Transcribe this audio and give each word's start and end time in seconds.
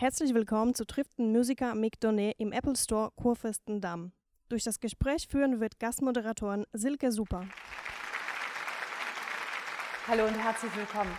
Herzlich 0.00 0.32
willkommen 0.32 0.74
zu 0.74 0.86
Triften 0.86 1.30
Musiker 1.30 1.74
Mick 1.74 2.00
Donnet 2.00 2.34
im 2.38 2.52
Apple 2.52 2.74
Store 2.74 3.10
Kurfürstendamm. 3.16 4.12
Durch 4.48 4.64
das 4.64 4.80
Gespräch 4.80 5.28
führen 5.28 5.60
wird 5.60 5.78
Gastmoderatorin 5.78 6.64
Silke 6.72 7.12
Super. 7.12 7.44
Hallo 10.08 10.24
und 10.24 10.36
herzlich 10.36 10.74
willkommen. 10.74 11.12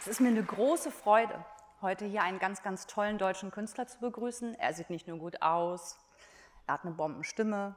Es 0.00 0.08
ist 0.08 0.20
mir 0.20 0.30
eine 0.30 0.42
große 0.42 0.90
Freude, 0.90 1.44
heute 1.80 2.06
hier 2.06 2.24
einen 2.24 2.40
ganz, 2.40 2.64
ganz 2.64 2.88
tollen 2.88 3.18
deutschen 3.18 3.52
Künstler 3.52 3.86
zu 3.86 4.00
begrüßen. 4.00 4.56
Er 4.56 4.74
sieht 4.74 4.90
nicht 4.90 5.06
nur 5.06 5.18
gut 5.18 5.40
aus, 5.40 5.96
er 6.66 6.74
hat 6.74 6.84
eine 6.84 6.94
Bombenstimme, 6.94 7.76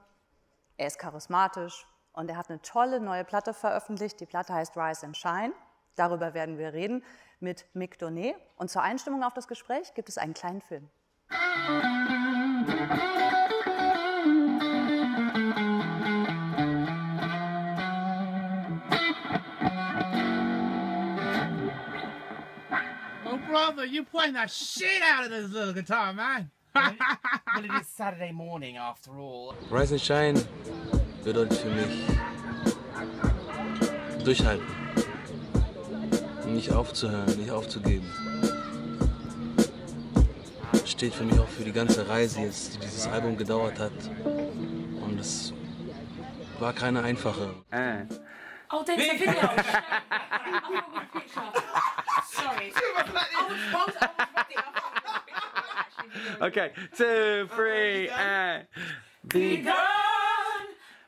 er 0.77 0.87
ist 0.87 0.97
charismatisch 0.97 1.85
und 2.13 2.31
er 2.31 2.35
hat 2.35 2.49
eine 2.49 2.63
tolle 2.63 2.99
neue 2.99 3.25
Platte 3.25 3.53
veröffentlicht. 3.53 4.19
Die 4.21 4.25
Platte 4.25 4.55
heißt 4.55 4.75
Rise 4.75 5.05
and 5.05 5.15
Shine. 5.15 5.53
Darüber 5.97 6.33
werden 6.35 6.57
wir 6.59 6.73
reden 6.73 7.03
mit 7.39 7.65
Mick 7.73 7.97
Donnet. 7.99 8.35
Und 8.55 8.69
zur 8.69 8.83
Einstimmung 8.83 9.23
auf 9.23 9.33
das 9.33 9.47
Gespräch 9.47 9.93
gibt 9.95 10.09
es 10.09 10.17
einen 10.17 10.33
kleinen 10.33 10.61
Film. 10.61 10.87
Oh, 23.25 23.37
brother, 23.49 23.83
you 23.85 24.05
playing 24.05 24.33
the 24.33 24.47
shit 24.47 25.01
out 25.01 25.25
of 25.25 25.31
this 25.31 25.51
little 25.51 25.73
guitar, 25.73 26.13
man. 26.13 26.51
well, 26.75 27.65
it 27.65 27.71
is 27.81 27.87
Saturday 27.87 28.31
morning 28.31 28.77
after 28.77 29.11
all. 29.17 29.55
Rise 29.71 29.93
and 29.93 30.01
Shine 30.01 30.39
bedeutet 31.23 31.57
für 31.57 31.69
mich 31.69 32.07
durchhalten. 34.23 34.76
Nicht 36.47 36.71
aufzuhören, 36.71 37.37
nicht 37.37 37.51
aufzugeben. 37.51 38.09
Steht 40.85 41.13
für 41.13 41.23
mich 41.23 41.39
auch 41.39 41.47
für 41.47 41.63
die 41.63 41.71
ganze 41.71 42.07
Reise 42.09 42.41
jetzt, 42.41 42.75
die 42.75 42.79
dieses 42.79 43.07
Album 43.07 43.37
gedauert 43.37 43.77
hat. 43.79 43.91
Und 44.25 45.19
es 45.19 45.53
war 46.59 46.73
keine 46.73 47.03
einfache. 47.03 47.53
Oh, 48.71 48.83
there's 48.83 49.07
a 49.07 49.13
video. 49.13 49.33
I've 49.33 49.55
got 49.55 49.67
a 50.95 51.05
picture. 51.13 51.41
Sorry. 52.31 52.73
Okay, 56.41 56.71
two, 56.95 57.47
three, 57.55 58.09
and 58.09 58.67
Begun. 59.27 59.73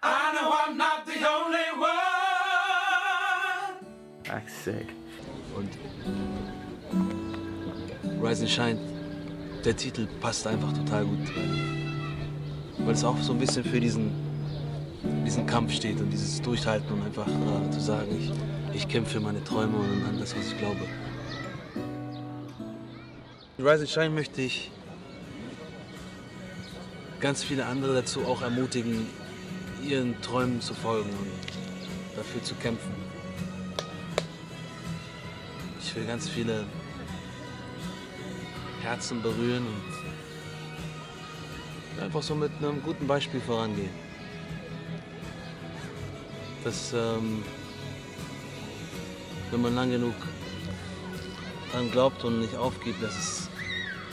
I 0.02 0.34
know 0.34 0.52
I'm 0.52 0.78
not 0.78 1.06
the 1.06 1.28
only 1.28 1.72
one. 1.78 1.90
That's 4.23 4.54
sick. 4.54 4.88
Rise 8.22 8.42
and 8.42 8.50
Shine, 8.50 8.80
der 9.64 9.78
Titel 9.78 10.06
passt 10.20 10.45
einfach 10.45 10.73
total 10.73 11.06
gut. 11.06 11.20
Weil, 12.80 12.94
es 12.94 13.03
auch 13.03 13.17
so 13.22 13.31
ein 13.31 13.39
bisschen 13.39 13.64
für 13.64 13.80
diesen, 13.80 14.11
diesen 15.26 15.45
Kampf 15.45 15.72
steht 15.73 16.02
und 16.02 16.09
dieses 16.09 16.42
Durchhalten 16.42 16.92
und 16.92 17.02
einfach 17.06 17.28
äh, 17.28 17.72
zu 17.72 17.80
sagen, 17.80 18.08
ich, 18.20 18.76
ich 18.76 18.88
kämpfe 18.89 19.14
für 19.14 19.20
meine 19.22 19.42
Träume 19.45 19.78
und 19.78 20.03
an 20.06 20.20
das, 20.20 20.36
was 20.36 20.48
ich 20.48 20.58
glaube. 20.58 20.81
Rise 23.58 23.81
and 23.81 23.89
Shine 23.89 24.09
möchte 24.09 24.42
ich 24.42 24.70
ganz 27.22 27.42
viele 27.42 27.66
andere 27.66 27.95
dazu 27.95 28.26
auch 28.26 28.42
ermutigen, 28.42 29.08
ihren 29.88 30.20
Träumen 30.22 30.59
zu 30.59 30.73
folgen 30.73 31.09
und 31.09 32.17
dafür 32.17 32.44
zu 32.44 32.56
kämpfen. 32.56 32.92
Ich 35.81 35.95
will 35.95 36.06
ganz 36.06 36.28
viele 36.28 36.66
Herzen 38.90 39.22
berühren 39.22 39.68
und 39.68 39.84
einfach 42.04 42.23
so 42.23 42.34
mit 42.34 42.52
einem 42.58 42.82
guten 42.82 43.06
Beispiel 43.06 43.40
vorangehen. 43.40 43.92
Dass, 46.64 46.92
ähm, 46.94 47.44
wenn 49.52 49.61
man 49.61 49.76
lang 49.76 49.92
genug 49.92 50.16
daran 51.72 51.92
glaubt 51.92 52.23
und 52.23 52.39
nicht 52.39 52.55
aufgibt, 52.55 53.04
dass 53.04 53.16
es 53.16 53.48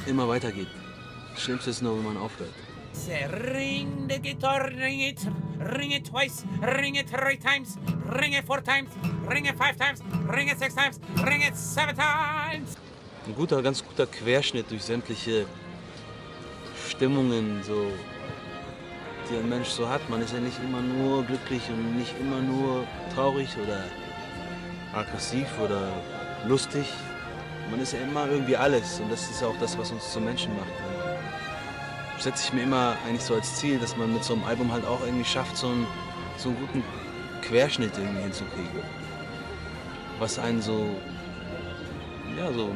immer 0.06 0.28
weitergeht. 0.28 0.69
Das 1.32 1.44
Schlimmste 1.44 1.70
ist 1.70 1.81
nur, 1.82 1.97
wenn 1.97 2.04
man 2.04 2.19
aufhört. 2.19 2.53
Ring 3.54 4.10
the 4.10 4.20
guitar, 4.20 4.69
ring 4.69 5.00
it, 5.00 5.26
ring 5.58 5.93
it 5.93 6.06
twice, 6.06 6.44
ring 6.62 6.97
it 6.97 7.08
three 7.08 7.38
times, 7.38 7.78
ring 8.20 8.34
it 8.34 8.44
four 8.44 8.62
times, 8.62 8.91
ring 9.28 9.47
it 9.47 9.56
five 9.56 9.76
times, 9.76 10.03
ring 10.28 10.48
it 10.48 10.58
six 10.58 10.75
times, 10.75 11.00
ring 11.25 11.41
it 11.43 11.56
seven 11.56 11.94
times. 11.94 12.76
Ein 13.26 13.34
guter, 13.34 13.60
ganz 13.60 13.84
guter 13.84 14.06
Querschnitt 14.06 14.70
durch 14.70 14.84
sämtliche 14.84 15.47
Stimmungen, 16.88 17.60
so, 17.64 17.91
die 19.28 19.37
ein 19.37 19.48
Mensch 19.48 19.66
so 19.66 19.88
hat. 19.88 20.09
Man 20.09 20.22
ist 20.22 20.32
ja 20.32 20.38
nicht 20.38 20.60
immer 20.62 20.81
nur 20.81 21.25
glücklich 21.25 21.62
und 21.69 21.97
nicht 21.98 22.14
immer 22.20 22.41
nur 22.41 22.84
traurig 23.16 23.48
oder 23.60 23.82
aggressiv 24.94 25.48
oder 25.59 25.88
lustig. 26.47 26.87
Man 27.69 27.81
ist 27.81 27.94
ja 27.94 27.98
immer 27.98 28.31
irgendwie 28.31 28.56
alles 28.56 29.00
und 29.00 29.10
das 29.10 29.28
ist 29.28 29.43
auch 29.43 29.58
das, 29.58 29.76
was 29.76 29.91
uns 29.91 30.12
zu 30.12 30.20
Menschen 30.20 30.54
macht. 30.54 30.70
Und 32.14 32.22
setze 32.22 32.44
ich 32.44 32.53
mir 32.53 32.62
immer 32.62 32.97
eigentlich 33.08 33.25
so 33.25 33.34
als 33.34 33.56
Ziel, 33.56 33.81
dass 33.81 33.97
man 33.97 34.12
mit 34.12 34.22
so 34.22 34.34
einem 34.34 34.44
Album 34.44 34.70
halt 34.70 34.87
auch 34.87 35.00
irgendwie 35.04 35.25
schafft, 35.25 35.56
so 35.56 35.66
einen, 35.66 35.84
so 36.37 36.50
einen 36.50 36.58
guten 36.60 36.84
Querschnitt 37.43 37.98
irgendwie 37.98 38.22
hinzukriegen. 38.22 38.82
Was 40.20 40.38
einen 40.38 40.62
so, 40.62 40.88
ja, 42.38 42.53
so 42.53 42.70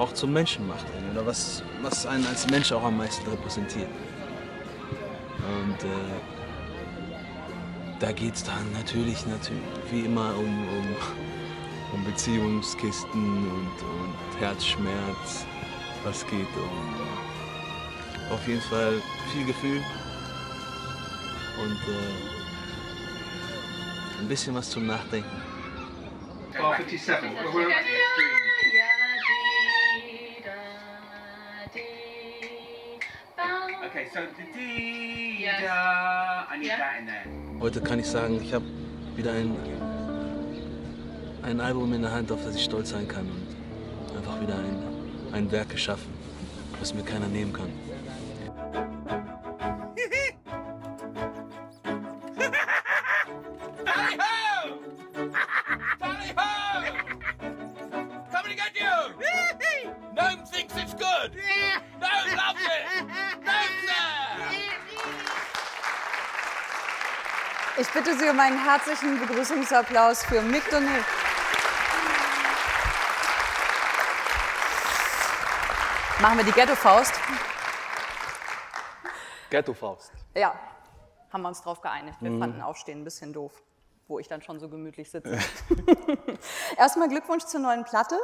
auch 0.00 0.12
zum 0.14 0.32
Menschen 0.32 0.66
macht. 0.66 0.86
Oder 1.12 1.26
was, 1.26 1.62
was 1.82 2.06
einen 2.06 2.26
als 2.26 2.48
Mensch 2.48 2.72
auch 2.72 2.82
am 2.82 2.96
meisten 2.96 3.28
repräsentiert. 3.30 3.88
Und 5.38 5.84
äh, 5.84 6.20
da 7.98 8.10
geht 8.12 8.34
es 8.34 8.42
dann 8.42 8.72
natürlich, 8.72 9.26
natürlich 9.26 9.62
wie 9.90 10.00
immer 10.06 10.34
um, 10.38 10.68
um, 10.68 10.96
um 11.92 12.04
Beziehungskisten 12.04 13.46
und, 13.50 13.82
und 13.82 14.40
Herzschmerz. 14.40 15.44
Was 16.04 16.26
geht 16.26 16.48
um 16.56 17.00
auf 18.32 18.46
jeden 18.46 18.62
Fall 18.62 19.02
viel 19.32 19.44
Gefühl 19.44 19.82
und 21.62 21.72
äh, 21.72 22.14
ein 24.20 24.28
bisschen 24.28 24.54
was 24.54 24.70
zum 24.70 24.86
Nachdenken. 24.86 25.42
1257. 26.54 28.39
Heute 37.60 37.80
kann 37.80 37.98
ich 38.00 38.06
sagen, 38.06 38.40
ich 38.42 38.52
habe 38.52 38.64
wieder 39.14 39.32
ein, 39.32 39.54
ein 41.42 41.60
Album 41.60 41.92
in 41.92 42.02
der 42.02 42.12
Hand, 42.12 42.32
auf 42.32 42.44
das 42.44 42.56
ich 42.56 42.64
stolz 42.64 42.90
sein 42.90 43.06
kann 43.06 43.28
und 44.08 44.16
einfach 44.16 44.40
wieder 44.40 44.54
ein, 44.54 44.82
ein 45.32 45.52
Werk 45.52 45.68
geschaffen, 45.68 46.12
was 46.80 46.92
mir 46.92 47.02
keiner 47.02 47.28
nehmen 47.28 47.52
kann. 47.52 47.89
Um 68.40 68.46
einen 68.46 68.64
herzlichen 68.64 69.20
Begrüßungsapplaus 69.20 70.24
für 70.24 70.40
Mick 70.40 70.70
Donnet. 70.70 71.04
Machen 76.22 76.38
wir 76.38 76.44
die 76.44 76.52
Ghetto-Faust? 76.52 77.12
Ghetto-Faust. 79.50 80.12
Ja, 80.34 80.58
haben 81.30 81.42
wir 81.42 81.48
uns 81.48 81.60
drauf 81.60 81.82
geeinigt. 81.82 82.16
Wir 82.20 82.38
fanden 82.38 82.62
Aufstehen 82.62 83.02
ein 83.02 83.04
bisschen 83.04 83.34
doof, 83.34 83.52
wo 84.08 84.18
ich 84.18 84.28
dann 84.28 84.40
schon 84.40 84.58
so 84.58 84.70
gemütlich 84.70 85.10
sitze. 85.10 85.38
Erstmal 86.76 87.08
Glückwunsch 87.08 87.44
zur 87.44 87.60
neuen 87.60 87.84
Platte. 87.84 88.18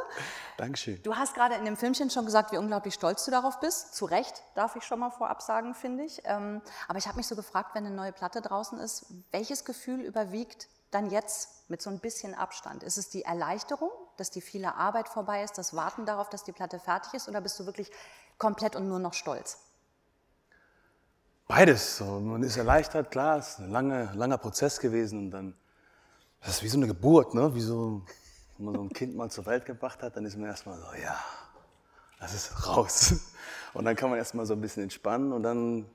Dankeschön. 0.57 1.01
Du 1.03 1.15
hast 1.15 1.33
gerade 1.35 1.55
in 1.55 1.65
dem 1.65 1.77
Filmchen 1.77 2.09
schon 2.09 2.25
gesagt, 2.25 2.51
wie 2.51 2.57
unglaublich 2.57 2.93
stolz 2.93 3.25
du 3.25 3.31
darauf 3.31 3.59
bist. 3.59 3.95
Zu 3.95 4.05
Recht, 4.05 4.43
darf 4.55 4.75
ich 4.75 4.83
schon 4.83 4.99
mal 4.99 5.09
vorab 5.09 5.41
sagen, 5.41 5.75
finde 5.75 6.03
ich. 6.03 6.21
Ähm, 6.25 6.61
aber 6.87 6.97
ich 6.97 7.07
habe 7.07 7.17
mich 7.17 7.27
so 7.27 7.35
gefragt, 7.35 7.75
wenn 7.75 7.85
eine 7.85 7.95
neue 7.95 8.11
Platte 8.11 8.41
draußen 8.41 8.79
ist, 8.79 9.05
welches 9.31 9.65
Gefühl 9.65 10.01
überwiegt 10.01 10.67
dann 10.91 11.09
jetzt 11.09 11.69
mit 11.69 11.81
so 11.81 11.89
ein 11.89 11.99
bisschen 11.99 12.33
Abstand? 12.33 12.83
Ist 12.83 12.97
es 12.97 13.09
die 13.09 13.23
Erleichterung, 13.23 13.91
dass 14.15 14.31
die 14.31 14.41
viele 14.41 14.75
Arbeit 14.75 15.09
vorbei 15.09 15.43
ist, 15.43 15.57
das 15.57 15.75
Warten 15.75 16.05
darauf, 16.05 16.29
dass 16.29 16.43
die 16.43 16.53
Platte 16.53 16.79
fertig 16.79 17.13
ist, 17.13 17.27
oder 17.27 17.41
bist 17.41 17.59
du 17.59 17.65
wirklich 17.65 17.91
komplett 18.37 18.75
und 18.75 18.87
nur 18.87 18.99
noch 18.99 19.13
stolz? 19.13 19.59
Beides. 21.47 21.97
So, 21.97 22.19
man 22.19 22.43
ist 22.43 22.57
erleichtert, 22.57 23.11
klar, 23.11 23.37
es 23.37 23.49
ist 23.49 23.59
ein 23.59 23.71
lange, 23.71 24.11
langer 24.15 24.37
Prozess 24.37 24.79
gewesen 24.79 25.19
und 25.19 25.31
dann, 25.31 25.57
das 26.41 26.55
ist 26.55 26.63
wie 26.63 26.67
so 26.67 26.77
eine 26.77 26.87
Geburt, 26.87 27.33
ne? 27.33 27.53
wie 27.55 27.61
so, 27.61 28.03
wenn 28.57 28.65
man 28.65 28.75
so 28.75 28.81
ein 28.81 28.89
Kind 28.89 29.15
mal 29.15 29.29
zur 29.29 29.45
Welt 29.45 29.65
gebracht 29.65 30.01
hat, 30.03 30.15
dann 30.15 30.25
ist 30.25 30.37
man 30.37 30.47
erstmal 30.47 30.77
so, 30.77 30.85
ja, 31.01 31.17
das 32.19 32.33
ist 32.33 32.67
raus. 32.67 33.13
Und 33.73 33.85
dann 33.85 33.95
kann 33.95 34.09
man 34.09 34.17
erstmal 34.17 34.45
so 34.45 34.53
ein 34.53 34.61
bisschen 34.61 34.83
entspannen 34.83 35.31
und 35.31 35.43
dann 35.43 35.85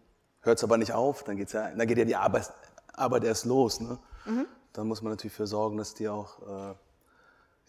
hört 0.43 0.59
es 0.59 0.65
aber 0.65 0.79
nicht 0.79 0.93
auf, 0.93 1.25
dann, 1.25 1.37
geht's 1.37 1.53
ja, 1.53 1.71
dann 1.71 1.87
geht 1.87 1.99
ja 1.99 2.05
die 2.05 2.17
Arbeit, 2.17 2.53
Arbeit 2.93 3.25
erst 3.25 3.45
los. 3.45 3.81
Ne? 3.81 3.99
Mhm. 4.25 4.47
Dann 4.73 4.87
muss 4.87 5.03
man 5.03 5.13
natürlich 5.13 5.35
für 5.35 5.47
sorgen, 5.47 5.77
dass 5.77 5.95
die 5.95 6.09
auch 6.09 6.41
äh, 6.43 6.75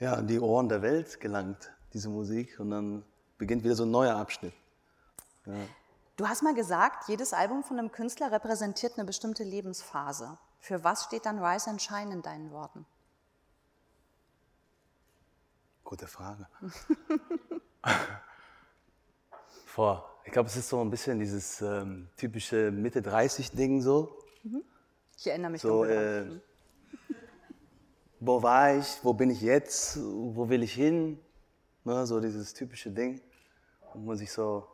ja, 0.04 0.13
an 0.13 0.28
die 0.28 0.40
Ohren 0.40 0.69
der 0.69 0.81
Welt 0.81 1.19
gelangt, 1.19 1.72
diese 1.94 2.10
Musik. 2.10 2.60
Und 2.60 2.72
dann 2.72 3.04
beginnt 3.38 3.63
wieder 3.63 3.75
so 3.75 3.84
ein 3.84 3.92
neuer 3.92 4.16
Abschnitt. 4.16 4.54
Ja. 5.46 5.54
Du 6.16 6.28
hast 6.28 6.44
mal 6.44 6.54
gesagt, 6.54 7.10
jedes 7.10 7.34
Album 7.34 7.63
von 7.63 7.80
einem 7.80 7.92
Künstler 7.92 8.31
repräsentiert 8.31 8.94
eine 8.98 9.06
bestimmte 9.06 9.44
Lebensphase. 9.44 10.38
Für 10.60 10.84
was 10.84 11.06
steht 11.06 11.25
dann 11.25 11.44
Rise 11.44 11.69
and 11.69 11.81
Shine 11.81 12.13
in 12.13 12.22
deinen 12.22 12.51
Worten? 12.51 12.86
Gute 15.94 16.07
Frage. 16.07 16.48
Vor, 19.68 20.10
ich 20.25 20.31
glaube, 20.31 20.50
es 20.50 20.57
ist 20.57 20.68
so 20.68 20.81
ein 20.81 20.90
bisschen 20.90 21.19
dieses 21.19 21.62
ähm, 21.62 22.07
typische 22.18 22.72
Mitte 22.72 23.00
30-Ding 23.01 23.80
so. 23.80 24.18
Ich 25.16 25.28
erinnere 25.28 25.51
mich 25.51 25.62
So, 25.62 25.84
dunkel 25.84 25.95
äh, 25.95 26.25
dran. 26.25 26.42
wo 28.22 28.42
war 28.42 28.75
ich, 28.75 28.88
wo 29.04 29.13
bin 29.13 29.30
ich 29.30 29.42
jetzt, 29.42 30.00
wo 30.01 30.50
will 30.50 30.63
ich 30.63 30.74
hin? 30.74 31.19
Ne, 31.84 32.07
so 32.07 32.19
dieses 32.19 32.56
typische 32.56 32.89
Ding, 32.89 33.22
wo 33.94 34.00
man 34.00 34.18
sich 34.18 34.31
so, 34.31 34.68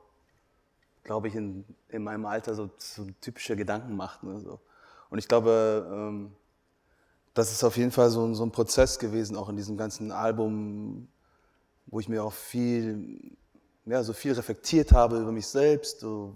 glaube 1.04 1.28
ich, 1.28 1.36
in, 1.36 1.66
in 1.90 2.02
meinem 2.02 2.26
Alter 2.28 2.56
so, 2.56 2.70
so 2.78 3.06
typische 3.20 3.58
Gedanken 3.58 3.94
macht. 3.94 4.24
Ne, 4.24 4.40
so. 4.40 4.62
Und 5.10 5.20
ich 5.20 5.28
glaube, 5.28 5.86
ähm, 5.92 6.32
das 7.40 7.52
ist 7.52 7.64
auf 7.64 7.78
jeden 7.78 7.92
Fall 7.92 8.10
so, 8.10 8.26
ein- 8.26 8.36
so 8.36 8.44
ein 8.44 8.52
Prozess 8.52 9.00
gewesen, 9.00 9.36
auch 9.38 9.48
in 9.50 9.56
diesem 9.56 9.78
ganzen 9.78 10.12
Album, 10.12 11.08
wo 11.88 12.00
ich 12.00 12.10
mir 12.10 12.24
auch 12.24 12.34
viel, 12.34 13.36
ja, 13.86 14.04
so 14.04 14.14
viel 14.14 14.34
reflektiert 14.34 14.92
habe 14.92 15.20
über 15.20 15.32
mich 15.32 15.48
selbst, 15.48 16.02
so, 16.02 16.36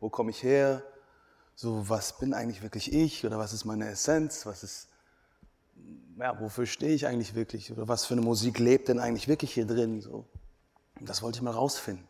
wo 0.00 0.10
komme 0.10 0.30
ich 0.30 0.42
her, 0.42 0.82
so 1.54 1.88
was 1.88 2.18
bin 2.18 2.34
eigentlich 2.34 2.62
wirklich 2.62 2.92
ich? 2.92 3.24
Oder 3.24 3.38
was 3.38 3.52
ist 3.52 3.64
meine 3.64 3.88
Essenz, 3.88 4.44
was 4.44 4.62
ist, 4.64 4.88
ja, 6.18 6.38
wofür 6.40 6.66
stehe 6.66 6.94
ich 6.94 7.06
eigentlich 7.06 7.34
wirklich? 7.34 7.70
Oder 7.72 7.86
was 7.86 8.04
für 8.04 8.14
eine 8.14 8.22
Musik 8.22 8.58
lebt 8.58 8.88
denn 8.88 8.98
eigentlich 8.98 9.28
wirklich 9.28 9.54
hier 9.54 9.66
drin, 9.66 10.00
so. 10.00 10.26
Das 11.00 11.22
wollte 11.22 11.36
ich 11.38 11.42
mal 11.42 11.52
rausfinden. 11.52 12.06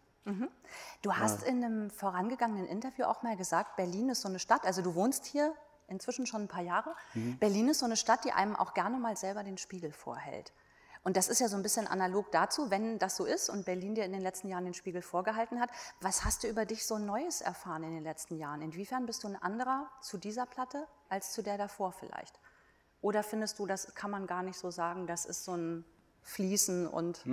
Du 1.02 1.12
hast 1.14 1.42
in 1.44 1.62
einem 1.64 1.90
vorangegangenen 1.90 2.66
Interview 2.66 3.04
auch 3.04 3.22
mal 3.22 3.36
gesagt, 3.36 3.76
Berlin 3.76 4.08
ist 4.08 4.22
so 4.22 4.28
eine 4.28 4.38
Stadt, 4.38 4.64
also 4.64 4.80
du 4.80 4.94
wohnst 4.94 5.26
hier 5.26 5.52
inzwischen 5.88 6.26
schon 6.26 6.42
ein 6.42 6.48
paar 6.48 6.62
Jahre. 6.62 6.94
Berlin 7.40 7.68
ist 7.68 7.80
so 7.80 7.86
eine 7.86 7.96
Stadt, 7.96 8.24
die 8.24 8.32
einem 8.32 8.56
auch 8.56 8.74
gerne 8.74 8.98
mal 8.98 9.16
selber 9.16 9.42
den 9.42 9.58
Spiegel 9.58 9.92
vorhält. 9.92 10.52
Und 11.04 11.16
das 11.16 11.28
ist 11.28 11.40
ja 11.40 11.48
so 11.48 11.56
ein 11.56 11.62
bisschen 11.62 11.88
analog 11.88 12.30
dazu, 12.30 12.70
wenn 12.70 12.98
das 12.98 13.16
so 13.16 13.24
ist 13.24 13.50
und 13.50 13.64
Berlin 13.64 13.94
dir 13.94 14.04
in 14.04 14.12
den 14.12 14.20
letzten 14.20 14.48
Jahren 14.48 14.64
den 14.64 14.74
Spiegel 14.74 15.02
vorgehalten 15.02 15.60
hat. 15.60 15.70
Was 16.00 16.24
hast 16.24 16.44
du 16.44 16.48
über 16.48 16.64
dich 16.64 16.86
so 16.86 16.98
Neues 16.98 17.40
erfahren 17.40 17.82
in 17.82 17.92
den 17.92 18.04
letzten 18.04 18.36
Jahren? 18.36 18.62
Inwiefern 18.62 19.06
bist 19.06 19.24
du 19.24 19.28
ein 19.28 19.36
anderer 19.36 19.90
zu 20.00 20.16
dieser 20.16 20.46
Platte 20.46 20.86
als 21.08 21.32
zu 21.32 21.42
der 21.42 21.58
davor 21.58 21.92
vielleicht? 21.92 22.38
Oder 23.00 23.24
findest 23.24 23.58
du, 23.58 23.66
das 23.66 23.96
kann 23.96 24.12
man 24.12 24.28
gar 24.28 24.44
nicht 24.44 24.56
so 24.56 24.70
sagen, 24.70 25.08
das 25.08 25.24
ist 25.24 25.44
so 25.44 25.56
ein 25.56 25.84
Fließen 26.22 26.86
und 26.86 27.26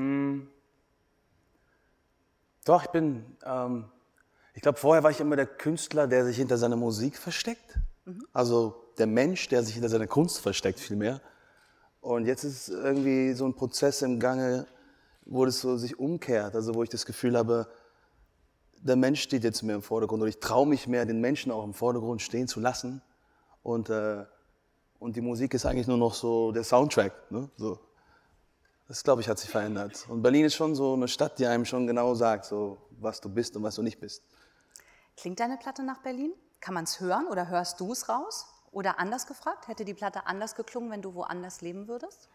Doch, 2.66 2.84
ich 2.84 2.90
bin, 2.90 3.38
ähm, 3.46 3.90
ich 4.56 4.64
glaube, 4.64 4.80
vorher 4.80 5.04
war 5.04 5.12
ich 5.12 5.20
immer 5.20 5.36
der 5.36 5.46
Künstler, 5.46 6.08
der 6.08 6.26
sich 6.26 6.38
hinter 6.38 6.58
seiner 6.58 6.76
Musik 6.76 7.18
versteckt. 7.18 7.78
Also 8.34 8.92
der 8.98 9.08
Mensch, 9.08 9.48
der 9.50 9.64
sich 9.64 9.74
hinter 9.74 9.90
seiner 9.90 10.08
Kunst 10.08 10.40
versteckt, 10.40 10.80
vielmehr. 10.80 11.22
Und 12.02 12.26
jetzt 12.26 12.44
ist 12.44 12.70
irgendwie 12.70 13.34
so 13.34 13.46
ein 13.46 13.56
Prozess 13.56 14.02
im 14.02 14.20
Gange, 14.20 14.68
wo 15.26 15.46
das 15.46 15.60
so 15.60 15.78
sich 15.78 16.00
umkehrt. 16.00 16.56
Also 16.56 16.76
wo 16.76 16.84
ich 16.84 16.90
das 16.90 17.06
Gefühl 17.06 17.38
habe, 17.38 17.68
der 18.82 18.96
Mensch 18.96 19.22
steht 19.22 19.44
jetzt 19.44 19.62
mehr 19.64 19.76
im 19.76 19.82
Vordergrund. 19.82 20.22
Und 20.22 20.30
ich 20.30 20.40
traue 20.40 20.68
mich 20.68 20.88
mehr, 20.88 21.06
den 21.06 21.22
Menschen 21.22 21.52
auch 21.52 21.64
im 21.64 21.74
Vordergrund 21.74 22.22
stehen 22.22 22.48
zu 22.48 22.60
lassen. 22.60 23.02
Und, 23.64 23.90
äh, 23.90 24.26
und 25.00 25.16
die 25.16 25.22
Musik 25.22 25.54
ist 25.54 25.66
eigentlich 25.66 25.88
nur 25.88 25.98
noch 25.98 26.14
so 26.14 26.52
der 26.52 26.64
Soundtrack. 26.64 27.32
Ne? 27.32 27.50
So. 27.58 27.80
Das, 28.88 29.04
glaube 29.04 29.22
ich, 29.22 29.30
hat 29.30 29.38
sich 29.38 29.50
verändert. 29.50 30.06
Und 30.10 30.24
Berlin 30.24 30.46
ist 30.46 30.56
schon 30.56 30.74
so 30.74 30.94
eine 30.94 31.08
Stadt, 31.08 31.38
die 31.38 31.46
einem 31.46 31.66
schon 31.66 31.86
genau 31.86 32.16
sagt, 32.16 32.46
so, 32.46 32.78
was 33.00 33.22
du 33.22 33.30
bist 33.30 33.56
und 33.56 33.64
was 33.64 33.76
du 33.76 33.84
nicht 33.84 34.00
bist. 34.00 34.24
Klingt 35.16 35.40
deine 35.40 35.58
Platte 35.58 35.84
nach 35.84 36.02
Berlin? 36.02 36.34
Kann 36.62 36.74
man 36.74 36.84
es 36.84 37.00
hören 37.00 37.26
oder 37.28 37.48
hörst 37.48 37.80
du 37.80 37.92
es 37.92 38.10
raus? 38.10 38.48
Oder 38.72 39.00
anders 39.00 39.26
gefragt, 39.26 39.68
hätte 39.68 39.86
die 39.86 39.94
Platte 39.94 40.28
anders 40.28 40.56
geklungen, 40.56 40.92
wenn 40.92 41.02
du 41.02 41.16
woanders 41.16 41.62
leben 41.62 41.88
würdest? 41.88 42.30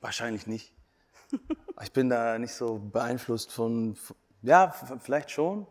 Wahrscheinlich 0.00 0.46
nicht. 0.46 0.72
Ich 1.82 1.92
bin 1.92 2.08
da 2.08 2.38
nicht 2.38 2.54
so 2.54 2.78
beeinflusst 2.78 3.50
von, 3.50 3.98
ja, 4.42 4.66
f- 4.66 4.94
vielleicht 5.00 5.32
schon. 5.32 5.66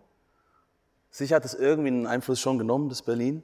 Sicher 1.12 1.38
hat 1.38 1.46
es 1.46 1.54
irgendwie 1.54 1.88
einen 1.88 2.08
Einfluss 2.08 2.42
schon 2.42 2.58
genommen, 2.58 2.90
das 2.90 3.04
Berlin. 3.04 3.42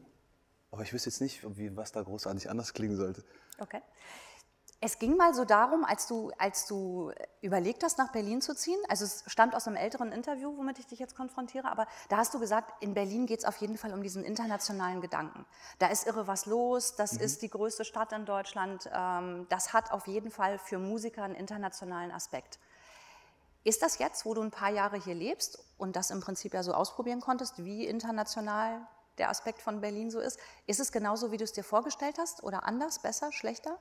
Aber 0.69 0.81
ich 0.83 0.91
wüsste 0.91 1.09
jetzt 1.09 1.21
nicht, 1.21 1.41
was 1.77 1.93
da 1.93 2.01
großartig 2.01 2.49
anders 2.49 2.73
klingen 2.73 2.97
sollte. 2.97 3.23
Okay. 3.59 3.81
Es 4.81 4.97
ging 4.97 5.17
mal 5.17 5.33
so 5.33 5.43
darum, 5.43 5.83
als 5.83 6.07
du, 6.07 6.31
als 6.37 6.65
du 6.65 7.11
überlegt 7.41 7.83
hast, 7.83 7.97
nach 7.97 8.13
Berlin 8.13 8.41
zu 8.41 8.55
ziehen. 8.55 8.79
Also 8.87 9.03
es 9.03 9.25
stammt 9.27 9.53
aus 9.53 9.67
einem 9.67 9.75
älteren 9.75 10.13
Interview, 10.13 10.55
womit 10.55 10.79
ich 10.79 10.87
dich 10.87 10.99
jetzt 10.99 11.17
konfrontiere, 11.17 11.69
aber 11.69 11.85
da 12.07 12.15
hast 12.15 12.33
du 12.33 12.39
gesagt, 12.39 12.81
in 12.81 12.93
Berlin 12.93 13.25
geht 13.25 13.39
es 13.39 13.45
auf 13.45 13.57
jeden 13.57 13.77
Fall 13.77 13.93
um 13.93 14.01
diesen 14.01 14.23
internationalen 14.23 15.01
Gedanken. 15.01 15.45
Da 15.79 15.87
ist 15.87 16.07
irre 16.07 16.27
was 16.27 16.45
los, 16.45 16.95
das 16.95 17.11
ist 17.11 17.41
die 17.41 17.49
größte 17.49 17.83
Stadt 17.83 18.13
in 18.13 18.25
Deutschland, 18.25 18.89
ähm, 18.93 19.47
das 19.49 19.73
hat 19.73 19.91
auf 19.91 20.07
jeden 20.07 20.31
Fall 20.31 20.57
für 20.59 20.79
Musiker 20.79 21.23
einen 21.23 21.35
internationalen 21.35 22.11
Aspekt. 22.11 22.57
Ist 23.65 23.81
das 23.81 23.99
jetzt, 23.99 24.25
wo 24.25 24.33
du 24.33 24.41
ein 24.41 24.51
paar 24.51 24.71
Jahre 24.71 24.97
hier 24.97 25.15
lebst 25.15 25.61
und 25.77 25.97
das 25.97 26.09
im 26.09 26.21
Prinzip 26.21 26.53
ja 26.53 26.63
so 26.63 26.73
ausprobieren 26.73 27.19
konntest, 27.19 27.65
wie 27.65 27.85
international 27.85 28.87
der 29.17 29.29
Aspekt 29.29 29.61
von 29.61 29.81
Berlin 29.81 30.09
so 30.09 30.21
ist, 30.21 30.39
ist 30.65 30.79
es 30.79 30.93
genauso, 30.93 31.33
wie 31.33 31.37
du 31.37 31.43
es 31.43 31.51
dir 31.51 31.65
vorgestellt 31.65 32.17
hast 32.17 32.43
oder 32.43 32.63
anders, 32.63 32.99
besser, 32.99 33.33
schlechter? 33.33 33.77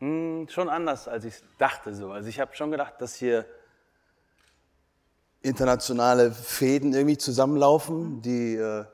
Hm, 0.00 0.46
schon 0.48 0.68
anders, 0.68 1.08
als 1.08 1.24
ich 1.24 1.34
dachte. 1.58 1.94
So. 1.94 2.10
Also 2.10 2.28
ich 2.28 2.40
habe 2.40 2.54
schon 2.54 2.70
gedacht, 2.70 2.94
dass 2.98 3.14
hier 3.14 3.46
internationale 5.42 6.32
Fäden 6.32 6.92
irgendwie 6.92 7.16
zusammenlaufen, 7.16 8.20
die, 8.20 8.56
äh, 8.56 8.84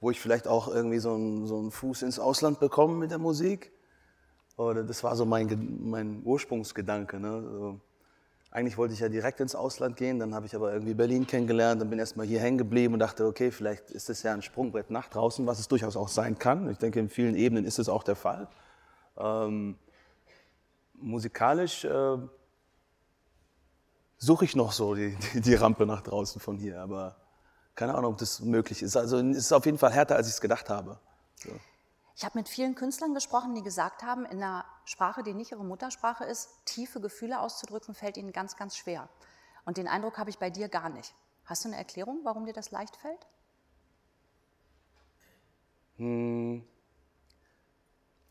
wo 0.00 0.10
ich 0.10 0.20
vielleicht 0.20 0.48
auch 0.48 0.68
irgendwie 0.68 0.98
so 0.98 1.14
einen, 1.14 1.46
so 1.46 1.58
einen 1.58 1.70
Fuß 1.70 2.02
ins 2.02 2.18
Ausland 2.18 2.60
bekomme 2.60 2.94
mit 2.94 3.10
der 3.10 3.18
Musik. 3.18 3.72
Oder 4.56 4.84
das 4.84 5.02
war 5.04 5.16
so 5.16 5.24
mein, 5.24 5.78
mein 5.82 6.22
Ursprungsgedanke. 6.24 7.18
Ne? 7.18 7.42
So, 7.42 7.80
eigentlich 8.50 8.76
wollte 8.78 8.94
ich 8.94 9.00
ja 9.00 9.08
direkt 9.08 9.40
ins 9.40 9.54
Ausland 9.54 9.96
gehen, 9.96 10.18
dann 10.18 10.34
habe 10.34 10.46
ich 10.46 10.56
aber 10.56 10.72
irgendwie 10.72 10.94
Berlin 10.94 11.26
kennengelernt, 11.26 11.80
dann 11.80 11.88
bin 11.88 11.98
erst 11.98 12.16
mal 12.16 12.26
hier 12.26 12.40
hängen 12.40 12.58
geblieben 12.58 12.94
und 12.94 13.00
dachte, 13.00 13.26
okay, 13.26 13.50
vielleicht 13.52 13.90
ist 13.90 14.08
das 14.08 14.22
ja 14.22 14.34
ein 14.34 14.42
Sprungbrett 14.42 14.90
nach 14.90 15.08
draußen, 15.08 15.46
was 15.46 15.60
es 15.60 15.68
durchaus 15.68 15.96
auch 15.96 16.08
sein 16.08 16.38
kann. 16.38 16.68
Ich 16.68 16.78
denke, 16.78 16.98
in 16.98 17.08
vielen 17.08 17.36
Ebenen 17.36 17.64
ist 17.64 17.78
es 17.78 17.88
auch 17.88 18.02
der 18.02 18.16
Fall. 18.16 18.48
Ähm, 19.16 19.76
musikalisch 21.00 21.84
äh, 21.84 22.18
suche 24.18 24.44
ich 24.44 24.54
noch 24.54 24.72
so 24.72 24.94
die, 24.94 25.16
die, 25.34 25.40
die 25.40 25.54
Rampe 25.54 25.86
nach 25.86 26.02
draußen 26.02 26.40
von 26.40 26.58
hier, 26.58 26.80
aber 26.80 27.16
keine 27.74 27.94
Ahnung, 27.94 28.12
ob 28.12 28.18
das 28.18 28.40
möglich 28.40 28.82
ist. 28.82 28.96
Also 28.96 29.18
es 29.18 29.36
ist 29.36 29.52
auf 29.52 29.64
jeden 29.64 29.78
Fall 29.78 29.92
härter, 29.92 30.16
als 30.16 30.26
ich 30.26 30.34
es 30.34 30.40
gedacht 30.40 30.68
habe. 30.68 30.98
So. 31.36 31.50
Ich 32.14 32.24
habe 32.24 32.38
mit 32.38 32.50
vielen 32.50 32.74
Künstlern 32.74 33.14
gesprochen, 33.14 33.54
die 33.54 33.62
gesagt 33.62 34.02
haben, 34.02 34.26
in 34.26 34.42
einer 34.42 34.66
Sprache, 34.84 35.22
die 35.22 35.32
nicht 35.32 35.52
ihre 35.52 35.64
Muttersprache 35.64 36.24
ist, 36.24 36.50
tiefe 36.66 37.00
Gefühle 37.00 37.40
auszudrücken, 37.40 37.94
fällt 37.94 38.18
ihnen 38.18 38.32
ganz, 38.32 38.56
ganz 38.56 38.76
schwer. 38.76 39.08
Und 39.64 39.78
den 39.78 39.88
Eindruck 39.88 40.18
habe 40.18 40.28
ich 40.28 40.38
bei 40.38 40.50
dir 40.50 40.68
gar 40.68 40.90
nicht. 40.90 41.14
Hast 41.46 41.64
du 41.64 41.68
eine 41.68 41.78
Erklärung, 41.78 42.20
warum 42.24 42.44
dir 42.44 42.52
das 42.52 42.70
leicht 42.70 42.96
fällt? 42.96 43.26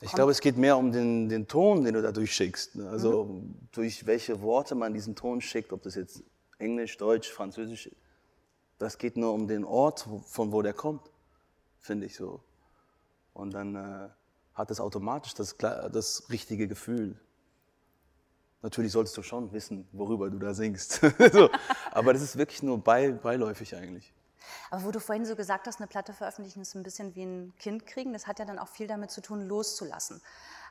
Ich 0.02 0.14
glaube, 0.14 0.32
es 0.32 0.40
geht 0.40 0.58
mehr 0.58 0.78
um 0.78 0.92
den, 0.92 1.28
den 1.28 1.48
Ton, 1.48 1.84
den 1.84 1.94
du 1.94 2.02
da 2.02 2.12
durchschickst. 2.12 2.76
ne? 2.76 2.90
Also 2.90 3.44
durch 3.72 4.06
welche 4.06 4.42
Worte 4.42 4.76
man 4.76 4.94
diesen 4.94 5.16
Ton 5.16 5.42
schickt, 5.42 5.74
ob 5.74 5.82
das 5.84 5.96
jetzt 5.96 6.24
Englisch, 6.58 6.98
Deutsch, 6.98 7.30
Französisch 7.30 7.88
ist. 7.88 7.98
Das 8.78 8.98
geht 8.98 9.18
nur 9.18 9.34
um 9.34 9.48
den 9.48 9.66
Ort, 9.66 10.08
von 10.26 10.54
wo 10.54 10.62
der 10.62 10.74
kommt, 10.74 11.02
finde 11.80 12.06
ich 12.06 12.16
so. 12.16 12.42
Und 13.34 13.54
dann 13.54 13.76
äh, 13.76 14.10
hat 14.54 14.72
es 14.72 14.80
automatisch 14.80 15.34
das, 15.34 15.58
das 15.58 16.30
richtige 16.30 16.68
Gefühl. 16.68 17.20
Natürlich 18.62 18.92
solltest 18.94 19.18
du 19.18 19.22
schon 19.22 19.52
wissen, 19.52 19.88
worüber 19.92 20.30
du 20.30 20.40
da 20.40 20.54
singst. 20.54 21.02
so. 21.34 21.50
Aber 21.92 22.14
das 22.14 22.22
ist 22.22 22.38
wirklich 22.38 22.64
nur 22.64 22.78
bei, 22.78 23.12
beiläufig 23.12 23.76
eigentlich. 23.76 24.14
Aber 24.70 24.84
wo 24.86 24.92
du 24.92 25.00
vorhin 25.00 25.26
so 25.26 25.36
gesagt 25.36 25.68
hast, 25.68 25.80
eine 25.80 25.88
Platte 25.88 26.14
veröffentlichen 26.14 26.62
ist 26.62 26.76
ein 26.76 26.84
bisschen 26.84 27.16
wie 27.16 27.24
ein 27.24 27.54
Kind 27.60 27.86
kriegen, 27.86 28.14
das 28.14 28.28
hat 28.28 28.40
ja 28.40 28.46
dann 28.46 28.60
auch 28.60 28.68
viel 28.68 28.88
damit 28.88 29.12
zu 29.12 29.22
tun, 29.22 29.48
loszulassen. 29.48 30.22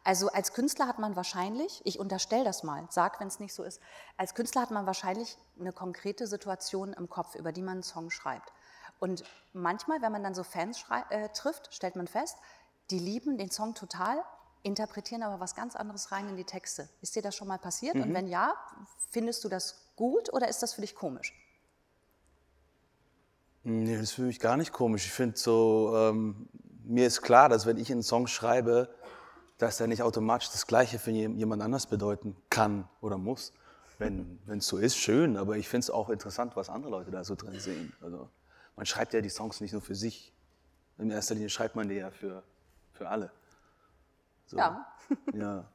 Also 0.04 0.28
als 0.28 0.52
Künstler 0.52 0.86
hat 0.86 0.98
man 0.98 1.16
wahrscheinlich, 1.16 1.82
ich 1.84 1.98
unterstelle 1.98 2.44
das 2.44 2.62
mal, 2.62 2.86
sag, 2.90 3.20
wenn 3.20 3.28
es 3.28 3.40
nicht 3.40 3.54
so 3.54 3.62
ist, 3.62 3.80
als 4.16 4.34
Künstler 4.34 4.62
hat 4.62 4.70
man 4.70 4.86
wahrscheinlich 4.86 5.36
eine 5.58 5.72
konkrete 5.72 6.26
Situation 6.26 6.92
im 6.92 7.08
Kopf, 7.08 7.34
über 7.34 7.52
die 7.52 7.62
man 7.62 7.74
einen 7.74 7.82
Song 7.82 8.10
schreibt. 8.10 8.52
Und 9.00 9.24
manchmal, 9.52 10.02
wenn 10.02 10.12
man 10.12 10.22
dann 10.22 10.34
so 10.34 10.44
Fans 10.44 10.84
äh, 11.10 11.28
trifft, 11.30 11.74
stellt 11.74 11.96
man 11.96 12.08
fest, 12.08 12.36
die 12.90 12.98
lieben 12.98 13.38
den 13.38 13.50
Song 13.50 13.74
total, 13.74 14.22
interpretieren 14.62 15.22
aber 15.22 15.40
was 15.40 15.54
ganz 15.54 15.76
anderes 15.76 16.10
rein 16.10 16.28
in 16.28 16.36
die 16.36 16.44
Texte. 16.44 16.88
Ist 17.00 17.14
dir 17.14 17.22
das 17.22 17.36
schon 17.36 17.48
mal 17.48 17.58
passiert? 17.58 17.94
Und 17.94 18.12
wenn 18.14 18.26
ja, 18.26 18.54
findest 19.10 19.44
du 19.44 19.48
das 19.48 19.92
gut 19.94 20.32
oder 20.32 20.48
ist 20.48 20.62
das 20.62 20.74
für 20.74 20.80
dich 20.80 20.94
komisch? 20.94 21.32
Nee, 23.68 23.96
das 23.96 24.04
ist 24.04 24.12
für 24.12 24.22
mich 24.22 24.40
gar 24.40 24.56
nicht 24.56 24.72
komisch. 24.72 25.04
Ich 25.04 25.12
finde 25.12 25.36
so, 25.36 25.92
ähm, 25.94 26.48
mir 26.84 27.06
ist 27.06 27.20
klar, 27.20 27.50
dass 27.50 27.66
wenn 27.66 27.76
ich 27.76 27.92
einen 27.92 28.02
Song 28.02 28.26
schreibe, 28.26 28.88
dass 29.58 29.78
er 29.78 29.88
nicht 29.88 30.02
automatisch 30.02 30.50
das 30.50 30.66
Gleiche 30.66 30.98
für 30.98 31.10
jemand 31.10 31.62
anders 31.62 31.86
bedeuten 31.86 32.34
kann 32.48 32.88
oder 33.02 33.18
muss. 33.18 33.52
Wenn 33.98 34.38
es 34.46 34.66
so 34.66 34.78
ist, 34.78 34.96
schön, 34.96 35.36
aber 35.36 35.58
ich 35.58 35.68
finde 35.68 35.80
es 35.80 35.90
auch 35.90 36.08
interessant, 36.08 36.56
was 36.56 36.70
andere 36.70 36.90
Leute 36.90 37.10
da 37.10 37.24
so 37.24 37.34
drin 37.34 37.60
sehen. 37.60 37.92
Also, 38.00 38.30
man 38.74 38.86
schreibt 38.86 39.12
ja 39.12 39.20
die 39.20 39.28
Songs 39.28 39.60
nicht 39.60 39.72
nur 39.72 39.82
für 39.82 39.96
sich. 39.96 40.32
In 40.96 41.10
erster 41.10 41.34
Linie 41.34 41.50
schreibt 41.50 41.76
man 41.76 41.88
die 41.88 41.96
ja 41.96 42.10
für, 42.10 42.44
für 42.92 43.08
alle. 43.08 43.30
So. 44.46 44.56
Ja. 44.56 44.86
ja. 45.34 45.64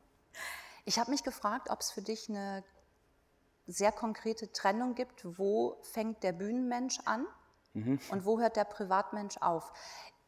Ich 0.85 0.99
habe 0.99 1.11
mich 1.11 1.23
gefragt, 1.23 1.69
ob 1.69 1.79
es 1.79 1.91
für 1.91 2.01
dich 2.01 2.27
eine 2.27 2.61
sehr 3.67 3.93
konkrete 3.93 4.51
Trennung 4.51 4.95
gibt, 4.95 5.25
wo 5.37 5.77
fängt 5.81 6.23
der 6.23 6.33
Bühnenmensch 6.33 6.99
an 7.05 7.25
Mhm. 7.73 7.99
und 8.11 8.25
wo 8.25 8.39
hört 8.39 8.55
der 8.55 8.65
Privatmensch 8.65 9.37
auf. 9.37 9.71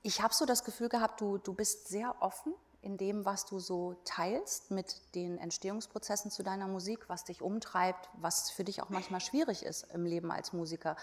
Ich 0.02 0.22
habe 0.22 0.34
so 0.34 0.46
das 0.46 0.64
Gefühl 0.64 0.90
gehabt, 0.90 1.22
du, 1.22 1.38
du 1.38 1.54
bist 1.54 1.88
sehr 1.88 2.16
offen 2.22 2.54
in 2.82 2.98
dem, 2.98 3.26
was 3.26 3.46
du 3.46 3.60
so 3.60 3.96
teilst 4.06 4.70
mit 4.70 5.16
den 5.16 5.40
Entstehungsprozessen 5.40 6.30
zu 6.30 6.44
deiner 6.44 6.68
Musik, 6.68 7.10
was 7.10 7.24
dich 7.24 7.42
umtreibt, 7.42 8.10
was 8.14 8.52
für 8.52 8.64
dich 8.64 8.84
auch 8.84 8.90
manchmal 8.90 9.22
schwierig 9.22 9.64
ist 9.64 9.92
im 9.92 10.06
Leben 10.06 10.32
als 10.32 10.54
Musiker. 10.54 10.96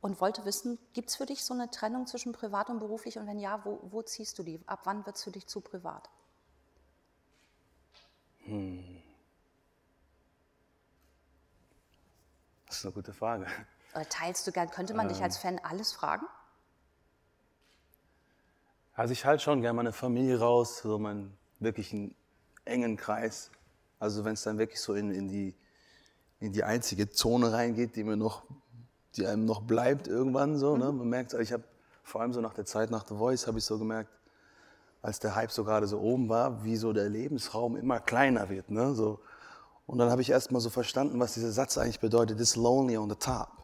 Und 0.00 0.20
wollte 0.20 0.44
wissen, 0.44 0.78
gibt 0.92 1.10
es 1.10 1.16
für 1.16 1.26
dich 1.26 1.44
so 1.44 1.54
eine 1.54 1.70
Trennung 1.70 2.06
zwischen 2.06 2.32
privat 2.32 2.70
und 2.70 2.78
beruflich? 2.78 3.18
Und 3.18 3.26
wenn 3.26 3.38
ja, 3.38 3.64
wo, 3.64 3.80
wo 3.82 4.02
ziehst 4.02 4.38
du 4.38 4.42
die? 4.42 4.60
Ab 4.66 4.80
wann 4.84 5.04
wird 5.06 5.16
es 5.16 5.24
für 5.24 5.32
dich 5.32 5.46
zu 5.46 5.60
privat? 5.60 6.08
Das 12.66 12.78
ist 12.78 12.84
eine 12.84 12.94
gute 12.94 13.12
Frage. 13.12 13.46
Oder 13.94 14.08
teilst 14.08 14.46
du 14.46 14.52
gern, 14.52 14.70
könnte 14.70 14.94
man 14.94 15.08
dich 15.08 15.22
als 15.22 15.36
Fan 15.36 15.60
alles 15.62 15.92
fragen? 15.92 16.26
Also 18.94 19.12
ich 19.12 19.24
halte 19.24 19.42
schon 19.42 19.62
gerne 19.62 19.76
meine 19.76 19.92
Familie 19.92 20.38
raus, 20.38 20.78
so 20.78 20.98
meinen 20.98 21.36
wirklichen 21.60 22.14
engen 22.64 22.96
Kreis. 22.96 23.50
Also 23.98 24.24
wenn 24.24 24.34
es 24.34 24.42
dann 24.42 24.58
wirklich 24.58 24.80
so 24.80 24.94
in, 24.94 25.10
in, 25.10 25.28
die, 25.28 25.54
in 26.40 26.52
die 26.52 26.64
einzige 26.64 27.08
Zone 27.10 27.52
reingeht, 27.52 27.96
die 27.96 28.04
mir 28.04 28.16
noch, 28.16 28.44
die 29.16 29.26
einem 29.26 29.44
noch 29.44 29.62
bleibt 29.62 30.08
irgendwann 30.08 30.58
so. 30.58 30.76
Ne? 30.76 30.92
Man 30.92 31.08
merkt, 31.08 31.34
ich 31.34 31.52
habe 31.52 31.64
vor 32.02 32.20
allem 32.20 32.32
so 32.32 32.40
nach 32.40 32.54
der 32.54 32.64
Zeit 32.64 32.90
nach 32.90 33.06
The 33.06 33.14
Voice 33.14 33.46
habe 33.46 33.58
ich 33.58 33.64
so 33.64 33.78
gemerkt, 33.78 34.10
als 35.02 35.18
der 35.20 35.34
Hype 35.34 35.50
so 35.50 35.64
gerade 35.64 35.86
so 35.86 36.00
oben 36.00 36.28
war, 36.28 36.64
wie 36.64 36.76
so 36.76 36.92
der 36.92 37.08
Lebensraum 37.08 37.76
immer 37.76 38.00
kleiner 38.00 38.48
wird. 38.48 38.70
Ne? 38.70 38.94
So. 38.94 39.20
Und 39.86 39.98
dann 39.98 40.10
habe 40.10 40.22
ich 40.22 40.30
erst 40.30 40.52
mal 40.52 40.60
so 40.60 40.70
verstanden, 40.70 41.18
was 41.18 41.34
dieser 41.34 41.52
Satz 41.52 41.78
eigentlich 41.78 42.00
bedeutet, 42.00 42.38
this 42.38 42.56
lonely 42.56 42.96
on 42.96 43.08
the 43.08 43.16
top. 43.16 43.61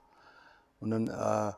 Und 0.80 0.90
dann 0.90 1.08
äh, 1.08 1.52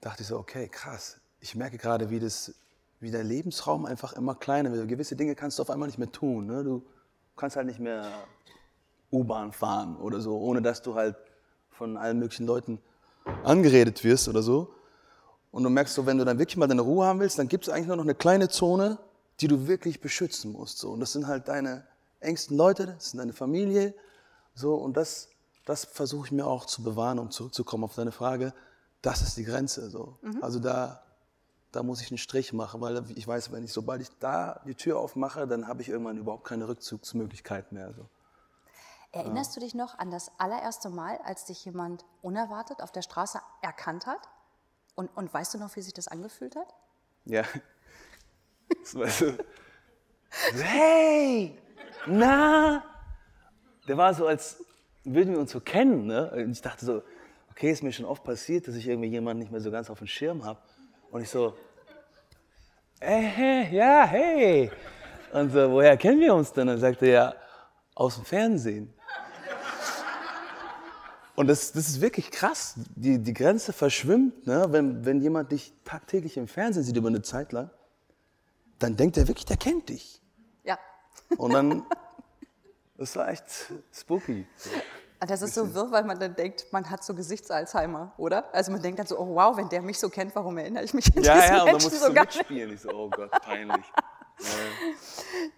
dachte 0.00 0.22
ich 0.22 0.26
so, 0.26 0.38
okay, 0.38 0.68
krass. 0.68 1.20
Ich 1.40 1.54
merke 1.54 1.78
gerade, 1.78 2.10
wie, 2.10 2.18
das, 2.18 2.54
wie 3.00 3.10
der 3.10 3.24
Lebensraum 3.24 3.84
einfach 3.84 4.12
immer 4.14 4.34
kleiner 4.34 4.72
wird. 4.72 4.88
Gewisse 4.88 5.16
Dinge 5.16 5.34
kannst 5.34 5.58
du 5.58 5.62
auf 5.62 5.70
einmal 5.70 5.88
nicht 5.88 5.98
mehr 5.98 6.10
tun. 6.10 6.46
Ne? 6.46 6.64
Du 6.64 6.82
kannst 7.36 7.56
halt 7.56 7.66
nicht 7.66 7.80
mehr 7.80 8.06
U-Bahn 9.12 9.52
fahren 9.52 9.96
oder 9.96 10.20
so, 10.20 10.38
ohne 10.38 10.62
dass 10.62 10.82
du 10.82 10.94
halt 10.94 11.16
von 11.70 11.96
allen 11.96 12.18
möglichen 12.18 12.46
Leuten 12.46 12.80
angeredet 13.44 14.02
wirst 14.04 14.28
oder 14.28 14.42
so. 14.42 14.72
Und 15.50 15.62
du 15.62 15.70
merkst 15.70 15.94
so, 15.94 16.06
wenn 16.06 16.18
du 16.18 16.24
dann 16.24 16.38
wirklich 16.38 16.56
mal 16.56 16.66
deine 16.66 16.82
Ruhe 16.82 17.06
haben 17.06 17.20
willst, 17.20 17.38
dann 17.38 17.48
gibt 17.48 17.66
es 17.66 17.72
eigentlich 17.72 17.86
nur 17.86 17.96
noch 17.96 18.04
eine 18.04 18.14
kleine 18.14 18.48
Zone, 18.48 18.98
die 19.40 19.48
du 19.48 19.66
wirklich 19.66 20.00
beschützen 20.00 20.52
musst. 20.52 20.78
So. 20.78 20.90
Und 20.90 21.00
das 21.00 21.12
sind 21.12 21.26
halt 21.26 21.48
deine 21.48 21.86
engsten 22.20 22.56
Leute, 22.56 22.86
das 22.86 23.10
sind 23.10 23.18
deine 23.18 23.32
Familie. 23.32 23.94
So. 24.54 24.74
Und 24.74 24.96
das, 24.96 25.28
das 25.66 25.84
versuche 25.84 26.26
ich 26.26 26.32
mir 26.32 26.46
auch 26.46 26.64
zu 26.64 26.82
bewahren, 26.82 27.18
um 27.18 27.30
zurückzukommen 27.30 27.84
auf 27.84 27.94
deine 27.94 28.12
Frage. 28.12 28.54
Das 29.02 29.20
ist 29.20 29.36
die 29.36 29.44
Grenze. 29.44 29.90
So. 29.90 30.18
Also 30.40 30.60
da, 30.60 31.02
da 31.72 31.82
muss 31.82 32.00
ich 32.00 32.10
einen 32.10 32.18
Strich 32.18 32.52
machen, 32.52 32.80
weil 32.80 33.04
ich 33.10 33.26
weiß, 33.26 33.52
wenn 33.52 33.64
ich, 33.64 33.72
sobald 33.72 34.00
ich 34.00 34.08
da 34.20 34.62
die 34.64 34.76
Tür 34.76 34.98
aufmache, 34.98 35.46
dann 35.46 35.66
habe 35.66 35.82
ich 35.82 35.88
irgendwann 35.88 36.16
überhaupt 36.16 36.44
keine 36.44 36.68
Rückzugsmöglichkeit 36.68 37.72
mehr. 37.72 37.92
So. 37.92 38.08
Erinnerst 39.10 39.56
du 39.56 39.60
dich 39.60 39.74
noch 39.74 39.98
an 39.98 40.10
das 40.10 40.30
allererste 40.38 40.88
Mal, 40.88 41.18
als 41.24 41.46
dich 41.46 41.64
jemand 41.64 42.04
unerwartet 42.22 42.80
auf 42.80 42.92
der 42.92 43.02
Straße 43.02 43.40
erkannt 43.60 44.06
hat? 44.06 44.28
Und, 44.94 45.14
und 45.16 45.34
weißt 45.34 45.52
du 45.54 45.58
noch, 45.58 45.74
wie 45.74 45.82
sich 45.82 45.94
das 45.94 46.06
angefühlt 46.06 46.54
hat? 46.54 46.74
Ja. 47.24 47.42
Hey, 50.52 51.58
na? 52.06 52.84
Der 53.88 53.96
war 53.96 54.14
so, 54.14 54.26
als 54.26 54.62
würden 55.06 55.32
wir 55.32 55.40
uns 55.40 55.52
so 55.52 55.60
kennen. 55.60 56.06
Ne? 56.06 56.30
Und 56.32 56.52
ich 56.52 56.60
dachte 56.60 56.84
so, 56.84 57.02
okay, 57.50 57.70
ist 57.70 57.82
mir 57.82 57.92
schon 57.92 58.04
oft 58.04 58.22
passiert, 58.24 58.68
dass 58.68 58.74
ich 58.74 58.86
irgendwie 58.86 59.08
jemanden 59.08 59.40
nicht 59.40 59.52
mehr 59.52 59.60
so 59.60 59.70
ganz 59.70 59.88
auf 59.88 59.98
dem 59.98 60.06
Schirm 60.06 60.44
habe. 60.44 60.58
Und 61.10 61.22
ich 61.22 61.30
so, 61.30 61.54
äh, 63.00 63.20
hey, 63.20 63.74
ja, 63.74 64.04
hey. 64.04 64.70
Und 65.32 65.52
so, 65.52 65.70
woher 65.70 65.96
kennen 65.96 66.20
wir 66.20 66.34
uns 66.34 66.52
denn? 66.52 66.62
Und 66.62 66.74
dann 66.74 66.80
sagte 66.80 67.06
er, 67.06 67.12
ja, 67.12 67.34
aus 67.94 68.16
dem 68.16 68.24
Fernsehen. 68.24 68.92
Und 71.34 71.48
das, 71.48 71.72
das 71.72 71.88
ist 71.88 72.00
wirklich 72.00 72.30
krass. 72.30 72.74
Die, 72.94 73.18
die 73.18 73.34
Grenze 73.34 73.72
verschwimmt, 73.74 74.46
ne? 74.46 74.66
wenn, 74.70 75.04
wenn 75.04 75.20
jemand 75.20 75.52
dich 75.52 75.74
tagtäglich 75.84 76.38
im 76.38 76.48
Fernsehen 76.48 76.82
sieht 76.82 76.96
über 76.96 77.08
eine 77.08 77.20
Zeit 77.20 77.52
lang, 77.52 77.70
dann 78.78 78.96
denkt 78.96 79.18
er 79.18 79.28
wirklich, 79.28 79.44
der 79.44 79.58
kennt 79.58 79.90
dich. 79.90 80.22
Ja. 80.64 80.78
Und 81.36 81.52
dann, 81.52 81.84
das 82.96 83.14
war 83.16 83.28
echt 83.28 83.44
spooky. 83.92 84.46
Das 85.20 85.40
ist 85.42 85.54
so 85.54 85.74
wirr, 85.74 85.90
weil 85.92 86.04
man 86.04 86.18
dann 86.18 86.34
denkt, 86.34 86.66
man 86.72 86.90
hat 86.90 87.02
so 87.02 87.14
Gesichtsalzheimer, 87.14 88.12
oder? 88.18 88.52
Also 88.54 88.70
man 88.72 88.82
denkt 88.82 88.98
dann 88.98 89.06
so, 89.06 89.18
oh 89.18 89.34
wow, 89.34 89.56
wenn 89.56 89.68
der 89.68 89.80
mich 89.82 89.98
so 89.98 90.08
kennt, 90.10 90.34
warum 90.34 90.58
erinnere 90.58 90.84
ich 90.84 90.92
mich 90.94 91.06
an 91.16 91.22
Ja, 91.22 91.34
diesen 91.34 91.48
ja, 91.48 91.52
und 91.54 91.58
dann 91.58 91.64
Menschen 91.66 91.84
musst 91.90 91.92
du 91.94 91.98
so 92.00 92.06
so 92.08 92.12
gar 92.12 92.24
nicht? 92.26 92.36
mitspielen. 92.36 92.72
Ich 92.72 92.80
so, 92.82 92.90
oh 92.90 93.10
Gott, 93.10 93.30
peinlich. 93.30 93.84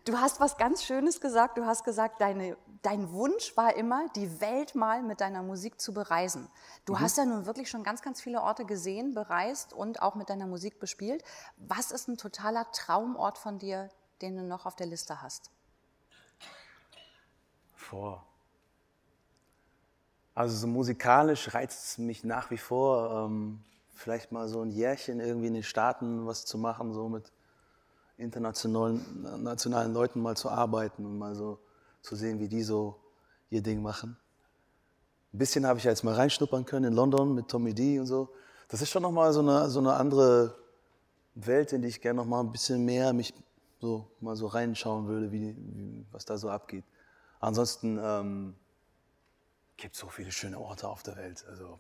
Du 0.05 0.17
hast 0.21 0.39
was 0.39 0.57
ganz 0.57 0.85
Schönes 0.85 1.21
gesagt. 1.21 1.59
Du 1.59 1.67
hast 1.67 1.83
gesagt, 1.83 2.21
deine, 2.21 2.57
dein 2.83 3.11
Wunsch 3.13 3.57
war 3.57 3.75
immer, 3.75 4.07
die 4.15 4.41
Welt 4.41 4.77
mal 4.77 5.03
mit 5.03 5.21
deiner 5.21 5.43
Musik 5.43 5.81
zu 5.81 5.93
bereisen. 5.93 6.49
Du 6.85 6.93
Mhm. 6.93 7.01
hast 7.01 7.19
ja 7.19 7.25
nun 7.25 7.45
wirklich 7.45 7.69
schon 7.69 7.83
ganz, 7.83 8.03
ganz 8.03 8.21
viele 8.21 8.41
Orte 8.41 8.65
gesehen, 8.65 9.15
bereist 9.15 9.73
und 9.73 10.01
auch 10.01 10.15
mit 10.15 10.31
deiner 10.31 10.47
Musik 10.47 10.79
bespielt. 10.79 11.25
Was 11.57 11.91
ist 11.91 12.07
ein 12.07 12.17
totaler 12.19 12.71
Traumort 12.71 13.37
von 13.37 13.59
dir, 13.59 13.89
den 14.23 14.37
du 14.37 14.45
noch 14.45 14.65
auf 14.65 14.77
der 14.77 14.87
Liste 14.87 15.23
hast? 15.23 15.51
Vor. 17.75 18.25
Also 20.39 20.57
so 20.57 20.69
musikalisch 20.69 21.53
reizt 21.53 21.85
es 21.85 21.99
mich 21.99 22.23
nach 22.23 22.53
wie 22.53 22.59
vor, 22.59 23.27
ähm, 23.27 23.59
vielleicht 23.93 24.31
mal 24.31 24.47
so 24.47 24.63
ein 24.63 24.71
Jährchen 24.71 25.19
irgendwie 25.19 25.49
in 25.49 25.55
den 25.55 25.65
Staaten 25.65 26.29
was 26.29 26.45
zu 26.45 26.59
machen, 26.59 26.93
so 26.93 27.09
mit 27.09 27.33
internationalen 28.19 29.03
nationalen 29.43 29.93
Leuten 29.93 30.23
mal 30.23 30.37
zu 30.37 30.49
arbeiten 30.49 31.05
und 31.05 31.19
mal 31.19 31.35
so 31.35 31.59
zu 32.03 32.15
sehen, 32.15 32.39
wie 32.39 32.47
die 32.47 32.63
so 32.63 33.01
ihr 33.51 33.63
Ding 33.63 33.83
machen. 33.83 34.17
Ein 35.35 35.39
bisschen 35.39 35.67
habe 35.67 35.81
ich 35.81 35.85
ja 35.87 35.91
jetzt 35.91 36.05
mal 36.05 36.15
reinschnuppern 36.15 36.65
können 36.65 36.85
in 36.85 36.93
London 36.93 37.35
mit 37.35 37.49
Tommy 37.49 37.75
D 37.75 37.99
und 37.99 38.07
so. 38.07 38.29
Das 38.69 38.81
ist 38.81 38.91
schon 38.91 39.03
nochmal 39.03 39.33
so 39.33 39.41
eine, 39.41 39.69
so 39.69 39.81
eine 39.81 39.95
andere 39.95 40.55
Welt, 41.35 41.73
in 41.73 41.83
die 41.83 41.89
ich 41.89 42.01
gerne 42.01 42.19
nochmal 42.19 42.45
ein 42.45 42.53
bisschen 42.53 42.85
mehr 42.85 43.13
mich 43.13 43.35
so 43.81 44.07
mal 44.21 44.37
so 44.37 44.47
reinschauen 44.47 45.09
würde, 45.09 45.33
wie, 45.33 45.57
wie, 45.57 46.07
was 46.13 46.25
da 46.25 46.39
so 46.39 46.49
abgeht. 46.49 46.85
Ansonsten 47.41 47.99
ähm, 48.01 48.55
gibt 49.79 49.95
es 49.95 50.01
so 50.01 50.09
viele 50.09 50.31
schöne 50.31 50.59
Orte 50.59 50.87
auf 50.89 51.03
der 51.03 51.17
Welt. 51.17 51.45
Also 51.49 51.79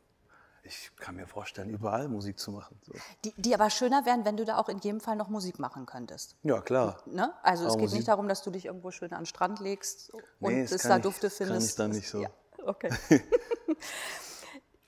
ich 0.62 0.90
kann 0.96 1.16
mir 1.16 1.26
vorstellen, 1.26 1.68
überall 1.70 2.08
Musik 2.08 2.38
zu 2.38 2.50
machen. 2.52 2.78
So. 2.86 2.92
Die, 3.24 3.32
die 3.36 3.54
aber 3.54 3.68
schöner 3.70 4.06
wären, 4.06 4.24
wenn 4.24 4.36
du 4.36 4.44
da 4.44 4.56
auch 4.58 4.68
in 4.68 4.78
jedem 4.78 5.00
Fall 5.00 5.16
noch 5.16 5.28
Musik 5.28 5.58
machen 5.58 5.84
könntest. 5.86 6.36
Ja, 6.42 6.60
klar. 6.60 7.02
Ne? 7.06 7.32
Also 7.42 7.64
es 7.64 7.70
Aber 7.72 7.76
geht 7.80 7.82
Musik- 7.84 7.98
nicht 7.98 8.08
darum, 8.08 8.28
dass 8.28 8.42
du 8.42 8.50
dich 8.50 8.66
irgendwo 8.66 8.90
schön 8.90 9.12
an 9.12 9.20
den 9.20 9.26
Strand 9.26 9.60
legst 9.60 10.10
und 10.14 10.22
Nee, 10.40 10.62
es 10.62 10.70
da 10.82 10.96
ich- 10.96 11.02
Dufte 11.02 11.28
kann 11.28 11.32
ich 11.32 11.46
findest. 11.48 11.78
dann 11.78 11.90
nicht 11.90 12.08
so. 12.08 12.20
Ja, 12.22 12.30
okay. 12.64 12.90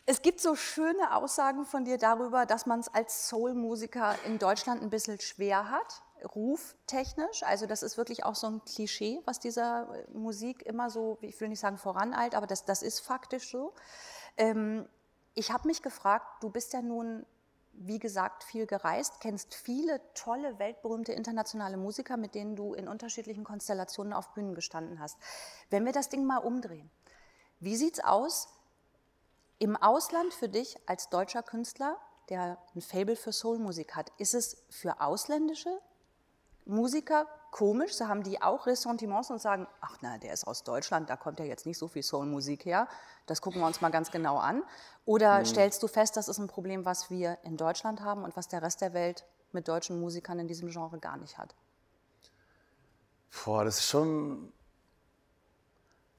es 0.06 0.22
gibt 0.22 0.40
so 0.40 0.54
schöne 0.56 1.14
Aussagen 1.14 1.64
von 1.64 1.84
dir 1.84 1.98
darüber, 1.98 2.46
dass 2.46 2.66
man 2.66 2.80
es 2.80 2.88
als 2.88 3.28
Soul-Musiker 3.28 4.16
in 4.26 4.38
Deutschland 4.38 4.82
ein 4.82 4.90
bisschen 4.90 5.20
schwer 5.20 5.70
hat, 5.70 6.02
ruftechnisch. 6.24 7.42
Also 7.42 7.66
das 7.66 7.82
ist 7.82 7.96
wirklich 7.96 8.24
auch 8.24 8.34
so 8.34 8.46
ein 8.46 8.64
Klischee, 8.64 9.20
was 9.24 9.40
dieser 9.40 9.94
äh, 9.94 10.10
Musik 10.12 10.62
immer 10.62 10.90
so, 10.90 11.18
ich 11.20 11.40
will 11.40 11.48
nicht 11.48 11.60
sagen 11.60 11.78
voraneilt, 11.78 12.34
aber 12.34 12.46
das, 12.46 12.64
das 12.64 12.82
ist 12.82 13.00
faktisch 13.00 13.50
so. 13.50 13.74
Ähm, 14.36 14.88
ich 15.34 15.52
habe 15.52 15.68
mich 15.68 15.82
gefragt, 15.82 16.42
du 16.42 16.50
bist 16.50 16.72
ja 16.72 16.82
nun, 16.82 17.24
wie 17.72 17.98
gesagt, 17.98 18.44
viel 18.44 18.66
gereist, 18.66 19.20
kennst 19.20 19.54
viele 19.54 20.00
tolle, 20.14 20.58
weltberühmte 20.58 21.12
internationale 21.12 21.76
Musiker, 21.76 22.16
mit 22.16 22.34
denen 22.34 22.56
du 22.56 22.74
in 22.74 22.88
unterschiedlichen 22.88 23.44
Konstellationen 23.44 24.12
auf 24.12 24.34
Bühnen 24.34 24.54
gestanden 24.54 25.00
hast. 25.00 25.16
Wenn 25.70 25.84
wir 25.84 25.92
das 25.92 26.08
Ding 26.08 26.24
mal 26.24 26.38
umdrehen, 26.38 26.90
wie 27.60 27.76
sieht's 27.76 28.00
aus 28.00 28.48
im 29.58 29.76
Ausland 29.76 30.34
für 30.34 30.48
dich 30.48 30.76
als 30.86 31.10
deutscher 31.10 31.42
Künstler, 31.42 31.98
der 32.30 32.58
ein 32.74 32.80
Fable 32.80 33.16
für 33.16 33.32
Soulmusik 33.32 33.94
hat? 33.94 34.10
Ist 34.16 34.34
es 34.34 34.64
für 34.70 35.00
ausländische 35.00 35.80
Musiker 36.70 37.26
komisch? 37.50 37.94
So 37.94 38.08
haben 38.08 38.22
die 38.22 38.40
auch 38.40 38.66
Ressentiments 38.66 39.30
und 39.30 39.40
sagen, 39.40 39.66
ach 39.80 39.96
na, 40.00 40.18
der 40.18 40.32
ist 40.32 40.46
aus 40.46 40.62
Deutschland, 40.62 41.10
da 41.10 41.16
kommt 41.16 41.38
ja 41.40 41.44
jetzt 41.44 41.66
nicht 41.66 41.78
so 41.78 41.88
viel 41.88 42.02
Soulmusik 42.02 42.64
her. 42.64 42.88
Das 43.26 43.40
gucken 43.42 43.60
wir 43.60 43.66
uns 43.66 43.80
mal 43.80 43.90
ganz 43.90 44.10
genau 44.10 44.38
an. 44.38 44.62
Oder 45.04 45.44
stellst 45.44 45.82
du 45.82 45.88
fest, 45.88 46.16
das 46.16 46.28
ist 46.28 46.38
ein 46.38 46.46
Problem, 46.46 46.84
was 46.84 47.10
wir 47.10 47.38
in 47.42 47.56
Deutschland 47.56 48.00
haben 48.00 48.24
und 48.24 48.36
was 48.36 48.48
der 48.48 48.62
Rest 48.62 48.80
der 48.80 48.94
Welt 48.94 49.24
mit 49.52 49.66
deutschen 49.68 50.00
Musikern 50.00 50.38
in 50.38 50.46
diesem 50.48 50.68
Genre 50.70 50.98
gar 50.98 51.16
nicht 51.16 51.36
hat? 51.38 51.54
Boah, 53.44 53.64
das 53.64 53.78
ist 53.78 53.86
schon. 53.86 54.52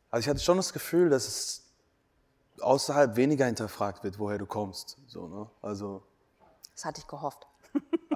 Also 0.10 0.26
ich 0.26 0.30
hatte 0.30 0.40
schon 0.42 0.58
das 0.58 0.74
Gefühl, 0.74 1.10
dass 1.10 1.28
es 1.28 1.64
außerhalb 2.60 3.16
weniger 3.16 3.46
hinterfragt 3.46 4.04
wird, 4.04 4.20
woher 4.20 4.38
du 4.38 4.46
kommst. 4.46 4.98
So, 5.08 5.28
ne? 5.28 5.50
Also 5.62 6.04
Das 6.74 6.86
hatte 6.86 7.00
ich 7.00 7.08
gehofft. 7.08 7.48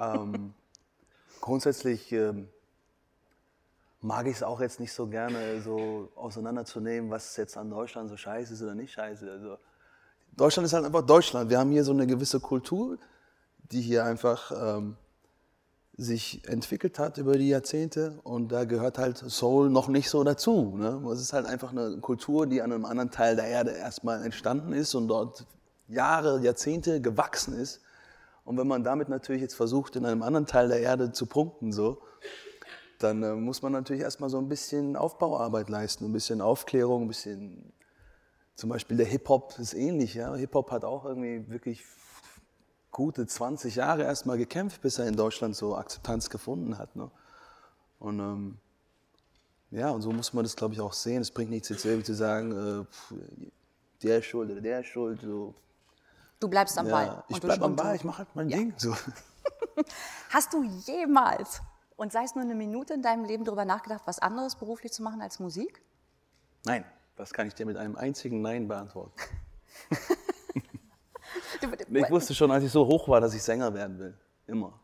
ähm, 0.00 0.54
grundsätzlich 1.40 2.12
ähm, 2.12 2.48
mag 4.00 4.26
ich 4.26 4.36
es 4.36 4.42
auch 4.42 4.60
jetzt 4.60 4.80
nicht 4.80 4.92
so 4.92 5.06
gerne 5.06 5.60
so 5.62 6.10
auseinanderzunehmen, 6.14 7.10
was 7.10 7.36
jetzt 7.36 7.56
an 7.56 7.70
Deutschland 7.70 8.08
so 8.08 8.16
scheiße 8.16 8.54
ist 8.54 8.62
oder 8.62 8.74
nicht 8.74 8.92
scheiße. 8.92 9.30
Also 9.30 9.58
Deutschland 10.36 10.66
ist 10.66 10.72
halt 10.72 10.84
einfach 10.84 11.02
Deutschland. 11.02 11.50
Wir 11.50 11.58
haben 11.58 11.70
hier 11.70 11.84
so 11.84 11.92
eine 11.92 12.06
gewisse 12.06 12.40
Kultur, 12.40 12.98
die 13.70 13.80
hier 13.80 14.04
einfach 14.04 14.52
ähm, 14.52 14.96
sich 15.96 16.46
entwickelt 16.46 16.98
hat 16.98 17.16
über 17.16 17.38
die 17.38 17.48
Jahrzehnte 17.48 18.20
und 18.22 18.52
da 18.52 18.64
gehört 18.64 18.98
halt 18.98 19.16
Soul 19.16 19.70
noch 19.70 19.88
nicht 19.88 20.10
so 20.10 20.22
dazu. 20.24 20.76
Ne? 20.76 21.02
Es 21.10 21.20
ist 21.20 21.32
halt 21.32 21.46
einfach 21.46 21.70
eine 21.70 21.98
Kultur, 21.98 22.46
die 22.46 22.60
an 22.60 22.72
einem 22.72 22.84
anderen 22.84 23.10
Teil 23.10 23.34
der 23.34 23.46
Erde 23.46 23.70
erstmal 23.70 24.22
entstanden 24.22 24.72
ist 24.72 24.94
und 24.94 25.08
dort 25.08 25.46
Jahre, 25.88 26.40
Jahrzehnte 26.40 27.00
gewachsen 27.00 27.54
ist. 27.58 27.80
Und 28.46 28.56
wenn 28.56 28.68
man 28.68 28.84
damit 28.84 29.08
natürlich 29.08 29.42
jetzt 29.42 29.56
versucht, 29.56 29.96
in 29.96 30.06
einem 30.06 30.22
anderen 30.22 30.46
Teil 30.46 30.68
der 30.68 30.80
Erde 30.80 31.10
zu 31.10 31.26
punkten, 31.26 31.72
so, 31.72 32.00
dann 32.98 33.22
äh, 33.22 33.34
muss 33.34 33.60
man 33.60 33.72
natürlich 33.72 34.02
erstmal 34.02 34.30
so 34.30 34.38
ein 34.38 34.48
bisschen 34.48 34.96
Aufbauarbeit 34.96 35.68
leisten, 35.68 36.06
ein 36.06 36.12
bisschen 36.12 36.40
Aufklärung, 36.40 37.02
ein 37.02 37.08
bisschen. 37.08 37.72
Zum 38.54 38.70
Beispiel 38.70 38.96
der 38.96 39.06
Hip-Hop 39.06 39.58
ist 39.58 39.74
ähnlich. 39.74 40.14
Ja? 40.14 40.34
Hip-Hop 40.34 40.70
hat 40.70 40.84
auch 40.84 41.04
irgendwie 41.04 41.46
wirklich 41.50 41.84
gute 42.90 43.26
20 43.26 43.74
Jahre 43.74 44.04
erstmal 44.04 44.38
gekämpft, 44.38 44.80
bis 44.80 44.98
er 44.98 45.06
in 45.06 45.16
Deutschland 45.16 45.54
so 45.54 45.76
Akzeptanz 45.76 46.30
gefunden 46.30 46.78
hat. 46.78 46.96
Ne? 46.96 47.10
Und 47.98 48.20
ähm, 48.20 48.58
ja, 49.72 49.90
und 49.90 50.00
so 50.00 50.12
muss 50.12 50.32
man 50.32 50.44
das, 50.44 50.54
glaube 50.56 50.72
ich, 50.72 50.80
auch 50.80 50.92
sehen. 50.92 51.20
Es 51.20 51.32
bringt 51.32 51.50
nichts 51.50 51.68
jetzt 51.68 51.84
irgendwie 51.84 52.04
zu 52.04 52.14
sagen, 52.14 52.52
äh, 52.52 52.84
pff, 52.84 53.14
der 54.02 54.18
ist 54.18 54.26
schuld 54.26 54.50
oder 54.50 54.60
der 54.60 54.80
ist 54.80 54.86
schuld. 54.86 55.20
So. 55.20 55.54
Du 56.40 56.48
bleibst 56.48 56.78
am 56.78 56.88
Ball. 56.88 57.06
Ja, 57.06 57.24
ich 57.28 57.40
bleibe 57.40 57.64
am 57.64 57.76
Ball, 57.76 57.96
ich 57.96 58.04
mache 58.04 58.18
halt 58.18 58.28
mein 58.34 58.48
Ding. 58.48 58.74
So. 58.76 58.94
Hast 60.30 60.52
du 60.52 60.62
jemals, 60.62 61.62
und 61.96 62.12
sei 62.12 62.24
es 62.24 62.34
nur 62.34 62.44
eine 62.44 62.54
Minute 62.54 62.94
in 62.94 63.02
deinem 63.02 63.24
Leben, 63.24 63.44
darüber 63.44 63.64
nachgedacht, 63.64 64.02
was 64.04 64.18
anderes 64.18 64.56
beruflich 64.56 64.92
zu 64.92 65.02
machen 65.02 65.22
als 65.22 65.38
Musik? 65.38 65.82
Nein, 66.64 66.84
das 67.16 67.32
kann 67.32 67.46
ich 67.46 67.54
dir 67.54 67.64
mit 67.64 67.76
einem 67.76 67.96
einzigen 67.96 68.42
Nein 68.42 68.68
beantworten. 68.68 69.12
Ich 71.90 72.10
wusste 72.10 72.34
schon, 72.34 72.50
als 72.50 72.64
ich 72.64 72.70
so 72.70 72.86
hoch 72.86 73.08
war, 73.08 73.20
dass 73.20 73.34
ich 73.34 73.42
Sänger 73.42 73.72
werden 73.74 73.98
will. 73.98 74.16
Immer. 74.46 74.78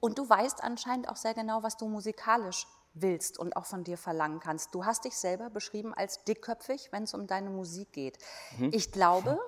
Und 0.00 0.18
du 0.18 0.28
weißt 0.28 0.62
anscheinend 0.62 1.08
auch 1.08 1.16
sehr 1.16 1.34
genau, 1.34 1.62
was 1.62 1.76
du 1.76 1.88
musikalisch 1.88 2.66
willst 2.94 3.38
und 3.38 3.56
auch 3.56 3.66
von 3.66 3.84
dir 3.84 3.98
verlangen 3.98 4.40
kannst. 4.40 4.74
Du 4.74 4.84
hast 4.84 5.04
dich 5.04 5.16
selber 5.16 5.50
beschrieben 5.50 5.92
als 5.92 6.24
dickköpfig, 6.24 6.88
wenn 6.92 7.04
es 7.04 7.14
um 7.14 7.26
deine 7.26 7.50
Musik 7.50 7.92
geht. 7.92 8.18
Ich 8.72 8.92
glaube, 8.92 9.38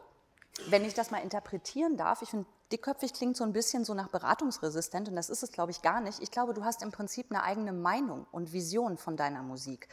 wenn 0.68 0.84
ich 0.84 0.94
das 0.94 1.10
mal 1.10 1.18
interpretieren 1.18 1.96
darf, 1.96 2.22
ich 2.22 2.30
finde, 2.30 2.46
dickköpfig 2.72 3.12
klingt 3.12 3.36
so 3.36 3.44
ein 3.44 3.52
bisschen 3.52 3.84
so 3.84 3.94
nach 3.94 4.08
beratungsresistent 4.08 5.08
und 5.08 5.16
das 5.16 5.30
ist 5.30 5.42
es, 5.42 5.52
glaube 5.52 5.70
ich, 5.70 5.82
gar 5.82 6.00
nicht. 6.00 6.20
Ich 6.20 6.30
glaube, 6.30 6.54
du 6.54 6.64
hast 6.64 6.82
im 6.82 6.90
Prinzip 6.90 7.30
eine 7.30 7.42
eigene 7.42 7.72
Meinung 7.72 8.26
und 8.32 8.52
Vision 8.52 8.96
von 8.96 9.16
deiner 9.16 9.42
Musik. 9.42 9.88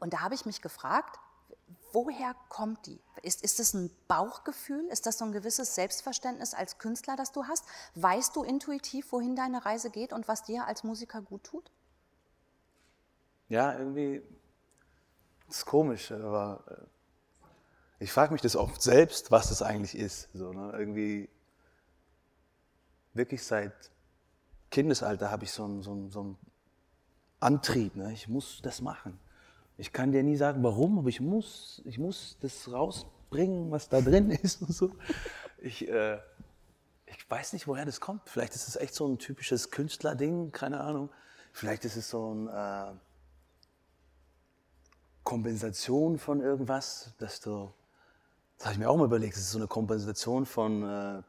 Und 0.00 0.12
da 0.12 0.20
habe 0.20 0.34
ich 0.34 0.44
mich 0.44 0.60
gefragt, 0.60 1.18
woher 1.92 2.34
kommt 2.48 2.86
die? 2.86 3.00
Ist, 3.22 3.42
ist 3.42 3.60
das 3.60 3.74
ein 3.74 3.90
Bauchgefühl? 4.08 4.84
Ist 4.88 5.06
das 5.06 5.18
so 5.18 5.24
ein 5.24 5.32
gewisses 5.32 5.74
Selbstverständnis 5.74 6.52
als 6.52 6.78
Künstler, 6.78 7.14
das 7.16 7.30
du 7.30 7.44
hast? 7.44 7.64
Weißt 7.94 8.34
du 8.34 8.42
intuitiv, 8.42 9.12
wohin 9.12 9.36
deine 9.36 9.64
Reise 9.64 9.90
geht 9.90 10.12
und 10.12 10.26
was 10.26 10.42
dir 10.42 10.66
als 10.66 10.82
Musiker 10.82 11.22
gut 11.22 11.44
tut? 11.44 11.70
Ja, 13.48 13.78
irgendwie. 13.78 14.22
Ist 15.48 15.66
komisch, 15.66 16.10
aber 16.10 16.64
äh, 16.68 17.54
ich 18.04 18.10
frage 18.10 18.32
mich 18.32 18.42
das 18.42 18.56
oft 18.56 18.82
selbst, 18.82 19.30
was 19.30 19.50
das 19.50 19.62
eigentlich 19.62 19.96
ist. 19.96 20.28
So, 20.32 20.52
ne? 20.52 20.72
Irgendwie 20.76 21.28
wirklich 23.12 23.44
seit 23.44 23.72
Kindesalter 24.70 25.30
habe 25.30 25.44
ich 25.44 25.52
so 25.52 25.64
einen, 25.64 25.82
so 25.82 26.08
so 26.08 26.20
einen 26.20 26.38
Antrieb. 27.40 27.94
Ne? 27.94 28.12
Ich 28.12 28.26
muss 28.26 28.60
das 28.62 28.80
machen. 28.80 29.18
Ich 29.76 29.92
kann 29.92 30.12
dir 30.12 30.22
nie 30.22 30.36
sagen, 30.36 30.62
warum, 30.62 30.98
aber 30.98 31.08
ich 31.08 31.20
muss, 31.20 31.82
ich 31.84 31.98
muss 31.98 32.38
das 32.40 32.72
rausbringen, 32.72 33.70
was 33.70 33.88
da 33.88 34.00
drin 34.00 34.30
ist 34.42 34.62
und 34.62 34.72
so. 34.72 34.90
Ich, 35.58 35.88
äh, 35.88 36.18
ich 37.06 37.30
weiß 37.30 37.52
nicht, 37.52 37.66
woher 37.66 37.84
das 37.84 38.00
kommt. 38.00 38.28
Vielleicht 38.28 38.54
ist 38.54 38.68
es 38.68 38.76
echt 38.76 38.94
so 38.94 39.06
ein 39.06 39.18
typisches 39.18 39.70
Künstlerding, 39.70 40.52
keine 40.52 40.80
Ahnung. 40.80 41.10
Vielleicht 41.52 41.84
ist 41.84 41.96
es 41.96 42.08
so 42.08 42.34
ein 42.34 42.48
äh, 42.48 42.92
Kompensation 45.24 46.18
von 46.18 46.40
irgendwas, 46.40 47.12
dass 47.18 47.40
du, 47.40 47.70
das 48.58 48.66
habe 48.66 48.74
ich 48.74 48.78
mir 48.78 48.90
auch 48.90 48.96
mal 48.96 49.06
überlegt, 49.06 49.34
es 49.34 49.42
ist 49.42 49.50
so 49.50 49.58
eine 49.58 49.66
Kompensation 49.66 50.46
von 50.46 50.82
äh, 50.82 51.22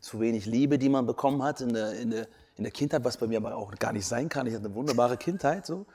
zu 0.00 0.20
wenig 0.20 0.46
Liebe, 0.46 0.78
die 0.78 0.88
man 0.88 1.06
bekommen 1.06 1.42
hat 1.42 1.60
in 1.60 1.72
der, 1.72 1.94
in, 1.94 2.10
der, 2.10 2.28
in 2.56 2.64
der 2.64 2.72
Kindheit, 2.72 3.04
was 3.04 3.16
bei 3.16 3.26
mir 3.26 3.38
aber 3.38 3.56
auch 3.56 3.74
gar 3.76 3.92
nicht 3.92 4.06
sein 4.06 4.28
kann. 4.28 4.46
Ich 4.46 4.54
hatte 4.54 4.66
eine 4.66 4.74
wunderbare 4.74 5.16
Kindheit, 5.16 5.66
so. 5.66 5.86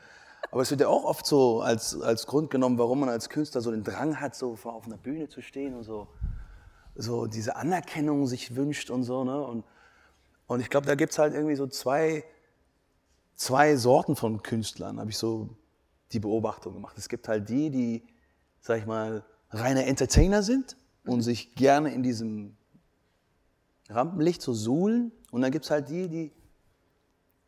Aber 0.52 0.62
es 0.62 0.70
wird 0.70 0.82
ja 0.82 0.88
auch 0.88 1.06
oft 1.06 1.26
so 1.26 1.62
als, 1.62 2.00
als 2.02 2.28
Grund 2.28 2.52
genommen, 2.52 2.78
warum 2.78 3.00
man 3.00 3.10
als 3.10 3.30
Künstler 3.30 3.62
so 3.62 3.72
den 3.72 3.84
Drang 3.84 4.20
hat, 4.20 4.36
so 4.36 4.58
auf 4.64 4.86
einer 4.86 4.98
Bühne 4.98 5.28
zu 5.28 5.42
stehen 5.42 5.76
und 5.76 5.84
so, 5.84 6.08
so 6.96 7.26
diese 7.26 7.56
Anerkennung 7.56 8.28
sich 8.28 8.56
wünscht 8.56 8.90
und 8.90 9.04
so. 9.04 9.24
Ne? 9.24 9.42
Und, 9.42 9.64
und 10.48 10.60
ich 10.60 10.70
glaube, 10.70 10.86
da 10.86 10.96
gibt 10.96 11.14
es 11.14 11.20
halt 11.20 11.34
irgendwie 11.34 11.56
so 11.56 11.68
zwei, 11.68 12.24
zwei 13.36 13.76
Sorten 13.76 14.16
von 14.16 14.44
Künstlern, 14.44 15.00
habe 15.00 15.10
ich 15.10 15.18
so 15.18 15.50
die 16.16 16.20
Beobachtung 16.20 16.74
gemacht. 16.74 16.98
Es 16.98 17.10
gibt 17.10 17.28
halt 17.28 17.50
die, 17.50 17.70
die, 17.70 18.04
sag 18.62 18.80
ich 18.80 18.86
mal, 18.86 19.24
reine 19.50 19.86
Entertainer 19.86 20.42
sind 20.42 20.78
und 21.06 21.22
sich 21.22 21.56
gerne 21.56 21.94
in 21.94 22.02
diesem 22.04 22.56
Rampenlicht 23.90 24.42
so 24.42 24.54
suhlen. 24.54 25.12
Und 25.32 25.42
dann 25.42 25.52
gibt 25.52 25.66
es 25.66 25.72
halt 25.72 25.90
die, 25.90 26.08
die, 26.08 26.32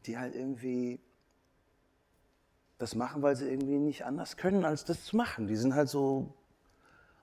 die 0.06 0.18
halt 0.18 0.36
irgendwie 0.36 1.00
das 2.78 2.94
machen, 2.94 3.22
weil 3.22 3.36
sie 3.36 3.50
irgendwie 3.50 3.80
nicht 3.80 4.06
anders 4.06 4.38
können, 4.38 4.64
als 4.64 4.86
das 4.86 5.04
zu 5.06 5.16
machen. 5.16 5.48
Die 5.48 5.56
sind 5.56 5.74
halt 5.74 5.90
so 5.90 6.34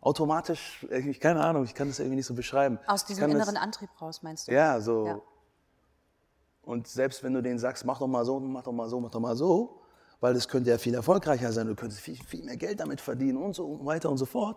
automatisch, 0.00 0.84
irgendwie, 0.90 1.18
keine 1.18 1.42
Ahnung, 1.44 1.64
ich 1.64 1.74
kann 1.74 1.88
das 1.88 1.98
irgendwie 1.98 2.16
nicht 2.16 2.26
so 2.26 2.34
beschreiben. 2.34 2.78
Aus 2.86 3.02
Ich 3.02 3.06
diesem 3.08 3.30
inneren 3.30 3.54
das, 3.54 3.62
Antrieb 3.62 3.90
raus, 4.00 4.22
meinst 4.22 4.48
du? 4.48 4.52
Ja, 4.52 4.80
so. 4.80 5.06
Ja. 5.06 5.20
Und 6.62 6.88
selbst 6.88 7.22
wenn 7.22 7.34
du 7.34 7.42
denen 7.42 7.58
sagst, 7.58 7.84
mach 7.84 7.98
doch 7.98 8.06
mal 8.06 8.24
so, 8.24 8.40
mach 8.40 8.62
doch 8.62 8.72
mal 8.72 8.88
so, 8.88 8.98
mach 8.98 9.10
doch 9.10 9.20
mal 9.20 9.36
so, 9.36 9.80
weil 10.24 10.32
das 10.32 10.48
könnte 10.48 10.70
ja 10.70 10.78
viel 10.78 10.94
erfolgreicher 10.94 11.52
sein, 11.52 11.66
du 11.66 11.74
könntest 11.74 12.00
viel, 12.00 12.16
viel 12.16 12.42
mehr 12.42 12.56
Geld 12.56 12.80
damit 12.80 13.02
verdienen 13.02 13.36
und 13.36 13.52
so 13.52 13.84
weiter 13.84 14.08
und 14.08 14.16
so 14.16 14.24
fort, 14.24 14.56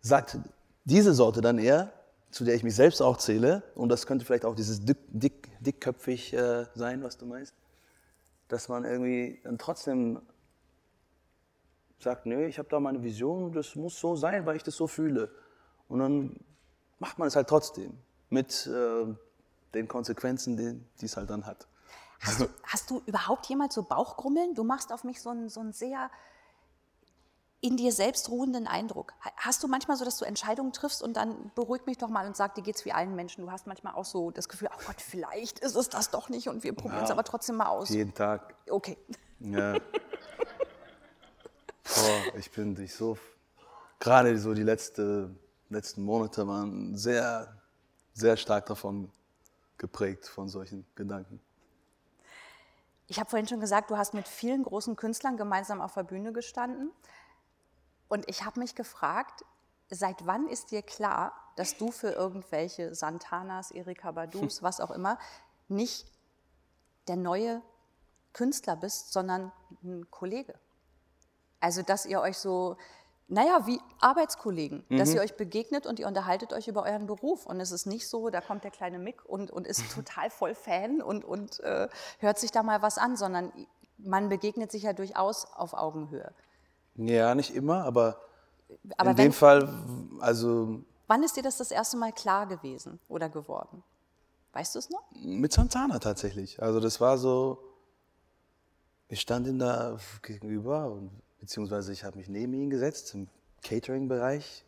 sagt 0.00 0.38
diese 0.84 1.12
Sorte 1.12 1.40
dann 1.40 1.58
eher, 1.58 1.92
zu 2.30 2.44
der 2.44 2.54
ich 2.54 2.62
mich 2.62 2.76
selbst 2.76 3.02
auch 3.02 3.16
zähle, 3.16 3.64
und 3.74 3.88
das 3.88 4.06
könnte 4.06 4.24
vielleicht 4.24 4.44
auch 4.44 4.54
dieses 4.54 4.84
dick, 4.84 4.98
dick, 5.08 5.48
dickköpfig 5.58 6.34
äh, 6.34 6.66
sein, 6.76 7.02
was 7.02 7.18
du 7.18 7.26
meinst, 7.26 7.52
dass 8.46 8.68
man 8.68 8.84
irgendwie 8.84 9.40
dann 9.42 9.58
trotzdem 9.58 10.22
sagt, 11.98 12.24
nö, 12.26 12.46
ich 12.46 12.60
habe 12.60 12.68
da 12.68 12.78
meine 12.78 13.02
Vision, 13.02 13.52
das 13.52 13.74
muss 13.74 13.98
so 13.98 14.14
sein, 14.14 14.46
weil 14.46 14.54
ich 14.54 14.62
das 14.62 14.76
so 14.76 14.86
fühle. 14.86 15.32
Und 15.88 15.98
dann 15.98 16.36
macht 17.00 17.18
man 17.18 17.26
es 17.26 17.34
halt 17.34 17.48
trotzdem 17.48 17.98
mit 18.30 18.68
äh, 18.68 19.12
den 19.74 19.88
Konsequenzen, 19.88 20.56
die 21.00 21.04
es 21.04 21.16
halt 21.16 21.28
dann 21.28 21.44
hat. 21.44 21.66
Hast, 22.22 22.40
du, 22.40 22.48
hast 22.64 22.90
du 22.90 23.02
überhaupt 23.06 23.46
jemals 23.46 23.74
so 23.74 23.82
Bauchgrummeln? 23.82 24.54
Du 24.54 24.64
machst 24.64 24.92
auf 24.92 25.04
mich 25.04 25.20
so 25.20 25.30
einen, 25.30 25.48
so 25.48 25.60
einen 25.60 25.72
sehr 25.72 26.10
in 27.64 27.76
dir 27.76 27.92
selbst 27.92 28.28
ruhenden 28.28 28.66
Eindruck. 28.66 29.12
Ha- 29.24 29.32
Hast 29.36 29.62
du 29.62 29.68
manchmal 29.68 29.96
so, 29.96 30.04
dass 30.04 30.16
du 30.18 30.24
Entscheidungen 30.24 30.72
triffst 30.72 31.00
und 31.02 31.16
dann 31.16 31.52
beruhig 31.54 31.86
mich 31.86 31.96
doch 31.98 32.08
mal 32.08 32.26
und 32.26 32.36
sag, 32.36 32.54
dir 32.56 32.62
geht's 32.62 32.84
wie 32.84 32.92
allen 32.92 33.14
Menschen. 33.14 33.44
Du 33.44 33.50
hast 33.52 33.66
manchmal 33.68 33.94
auch 33.94 34.04
so 34.04 34.30
das 34.32 34.48
Gefühl, 34.48 34.68
oh 34.72 34.80
Gott, 34.86 35.00
vielleicht 35.00 35.60
ist 35.60 35.76
es 35.76 35.88
das 35.88 36.10
doch 36.10 36.28
nicht 36.28 36.48
und 36.48 36.64
wir 36.64 36.74
probieren 36.74 37.02
es 37.04 37.08
Ja. 37.10 37.14
aber 37.14 37.22
trotzdem 37.24 37.56
mal 37.56 37.66
aus. 37.66 37.88
Jeden 37.90 38.14
Tag. 38.14 38.54
Okay. 38.68 38.96
Ja. 39.38 39.74
Boah, 41.84 42.34
ich 42.36 42.50
bin 42.50 42.74
dich 42.74 42.94
so. 42.94 43.16
Gerade 44.00 44.36
so 44.38 44.54
die 44.54 44.62
letzte, 44.64 45.30
letzten 45.68 46.02
Monate 46.04 46.46
waren 46.48 46.96
sehr, 46.96 47.60
sehr 48.14 48.36
stark 48.36 48.66
davon 48.66 49.10
geprägt, 49.78 50.26
von 50.26 50.48
solchen 50.48 50.84
Gedanken. 50.96 51.40
Ich 53.12 53.20
habe 53.20 53.28
vorhin 53.28 53.46
schon 53.46 53.60
gesagt, 53.60 53.90
du 53.90 53.98
hast 53.98 54.14
mit 54.14 54.26
vielen 54.26 54.62
großen 54.62 54.96
Künstlern 54.96 55.36
gemeinsam 55.36 55.82
auf 55.82 55.92
der 55.92 56.02
Bühne 56.02 56.32
gestanden. 56.32 56.90
Und 58.08 58.26
ich 58.26 58.46
habe 58.46 58.58
mich 58.58 58.74
gefragt, 58.74 59.44
seit 59.90 60.24
wann 60.24 60.48
ist 60.48 60.70
dir 60.70 60.80
klar, 60.80 61.34
dass 61.56 61.76
du 61.76 61.90
für 61.90 62.12
irgendwelche 62.12 62.94
Santanas, 62.94 63.70
Erika 63.70 64.12
Badus, 64.12 64.62
was 64.62 64.80
auch 64.80 64.90
immer, 64.90 65.18
nicht 65.68 66.10
der 67.06 67.16
neue 67.16 67.60
Künstler 68.32 68.76
bist, 68.76 69.12
sondern 69.12 69.52
ein 69.84 70.10
Kollege. 70.10 70.58
Also, 71.60 71.82
dass 71.82 72.06
ihr 72.06 72.18
euch 72.18 72.38
so, 72.38 72.78
naja, 73.32 73.66
wie 73.66 73.80
Arbeitskollegen, 74.00 74.84
dass 74.90 75.08
Mhm. 75.10 75.16
ihr 75.16 75.20
euch 75.22 75.36
begegnet 75.36 75.86
und 75.86 75.98
ihr 75.98 76.06
unterhaltet 76.06 76.52
euch 76.52 76.68
über 76.68 76.82
euren 76.82 77.06
Beruf. 77.06 77.46
Und 77.46 77.60
es 77.60 77.72
ist 77.72 77.86
nicht 77.86 78.06
so, 78.06 78.28
da 78.28 78.40
kommt 78.42 78.62
der 78.62 78.70
kleine 78.70 78.98
Mick 78.98 79.24
und, 79.24 79.50
und 79.50 79.66
ist 79.66 79.82
total 79.94 80.28
voll 80.30 80.54
Fan 80.54 81.00
und, 81.00 81.24
und 81.24 81.60
äh, 81.60 81.88
hört 82.18 82.38
sich 82.38 82.50
da 82.50 82.62
mal 82.62 82.82
was 82.82 82.98
an, 82.98 83.16
sondern 83.16 83.50
man 83.96 84.28
begegnet 84.28 84.70
sich 84.70 84.82
ja 84.82 84.92
durchaus 84.92 85.46
auf 85.54 85.72
Augenhöhe. 85.72 86.30
Ja, 86.96 87.34
nicht 87.34 87.54
immer, 87.54 87.84
aber, 87.84 88.20
Aber 88.98 89.10
in 89.12 89.16
wenn, 89.18 89.24
dem 89.28 89.32
Fall, 89.32 89.66
also 90.20 90.80
wann 91.06 91.22
ist 91.22 91.34
dir 91.36 91.42
das 91.42 91.56
das 91.56 91.70
erste 91.70 91.96
Mal 91.96 92.12
klar 92.12 92.46
gewesen 92.46 93.00
oder 93.08 93.28
geworden? 93.30 93.82
Weißt 94.52 94.74
du 94.74 94.78
es 94.78 94.90
noch? 94.90 95.04
mit 95.14 95.52
Santana 95.54 95.98
tatsächlich. 95.98 96.60
Also 96.62 96.80
das 96.80 97.00
war 97.00 97.16
so, 97.16 97.64
ich 99.08 99.20
stand 99.22 99.46
ihm 99.46 99.58
da 99.58 99.96
gegenüber, 100.20 100.90
und, 100.90 101.10
beziehungsweise 101.42 101.92
ich 101.92 102.04
habe 102.04 102.18
mich 102.18 102.28
neben 102.28 102.54
ihn 102.54 102.70
gesetzt 102.70 103.14
im 103.14 103.26
Catering-Bereich, 103.64 104.64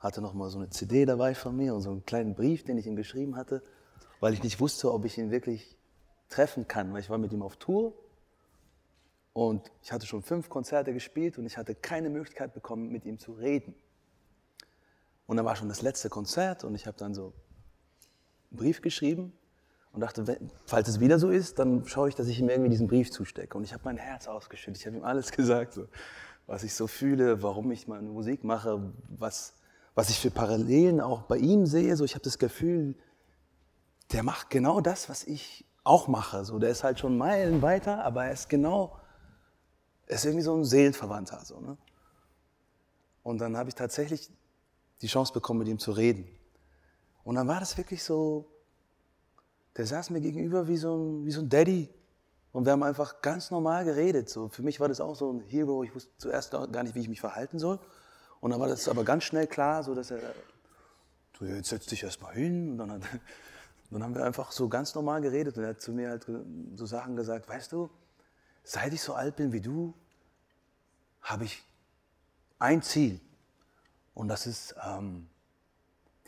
hatte 0.00 0.20
noch 0.20 0.34
mal 0.34 0.50
so 0.50 0.58
eine 0.58 0.70
CD 0.70 1.04
dabei 1.04 1.36
von 1.36 1.56
mir 1.56 1.72
und 1.72 1.82
so 1.82 1.90
einen 1.92 2.04
kleinen 2.04 2.34
Brief, 2.34 2.64
den 2.64 2.78
ich 2.78 2.86
ihm 2.88 2.96
geschrieben 2.96 3.36
hatte, 3.36 3.62
weil 4.18 4.32
ich 4.32 4.42
nicht 4.42 4.58
wusste, 4.58 4.92
ob 4.92 5.04
ich 5.04 5.16
ihn 5.18 5.30
wirklich 5.30 5.76
treffen 6.28 6.66
kann, 6.66 6.92
weil 6.92 6.98
ich 6.98 7.10
war 7.10 7.18
mit 7.18 7.32
ihm 7.32 7.42
auf 7.42 7.58
Tour 7.58 7.94
und 9.34 9.70
ich 9.82 9.92
hatte 9.92 10.04
schon 10.04 10.24
fünf 10.24 10.48
Konzerte 10.48 10.92
gespielt 10.92 11.38
und 11.38 11.46
ich 11.46 11.56
hatte 11.56 11.76
keine 11.76 12.10
Möglichkeit 12.10 12.54
bekommen, 12.54 12.90
mit 12.90 13.04
ihm 13.04 13.20
zu 13.20 13.30
reden. 13.32 13.76
Und 15.28 15.36
dann 15.36 15.46
war 15.46 15.54
schon 15.54 15.68
das 15.68 15.80
letzte 15.80 16.08
Konzert 16.08 16.64
und 16.64 16.74
ich 16.74 16.88
habe 16.88 16.98
dann 16.98 17.14
so 17.14 17.34
einen 18.50 18.58
Brief 18.58 18.82
geschrieben 18.82 19.32
und 19.92 20.00
dachte, 20.00 20.26
wenn, 20.26 20.50
falls 20.64 20.88
es 20.88 21.00
wieder 21.00 21.18
so 21.18 21.30
ist, 21.30 21.58
dann 21.58 21.84
schaue 21.86 22.08
ich, 22.08 22.14
dass 22.14 22.26
ich 22.26 22.40
ihm 22.40 22.48
irgendwie 22.48 22.70
diesen 22.70 22.88
Brief 22.88 23.10
zustecke. 23.10 23.56
Und 23.56 23.64
ich 23.64 23.72
habe 23.72 23.82
mein 23.84 23.98
Herz 23.98 24.26
ausgeschüttet. 24.26 24.80
Ich 24.80 24.86
habe 24.86 24.96
ihm 24.96 25.04
alles 25.04 25.32
gesagt, 25.36 25.74
so, 25.74 25.86
was 26.46 26.62
ich 26.62 26.74
so 26.74 26.86
fühle, 26.86 27.42
warum 27.42 27.70
ich 27.70 27.88
meine 27.88 28.08
Musik 28.08 28.42
mache, 28.42 28.92
was, 29.08 29.54
was 29.94 30.08
ich 30.08 30.18
für 30.18 30.30
Parallelen 30.30 31.00
auch 31.00 31.22
bei 31.22 31.36
ihm 31.36 31.66
sehe. 31.66 31.94
So, 31.96 32.04
ich 32.04 32.14
habe 32.14 32.24
das 32.24 32.38
Gefühl, 32.38 32.96
der 34.12 34.22
macht 34.22 34.50
genau 34.50 34.80
das, 34.80 35.08
was 35.08 35.24
ich 35.24 35.66
auch 35.84 36.08
mache. 36.08 36.44
So, 36.44 36.58
der 36.58 36.70
ist 36.70 36.84
halt 36.84 36.98
schon 36.98 37.18
Meilen 37.18 37.60
weiter, 37.60 38.04
aber 38.04 38.24
er 38.24 38.32
ist 38.32 38.48
genau, 38.48 38.98
er 40.06 40.16
ist 40.16 40.24
irgendwie 40.24 40.44
so 40.44 40.54
ein 40.54 40.64
Seelenverwandter. 40.64 41.44
So, 41.44 41.60
ne? 41.60 41.76
Und 43.22 43.38
dann 43.38 43.56
habe 43.56 43.68
ich 43.68 43.74
tatsächlich 43.74 44.30
die 45.02 45.06
Chance 45.06 45.32
bekommen, 45.32 45.60
mit 45.60 45.68
ihm 45.68 45.78
zu 45.78 45.92
reden. 45.92 46.26
Und 47.24 47.34
dann 47.34 47.46
war 47.46 47.60
das 47.60 47.76
wirklich 47.76 48.02
so, 48.02 48.51
der 49.76 49.86
saß 49.86 50.10
mir 50.10 50.20
gegenüber 50.20 50.68
wie 50.68 50.76
so 50.76 50.96
ein, 50.96 51.24
wie 51.24 51.30
so 51.30 51.40
ein 51.40 51.48
Daddy. 51.48 51.88
Und 52.52 52.66
wir 52.66 52.72
haben 52.72 52.82
einfach 52.82 53.22
ganz 53.22 53.50
normal 53.50 53.84
geredet. 53.84 54.28
So, 54.28 54.48
für 54.48 54.62
mich 54.62 54.78
war 54.78 54.88
das 54.88 55.00
auch 55.00 55.16
so 55.16 55.32
ein 55.32 55.40
Hero. 55.40 55.82
Ich 55.84 55.94
wusste 55.94 56.10
zuerst 56.18 56.50
gar 56.50 56.82
nicht, 56.82 56.94
wie 56.94 57.00
ich 57.00 57.08
mich 57.08 57.20
verhalten 57.20 57.58
soll. 57.58 57.78
Und 58.40 58.50
dann 58.50 58.60
war 58.60 58.68
das 58.68 58.88
aber 58.88 59.04
ganz 59.04 59.24
schnell 59.24 59.46
klar, 59.46 59.82
so 59.82 59.94
dass 59.94 60.10
er, 60.10 60.20
du, 61.38 61.46
jetzt 61.46 61.70
setz 61.70 61.86
dich 61.86 62.02
erst 62.02 62.20
mal 62.20 62.34
hin. 62.34 62.72
Und 62.72 62.78
dann, 62.78 62.90
hat, 62.92 63.02
dann 63.90 64.02
haben 64.02 64.14
wir 64.14 64.24
einfach 64.24 64.52
so 64.52 64.68
ganz 64.68 64.94
normal 64.94 65.22
geredet. 65.22 65.56
Und 65.56 65.64
er 65.64 65.70
hat 65.70 65.80
zu 65.80 65.92
mir 65.92 66.10
halt 66.10 66.26
so 66.74 66.84
Sachen 66.84 67.16
gesagt, 67.16 67.48
weißt 67.48 67.72
du, 67.72 67.88
seit 68.64 68.92
ich 68.92 69.00
so 69.00 69.14
alt 69.14 69.36
bin 69.36 69.52
wie 69.52 69.60
du, 69.60 69.94
habe 71.22 71.44
ich 71.44 71.62
ein 72.58 72.82
Ziel. 72.82 73.20
Und 74.14 74.28
das 74.28 74.46
ist, 74.46 74.74
ähm, 74.86 75.28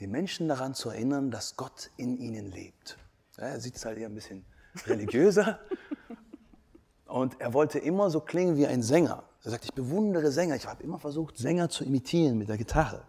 die 0.00 0.07
Menschen 0.07 0.48
daran 0.48 0.74
zu 0.74 0.90
erinnern, 0.90 1.30
dass 1.30 1.57
Gott 1.57 1.90
in 1.96 2.16
ihnen 2.16 2.50
lebt. 2.50 2.98
Er 3.37 3.61
sieht 3.61 3.77
es 3.77 3.85
halt 3.85 3.99
eher 3.99 4.09
ein 4.09 4.14
bisschen 4.14 4.44
religiöser. 4.87 5.61
Und 7.07 7.40
er 7.40 7.53
wollte 7.53 7.79
immer 7.79 8.11
so 8.11 8.20
klingen 8.20 8.57
wie 8.57 8.66
ein 8.66 8.83
Sänger. 8.83 9.25
Er 9.44 9.51
sagt, 9.51 9.64
ich 9.64 9.73
bewundere 9.73 10.33
Sänger. 10.33 10.57
Ich 10.57 10.66
habe 10.66 10.83
immer 10.83 10.99
versucht, 10.99 11.37
Sänger 11.37 11.68
zu 11.68 11.85
imitieren 11.85 12.38
mit 12.38 12.49
der 12.49 12.57
Gitarre. 12.57 13.05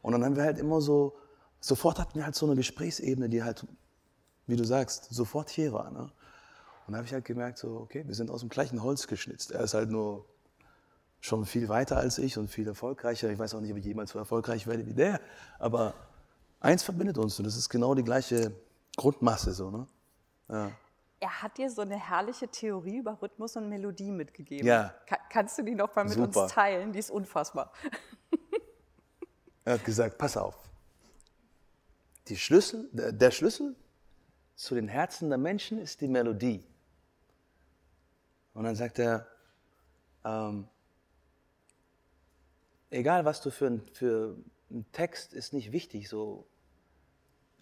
Und 0.00 0.12
dann 0.12 0.24
haben 0.24 0.36
wir 0.36 0.44
halt 0.44 0.58
immer 0.58 0.80
so, 0.80 1.16
sofort 1.60 1.98
hatten 1.98 2.14
wir 2.14 2.24
halt 2.24 2.34
so 2.34 2.46
eine 2.46 2.54
Gesprächsebene, 2.54 3.28
die 3.28 3.42
halt, 3.42 3.66
wie 4.46 4.56
du 4.56 4.64
sagst, 4.64 5.08
sofort 5.10 5.50
hier 5.50 5.72
war. 5.72 5.90
Ne? 5.90 6.10
Und 6.86 6.92
da 6.92 6.98
habe 6.98 7.06
ich 7.06 7.12
halt 7.12 7.24
gemerkt, 7.24 7.58
so, 7.58 7.78
okay, 7.78 8.04
wir 8.06 8.14
sind 8.14 8.30
aus 8.30 8.40
dem 8.40 8.48
gleichen 8.48 8.82
Holz 8.82 9.06
geschnitzt. 9.06 9.50
Er 9.50 9.60
ist 9.60 9.74
halt 9.74 9.90
nur 9.90 10.24
schon 11.20 11.44
viel 11.44 11.68
weiter 11.68 11.96
als 11.96 12.18
ich 12.18 12.38
und 12.38 12.48
viel 12.48 12.68
erfolgreicher. 12.68 13.28
Ich 13.30 13.38
weiß 13.38 13.54
auch 13.54 13.60
nicht, 13.60 13.72
ob 13.72 13.78
ich 13.78 13.84
jemals 13.84 14.12
so 14.12 14.18
erfolgreich 14.18 14.66
werde 14.66 14.86
wie 14.86 14.94
der. 14.94 15.20
Aber 15.58 15.94
eins 16.60 16.84
verbindet 16.84 17.18
uns 17.18 17.38
und 17.38 17.44
das 17.44 17.56
ist 17.56 17.68
genau 17.68 17.94
die 17.94 18.04
gleiche 18.04 18.52
Grundmasse. 18.96 19.52
So, 19.52 19.70
ne? 19.70 19.86
ja. 20.48 20.70
Er 21.18 21.42
hat 21.42 21.56
dir 21.56 21.70
so 21.70 21.82
eine 21.82 21.96
herrliche 21.96 22.48
Theorie 22.48 22.98
über 22.98 23.20
Rhythmus 23.22 23.56
und 23.56 23.68
Melodie 23.68 24.10
mitgegeben. 24.10 24.66
Ja. 24.66 24.94
Ka 25.06 25.16
kannst 25.30 25.56
du 25.58 25.62
die 25.62 25.74
noch 25.74 25.94
mal 25.94 26.04
mit 26.04 26.14
Super. 26.14 26.42
uns 26.42 26.52
teilen? 26.52 26.92
Die 26.92 26.98
ist 26.98 27.10
unfassbar. 27.10 27.72
Er 29.64 29.74
hat 29.74 29.84
gesagt, 29.84 30.16
pass 30.16 30.36
auf. 30.36 30.56
Die 32.28 32.36
Schlüssel, 32.36 32.88
der 32.92 33.30
Schlüssel 33.32 33.74
zu 34.54 34.76
den 34.76 34.86
Herzen 34.86 35.28
der 35.28 35.38
Menschen 35.38 35.78
ist 35.78 36.00
die 36.00 36.06
Melodie. 36.06 36.64
Und 38.54 38.64
dann 38.64 38.76
sagt 38.76 39.00
er, 39.00 39.26
ähm, 40.24 40.68
egal 42.90 43.24
was 43.24 43.40
du 43.40 43.50
für, 43.50 43.80
für 43.92 44.36
einen 44.70 44.90
Text, 44.92 45.32
ist 45.34 45.52
nicht 45.52 45.72
wichtig. 45.72 46.08
So, 46.08 46.46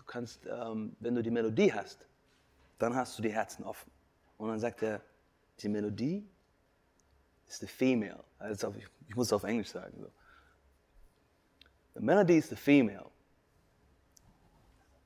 du 0.04 0.12
kannst, 0.12 0.46
ähm, 0.46 0.94
wenn 1.00 1.14
du 1.14 1.22
die 1.22 1.30
Melodie 1.30 1.72
hast, 1.72 2.06
dann 2.78 2.94
hast 2.94 3.18
du 3.18 3.22
die 3.22 3.32
Herzen 3.32 3.64
offen. 3.64 3.90
Und 4.36 4.48
dann 4.48 4.60
sagt 4.60 4.82
er, 4.82 5.00
die 5.60 5.68
Melodie 5.68 6.26
ist 7.46 7.60
the 7.60 7.66
female. 7.66 8.22
Also 8.38 8.74
ich, 8.76 8.86
ich 9.08 9.16
muss 9.16 9.28
es 9.28 9.32
auf 9.32 9.44
Englisch 9.44 9.68
sagen. 9.68 9.96
So. 10.00 10.10
The 11.94 12.00
melody 12.00 12.36
is 12.36 12.48
the 12.48 12.56
female. 12.56 13.10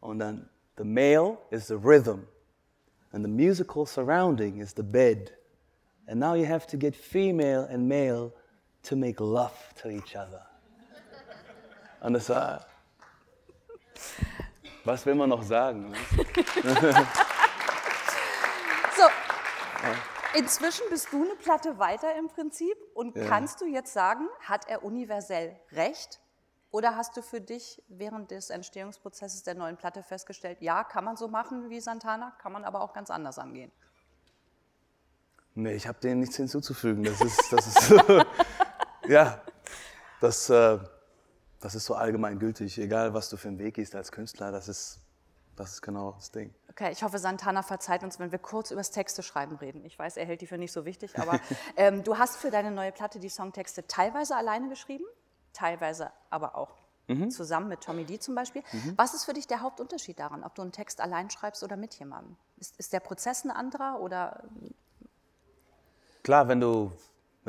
Und 0.00 0.20
dann 0.20 0.48
the 0.76 0.84
male 0.84 1.38
is 1.50 1.66
the 1.66 1.76
rhythm. 1.76 2.26
And 3.12 3.24
the 3.24 3.30
musical 3.30 3.86
surrounding 3.86 4.58
is 4.58 4.72
the 4.74 4.82
bed. 4.82 5.32
And 6.06 6.18
now 6.18 6.34
you 6.34 6.46
have 6.46 6.66
to 6.68 6.76
get 6.76 6.94
female 6.94 7.66
and 7.70 7.88
male 7.88 8.32
to 8.84 8.96
make 8.96 9.20
love 9.20 9.52
to 9.82 9.90
each 9.90 10.16
other. 10.16 10.46
Und 12.00 12.14
das 12.14 12.28
war. 12.30 12.66
Was 14.88 15.04
will 15.04 15.16
man 15.16 15.28
noch 15.28 15.42
sagen? 15.42 15.92
So, 18.96 19.04
inzwischen 20.36 20.84
bist 20.90 21.12
du 21.12 21.22
eine 21.22 21.34
Platte 21.36 21.78
weiter 21.78 22.16
im 22.16 22.28
Prinzip 22.28 22.74
und 22.94 23.14
kannst 23.14 23.60
du 23.60 23.66
jetzt 23.66 23.92
sagen, 23.92 24.26
hat 24.40 24.66
er 24.66 24.82
universell 24.82 25.54
recht? 25.72 26.20
Oder 26.70 26.96
hast 26.96 27.16
du 27.18 27.22
für 27.22 27.40
dich 27.40 27.82
während 27.88 28.30
des 28.30 28.48
Entstehungsprozesses 28.48 29.42
der 29.42 29.54
neuen 29.54 29.76
Platte 29.76 30.02
festgestellt, 30.02 30.62
ja, 30.62 30.82
kann 30.84 31.04
man 31.04 31.16
so 31.18 31.28
machen 31.28 31.68
wie 31.68 31.80
Santana, 31.80 32.32
kann 32.40 32.52
man 32.52 32.64
aber 32.64 32.80
auch 32.80 32.94
ganz 32.94 33.10
anders 33.10 33.38
angehen? 33.38 33.70
Nee, 35.54 35.74
ich 35.74 35.86
habe 35.86 36.00
dem 36.00 36.20
nichts 36.20 36.36
hinzuzufügen. 36.36 37.04
Das 37.04 37.20
ist, 37.20 37.52
das 37.52 37.66
ist 37.66 37.94
ja, 39.06 39.40
das, 40.20 40.48
äh, 40.50 40.78
das 41.60 41.74
ist 41.74 41.84
so 41.84 41.94
allgemein 41.94 42.38
gültig. 42.38 42.78
Egal, 42.78 43.14
was 43.14 43.28
du 43.28 43.36
für 43.36 43.48
einen 43.48 43.58
Weg 43.58 43.74
gehst 43.74 43.94
als 43.94 44.12
Künstler, 44.12 44.52
das 44.52 44.68
ist, 44.68 45.00
das 45.56 45.74
ist 45.74 45.82
genau 45.82 46.12
das 46.12 46.30
Ding. 46.30 46.54
Okay, 46.70 46.92
ich 46.92 47.02
hoffe, 47.02 47.18
Santana 47.18 47.62
verzeiht 47.62 48.04
uns, 48.04 48.18
wenn 48.18 48.30
wir 48.30 48.38
kurz 48.38 48.70
über 48.70 48.80
das 48.80 48.90
Texte 48.90 49.22
schreiben 49.22 49.56
reden. 49.56 49.84
Ich 49.84 49.98
weiß, 49.98 50.16
er 50.16 50.26
hält 50.26 50.40
die 50.40 50.46
für 50.46 50.58
nicht 50.58 50.72
so 50.72 50.84
wichtig, 50.84 51.18
aber 51.18 51.40
ähm, 51.76 52.04
du 52.04 52.18
hast 52.18 52.36
für 52.36 52.50
deine 52.50 52.70
neue 52.70 52.92
Platte 52.92 53.18
die 53.18 53.28
Songtexte 53.28 53.86
teilweise 53.86 54.36
alleine 54.36 54.68
geschrieben, 54.68 55.04
teilweise 55.52 56.10
aber 56.30 56.56
auch 56.56 56.76
zusammen 57.30 57.68
mit 57.68 57.80
Tommy 57.80 58.04
D 58.04 58.18
zum 58.18 58.34
Beispiel. 58.34 58.62
Was 58.96 59.14
ist 59.14 59.24
für 59.24 59.32
dich 59.32 59.46
der 59.46 59.62
Hauptunterschied 59.62 60.18
daran, 60.18 60.44
ob 60.44 60.54
du 60.54 60.60
einen 60.60 60.72
Text 60.72 61.00
allein 61.00 61.30
schreibst 61.30 61.62
oder 61.62 61.74
mit 61.74 61.94
jemandem? 61.94 62.36
Ist, 62.58 62.76
ist 62.76 62.92
der 62.92 63.00
Prozess 63.00 63.44
ein 63.44 63.50
anderer 63.50 64.00
oder 64.00 64.44
Klar, 66.28 66.46
wenn 66.46 66.60
du, 66.60 66.92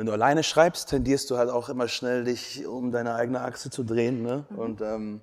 wenn 0.00 0.06
du 0.06 0.14
alleine 0.14 0.42
schreibst, 0.42 0.88
tendierst 0.88 1.30
du 1.30 1.36
halt 1.36 1.50
auch 1.50 1.68
immer 1.68 1.86
schnell, 1.86 2.24
dich 2.24 2.66
um 2.66 2.90
deine 2.90 3.16
eigene 3.16 3.42
Achse 3.42 3.68
zu 3.68 3.84
drehen. 3.84 4.22
Ne? 4.22 4.46
Und 4.56 4.80
ähm, 4.80 5.20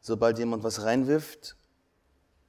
sobald 0.00 0.38
jemand 0.38 0.64
was 0.64 0.84
reinwirft 0.84 1.54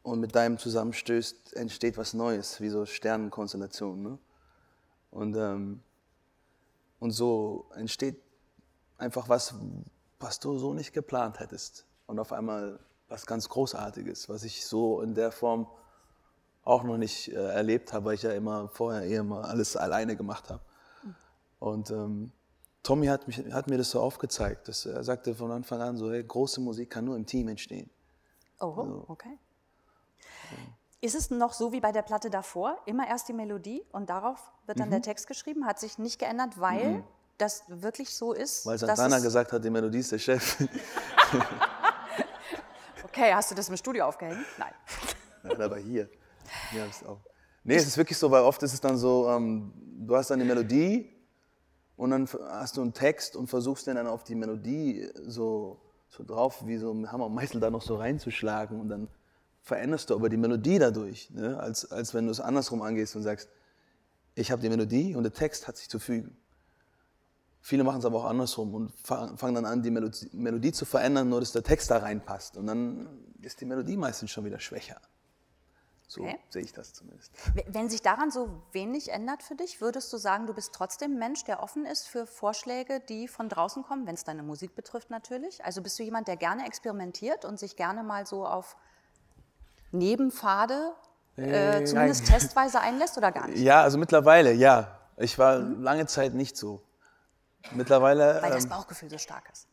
und 0.02 0.22
mit 0.22 0.34
deinem 0.34 0.58
zusammenstößt, 0.58 1.58
entsteht 1.58 1.98
was 1.98 2.14
Neues, 2.14 2.62
wie 2.62 2.70
so 2.70 2.86
Sternenkonstellationen. 2.86 4.02
Ne? 4.02 4.18
Und, 5.12 5.36
ähm, 5.36 5.82
und 7.02 7.12
so 7.12 7.66
entsteht 7.76 8.16
einfach 8.98 9.28
was, 9.28 9.54
was 10.22 10.40
du 10.40 10.58
so 10.58 10.74
nicht 10.74 10.94
geplant 10.94 11.42
hättest. 11.42 11.86
Und 12.06 12.18
auf 12.20 12.32
einmal 12.32 12.80
was 13.10 13.26
ganz 13.26 13.50
Großartiges, 13.50 14.30
was 14.30 14.46
ich 14.46 14.66
so 14.66 15.02
in 15.02 15.16
der 15.16 15.34
Form 15.34 15.68
auch 16.64 16.84
noch 16.84 16.98
nicht 16.98 17.28
äh, 17.34 17.36
erlebt 17.36 17.92
habe, 17.92 18.06
weil 18.06 18.14
ich 18.14 18.24
ja 18.24 18.32
immer 18.32 18.70
vorher 18.70 19.02
eher 19.02 19.26
mal 19.26 19.42
alles 19.42 19.76
alleine 19.76 20.16
gemacht 20.16 20.50
habe. 20.50 20.62
Und 21.60 21.90
ähm, 21.92 22.32
Tommy 22.84 23.08
hat, 23.08 23.28
mich, 23.28 23.38
hat 23.52 23.68
mir 23.68 23.78
das 23.78 23.90
so 23.92 24.00
aufgezeigt. 24.02 24.68
Dass, 24.68 24.86
er 24.86 25.04
sagte 25.04 25.36
von 25.36 25.52
Anfang 25.52 25.82
an 25.82 25.98
so, 25.98 26.12
hey, 26.12 26.24
große 26.24 26.62
Musik 26.62 26.90
kann 26.90 27.06
nur 27.06 27.16
im 27.16 27.26
Team 27.26 27.48
entstehen. 27.48 27.90
Oh, 28.60 29.04
okay. 29.08 29.38
Ist 31.02 31.16
es 31.16 31.30
noch 31.30 31.54
so 31.54 31.72
wie 31.72 31.80
bei 31.80 31.92
der 31.92 32.02
Platte 32.02 32.30
davor? 32.30 32.78
Immer 32.86 33.08
erst 33.08 33.28
die 33.28 33.34
Melodie 33.34 33.84
und 33.92 34.10
darauf 34.10 34.40
wird 34.66 34.80
dann 34.80 34.90
der 34.90 35.02
Text 35.02 35.28
geschrieben? 35.28 35.66
Hat 35.66 35.80
sich 35.80 35.98
nicht 36.00 36.18
geändert, 36.20 36.60
weil 36.60 37.04
das 37.38 37.64
wirklich 37.68 38.16
so 38.16 38.34
ist? 38.34 38.66
Weil 38.66 38.78
Santana 38.80 39.18
es- 39.18 39.24
gesagt 39.24 39.52
hat, 39.52 39.64
die 39.64 39.70
Melodie 39.70 40.00
ist 40.00 40.12
der 40.12 40.20
Chef. 40.20 40.58
Okay, 43.04 43.34
hast 43.34 43.50
du 43.50 43.56
das 43.56 43.68
im 43.70 43.78
Studio 43.78 44.06
aufgehängt? 44.06 44.46
Nein. 44.60 44.74
Ja, 45.44 45.66
aber 45.66 45.78
hier. 45.78 46.08
Hier 46.72 46.88
auch. 47.08 47.18
Nee, 47.64 47.76
es 47.76 47.88
ist 47.88 47.98
wirklich 47.98 48.18
so, 48.18 48.30
weil 48.30 48.44
oft 48.44 48.62
ist 48.62 48.74
es 48.74 48.80
dann 48.82 48.96
so, 48.96 49.28
ähm, 49.30 49.74
du 50.06 50.16
hast 50.16 50.30
dann 50.30 50.40
die 50.40 50.46
Melodie 50.46 51.17
und 51.98 52.12
dann 52.12 52.28
hast 52.50 52.78
du 52.78 52.82
einen 52.82 52.94
Text 52.94 53.36
und 53.36 53.48
versuchst 53.48 53.88
den 53.88 53.96
dann 53.96 54.08
auf 54.08 54.24
die 54.24 54.36
Melodie 54.36 55.10
so, 55.26 55.82
so 56.10 56.24
drauf, 56.24 56.66
wie 56.66 56.78
so 56.78 56.94
ein 56.94 57.12
Hammer 57.12 57.26
und 57.26 57.34
Meißel 57.36 57.60
da 57.60 57.70
noch 57.70 57.82
so 57.82 57.98
reinzuschlagen 57.98 58.80
und 58.80 58.90
dann 58.90 59.08
veränderst 59.64 60.10
du 60.10 60.16
aber 60.16 60.30
die 60.30 60.38
Melodie 60.38 60.80
dadurch, 60.80 61.30
ne? 61.32 61.60
als, 61.60 61.92
als 61.92 62.14
wenn 62.14 62.26
du 62.26 62.32
es 62.32 62.40
andersrum 62.40 62.82
angehst 62.82 63.16
und 63.18 63.24
sagst, 63.24 63.50
ich 64.36 64.52
habe 64.52 64.62
die 64.62 64.70
Melodie 64.70 65.16
und 65.16 65.24
der 65.24 65.34
Text 65.34 65.68
hat 65.68 65.76
sich 65.76 65.90
zu 65.90 66.00
fügen. 66.00 66.38
Viele 67.60 67.84
machen 67.84 68.00
es 68.00 68.06
aber 68.06 68.20
auch 68.20 68.26
andersrum 68.26 68.74
und 68.74 68.94
fa- 69.04 69.36
fangen 69.36 69.56
dann 69.56 69.66
an, 69.66 69.82
die 69.84 69.92
Melodie, 69.92 70.30
Melodie 70.32 70.72
zu 70.72 70.86
verändern, 70.86 71.28
nur 71.28 71.42
dass 71.42 71.52
der 71.52 71.64
Text 71.64 71.92
da 71.92 71.98
reinpasst. 71.98 72.56
Und 72.56 72.68
dann 72.68 73.10
ist 73.42 73.60
die 73.60 73.66
Melodie 73.66 73.98
meistens 73.98 74.32
schon 74.32 74.46
wieder 74.46 74.60
schwächer. 74.60 75.02
So 76.08 76.24
Okay. 76.24 76.40
sehe 76.50 76.62
ich 76.62 76.72
das 76.72 76.94
zumindest. 76.94 77.34
Wenn 77.68 77.90
sich 77.90 78.02
daran 78.02 78.32
so 78.32 78.50
wenig 78.72 79.12
ändert 79.12 79.44
für 79.44 79.56
dich, 79.56 79.82
würdest 79.82 80.12
du 80.14 80.18
sagen, 80.18 80.48
du 80.48 80.54
bist 80.54 80.74
trotzdem 80.74 81.12
ein 81.14 81.20
Mensch, 81.20 81.44
der 81.44 81.62
offen 81.62 81.86
ist 81.86 82.08
für 82.08 82.26
Vorschläge, 82.26 83.02
die 83.02 83.28
von 83.28 83.50
draußen 83.50 83.84
kommen, 83.84 84.08
wenn 84.08 84.16
es 84.16 84.24
deine 84.24 84.42
Musik 84.42 84.74
betrifft 84.74 85.10
natürlich? 85.10 85.64
Also 85.66 85.82
bist 85.82 86.00
du 86.00 86.04
jemand, 86.04 86.30
der 86.30 86.38
gerne 86.38 86.66
experimentiert 86.66 87.44
und 87.44 87.60
sich 87.60 87.76
gerne 87.76 88.04
mal 88.04 88.26
so 88.26 88.46
auf 88.48 88.78
Nebenpfade 89.92 90.94
äh, 91.38 91.82
Äh, 91.82 91.84
zumindest 91.84 92.26
nein. 92.26 92.40
testweise 92.40 92.80
einlässt 92.80 93.18
oder 93.18 93.32
gar 93.32 93.48
nicht? 93.48 93.60
Ja, 93.64 93.82
also 93.82 93.98
mittlerweile, 93.98 94.54
ja. 94.54 95.00
Ich 95.18 95.38
war 95.38 95.58
lange 95.58 96.06
Zeit 96.06 96.34
nicht 96.34 96.56
so. 96.56 96.82
Mittlerweile, 97.72 98.40
Weil 98.42 98.52
das 98.52 98.64
ähm, 98.64 98.70
Bauchgefühl 98.70 99.10
so 99.10 99.18
stark 99.18 99.50
ist. 99.52 99.68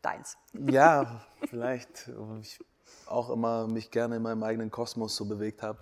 Deins. 0.00 0.36
ja, 0.70 1.20
vielleicht, 1.50 2.08
weil 2.16 2.40
ich 2.40 2.60
auch 3.06 3.30
immer 3.30 3.66
mich 3.66 3.90
gerne 3.90 4.16
in 4.16 4.22
meinem 4.22 4.42
eigenen 4.42 4.70
Kosmos 4.70 5.16
so 5.16 5.24
bewegt 5.24 5.62
habe. 5.62 5.78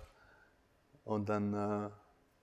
Und 1.05 1.29
dann, 1.29 1.53
äh, 1.53 1.89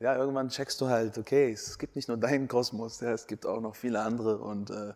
ja, 0.04 0.16
irgendwann 0.16 0.48
checkst 0.48 0.80
du 0.80 0.88
halt, 0.88 1.18
okay, 1.18 1.52
es 1.52 1.78
gibt 1.78 1.96
nicht 1.96 2.08
nur 2.08 2.16
deinen 2.16 2.48
Kosmos, 2.48 3.00
ja, 3.00 3.12
es 3.12 3.26
gibt 3.26 3.46
auch 3.46 3.60
noch 3.60 3.76
viele 3.76 4.00
andere 4.02 4.38
und 4.38 4.70
äh, 4.70 4.94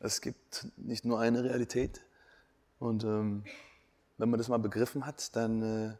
es 0.00 0.20
gibt 0.20 0.66
nicht 0.76 1.04
nur 1.04 1.20
eine 1.20 1.44
Realität. 1.44 2.00
Und 2.78 3.04
ähm, 3.04 3.44
wenn 4.16 4.30
man 4.30 4.38
das 4.38 4.48
mal 4.48 4.58
begriffen 4.58 5.06
hat, 5.06 5.34
dann 5.36 5.62
äh, 5.62 5.96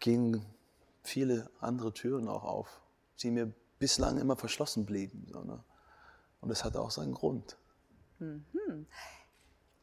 gehen 0.00 0.44
viele 1.02 1.50
andere 1.60 1.92
Türen 1.92 2.28
auch 2.28 2.44
auf, 2.44 2.80
die 3.20 3.30
mir 3.30 3.52
bislang 3.78 4.18
immer 4.18 4.36
verschlossen 4.36 4.86
blieben. 4.86 5.26
So, 5.32 5.42
ne? 5.44 5.62
Und 6.40 6.48
das 6.50 6.64
hatte 6.64 6.80
auch 6.80 6.90
seinen 6.90 7.14
Grund. 7.14 7.56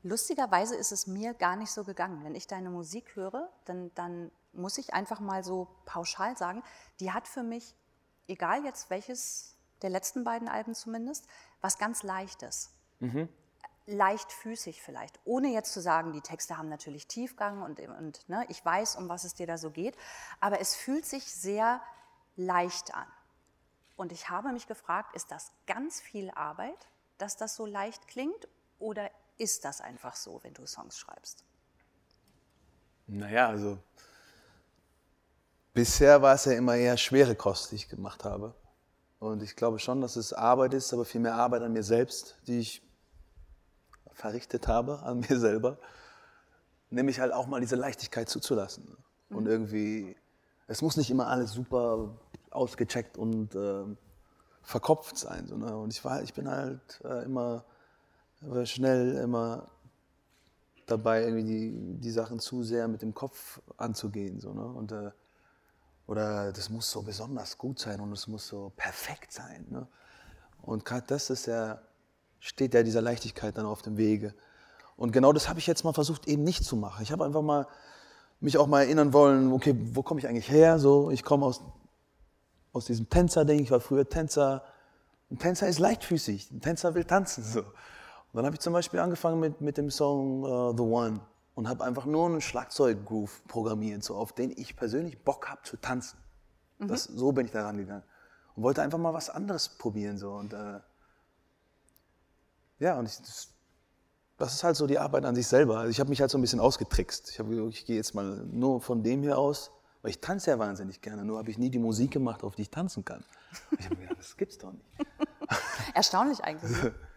Lustigerweise 0.03 0.75
ist 0.75 0.91
es 0.91 1.05
mir 1.05 1.33
gar 1.33 1.55
nicht 1.55 1.71
so 1.71 1.83
gegangen. 1.83 2.23
Wenn 2.23 2.35
ich 2.35 2.47
deine 2.47 2.69
Musik 2.69 3.15
höre, 3.15 3.49
dann, 3.65 3.93
dann 3.93 4.31
muss 4.53 4.77
ich 4.77 4.93
einfach 4.93 5.19
mal 5.19 5.43
so 5.43 5.67
pauschal 5.85 6.35
sagen, 6.37 6.63
die 6.99 7.11
hat 7.11 7.27
für 7.27 7.43
mich, 7.43 7.75
egal 8.27 8.65
jetzt 8.65 8.89
welches 8.89 9.55
der 9.81 9.89
letzten 9.89 10.23
beiden 10.23 10.47
Alben 10.47 10.75
zumindest, 10.75 11.27
was 11.61 11.77
ganz 11.77 12.03
Leichtes. 12.03 12.71
Leichtfüßig 13.87 14.81
vielleicht. 14.81 15.19
Ohne 15.25 15.49
jetzt 15.49 15.73
zu 15.73 15.81
sagen, 15.81 16.13
die 16.13 16.21
Texte 16.21 16.57
haben 16.57 16.69
natürlich 16.69 17.07
Tiefgang 17.07 17.61
und, 17.61 17.79
und 17.79 18.27
ne, 18.29 18.45
ich 18.49 18.63
weiß, 18.63 18.95
um 18.95 19.09
was 19.09 19.23
es 19.23 19.33
dir 19.33 19.47
da 19.47 19.57
so 19.57 19.71
geht. 19.71 19.97
Aber 20.39 20.59
es 20.59 20.75
fühlt 20.75 21.05
sich 21.05 21.31
sehr 21.31 21.81
leicht 22.35 22.93
an. 22.93 23.07
Und 23.95 24.11
ich 24.11 24.29
habe 24.29 24.51
mich 24.51 24.67
gefragt, 24.67 25.15
ist 25.15 25.31
das 25.31 25.51
ganz 25.67 25.99
viel 25.99 26.31
Arbeit, 26.31 26.87
dass 27.17 27.37
das 27.37 27.55
so 27.55 27.65
leicht 27.65 28.07
klingt? 28.07 28.47
Oder 28.79 29.11
ist 29.41 29.65
das 29.65 29.82
einfach 29.82 30.15
so, 30.15 30.39
wenn 30.43 30.54
du 30.54 30.67
Songs 30.67 30.99
schreibst? 30.99 31.43
Naja, 33.08 33.47
also 33.47 33.80
bisher 35.73 36.21
war 36.21 36.36
es 36.36 36.45
ja 36.45 36.54
immer 36.54 36.75
eher 36.75 36.95
schwere 36.95 37.36
Kost, 37.36 37.71
die 37.71 37.75
ich 37.75 37.89
gemacht 37.89 38.23
habe. 38.23 38.54
Und 39.19 39.41
ich 39.41 39.56
glaube 39.56 39.80
schon, 39.80 39.99
dass 39.99 40.15
es 40.15 40.32
Arbeit 40.32 40.75
ist, 40.75 40.93
aber 40.93 41.06
viel 41.06 41.21
mehr 41.21 41.34
Arbeit 41.34 41.63
an 41.63 41.73
mir 41.73 41.84
selbst, 41.84 42.38
die 42.47 42.60
ich 42.60 42.82
verrichtet 44.13 44.67
habe, 44.67 44.99
an 45.01 45.21
mir 45.21 45.39
selber. 45.39 45.80
Nämlich 46.91 47.19
halt 47.19 47.34
auch 47.34 47.47
mal 47.47 47.62
diese 47.62 47.75
Leichtigkeit 47.75 48.30
zuzulassen. 48.30 48.95
Und 49.30 49.47
irgendwie, 49.47 50.15
es 50.67 50.84
muss 50.84 50.97
nicht 50.97 51.10
immer 51.10 51.27
alles 51.27 51.51
super 51.54 52.15
ausgecheckt 52.51 53.17
und 53.17 53.56
ähm, 53.56 53.97
verkopft 54.62 55.17
sein. 55.17 55.47
So, 55.47 55.58
ne? 55.58 55.75
Und 55.77 55.93
ich, 55.93 56.04
war, 56.06 56.21
ich 56.21 56.34
bin 56.34 56.47
halt 56.49 57.01
äh, 57.04 57.23
immer 57.23 57.65
äh, 58.49 58.65
schnell, 58.65 59.15
immer 59.17 59.67
dabei, 60.88 61.23
irgendwie 61.23 61.43
die, 61.43 61.99
die 61.99 62.12
Sachen 62.12 62.39
zu 62.39 62.63
sehr 62.63 62.88
mit 62.88 63.01
dem 63.01 63.13
Kopf 63.13 63.62
anzugehen. 63.77 64.39
So, 64.39 64.54
ne? 64.54 64.65
und, 64.65 64.91
äh, 64.91 65.12
oder 66.08 66.51
das 66.51 66.69
muss 66.69 66.91
so 66.91 67.01
besonders 67.01 67.58
gut 67.58 67.80
sein 67.80 67.99
und 67.99 68.12
es 68.12 68.27
muss 68.27 68.47
so 68.47 68.71
perfekt 68.75 69.32
sein. 69.32 69.65
Ne? 69.69 69.88
Und 70.62 70.86
gerade 70.86 71.06
das 71.08 71.30
ist 71.30 71.45
ja, 71.45 71.82
steht 72.39 72.73
ja 72.73 72.84
dieser 72.84 73.01
Leichtigkeit 73.01 73.58
dann 73.58 73.65
auf 73.65 73.82
dem 73.82 73.97
Wege. 73.97 74.34
Und 74.97 75.12
genau 75.12 75.34
das 75.34 75.49
habe 75.49 75.60
ich 75.60 75.67
jetzt 75.67 75.84
mal 75.84 75.93
versucht, 75.93 76.27
eben 76.27 76.43
nicht 76.43 76.63
zu 76.63 76.75
machen. 76.75 77.01
Ich 77.04 77.12
habe 77.12 77.25
einfach 77.25 77.41
mal 77.41 77.67
mich 78.39 78.58
auch 78.58 78.67
mal 78.67 78.82
erinnern 78.82 79.13
wollen, 79.13 79.51
okay, 79.54 79.75
wo 79.93 80.01
komme 80.04 80.19
ich 80.19 80.27
eigentlich 80.27 80.49
her? 80.49 80.80
So, 80.80 81.12
ich 81.12 81.23
komme 81.23 81.45
aus, 81.45 81.62
aus 82.73 82.86
diesem 82.86 83.08
Tänzer-Ding, 83.08 83.60
ich 83.60 83.71
war 83.71 83.80
früher 83.80 84.08
Tänzer. 84.08 84.63
Ein 85.30 85.38
Tänzer 85.38 85.67
ist 85.67 85.80
leichtfüßig, 85.80 86.51
ein 86.51 86.60
Tänzer 86.60 86.93
will 86.95 87.06
tanzen. 87.06 87.43
So. 87.43 87.63
Und 88.32 88.38
dann 88.38 88.46
habe 88.46 88.56
ich 88.56 88.62
zum 88.62 88.74
Beispiel 88.74 89.00
angefangen 89.00 89.39
mit, 89.39 89.60
mit 89.62 89.78
dem 89.78 89.89
Song 89.91 90.46
äh, 90.46 90.78
The 90.78 90.84
One 90.84 91.20
und 91.56 91.67
habe 91.67 91.84
einfach 91.84 92.06
nur 92.06 92.28
einen 92.28 92.41
Schlagzeug-Groove 92.41 93.44
programmiert, 93.48 94.04
so, 94.04 94.15
auf 94.15 94.34
den 94.34 94.52
ich 94.56 94.76
persönlich 94.76 95.22
Bock 95.24 95.50
habe 95.50 95.62
zu 95.63 95.78
tanzen. 95.78 96.17
Das, 96.88 97.04
so 97.04 97.32
bin 97.32 97.46
ich 97.46 97.52
da 97.52 97.63
rangegangen. 97.63 98.04
Und 98.56 98.63
wollte 98.63 98.82
einfach 98.82 98.98
mal 98.98 99.13
was 99.13 99.30
anderes 99.30 99.70
probieren. 99.70 100.17
So. 100.17 100.32
Und, 100.32 100.54
äh, 100.54 100.80
ja, 102.80 102.98
und 102.98 103.06
ich, 103.06 103.17
das, 103.17 103.50
das 104.38 104.54
ist 104.56 104.63
halt 104.63 104.76
so 104.76 104.88
die 104.88 104.98
Arbeit 104.98 105.26
an 105.26 105.36
sich 105.36 105.48
selber. 105.48 105.80
Also 105.80 105.91
ich 105.91 106.00
habe 106.00 106.10
mich 106.10 106.22
halt 106.22 106.32
so 106.32 106.38
ein 106.38 106.41
bisschen 106.41 106.60
ausgetrickst. 106.60 107.30
Ich, 107.30 107.39
hab 107.39 107.48
gesagt, 107.48 107.70
ich 107.70 107.86
gehe 107.86 107.98
jetzt 107.98 108.15
mal 108.15 108.44
nur 108.48 108.82
von 108.82 109.04
dem 109.04 109.22
hier 109.22 109.38
aus, 109.38 109.72
weil 110.02 110.12
ich 110.12 110.22
tanze 110.22 110.52
ja 110.52 110.58
wahnsinnig 110.58 111.02
gerne. 111.02 111.24
Nur 111.24 111.38
habe 111.38 111.52
ich 111.52 111.60
nie 111.60 111.70
die 111.70 111.80
Musik 111.80 112.12
gemacht, 112.12 112.44
auf 112.44 112.56
die 112.56 112.63
ich 112.63 112.72
tanzen 112.72 113.06
kann. 113.06 113.24
Und 113.70 113.80
ich 113.80 113.86
habe 113.86 113.98
mir 113.98 114.02
gedacht, 114.04 114.20
das 114.20 114.36
gibt's 114.36 114.58
doch 114.58 114.72
nicht. 114.72 114.86
Erstaunlich 115.94 116.44
eigentlich. 116.44 116.91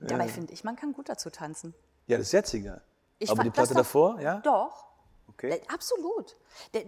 Dabei 0.00 0.28
finde 0.28 0.52
ich, 0.52 0.64
man 0.64 0.76
kann 0.76 0.92
gut 0.92 1.08
dazu 1.08 1.30
tanzen. 1.30 1.74
Ja, 2.06 2.18
das 2.18 2.32
jetzige. 2.32 2.82
Ich 3.18 3.30
Aber 3.30 3.42
die 3.42 3.50
Platte 3.50 3.74
davor, 3.74 4.20
ja? 4.20 4.38
Doch. 4.40 4.86
Okay. 5.28 5.50
Äh, 5.50 5.60
Absolut. 5.68 6.36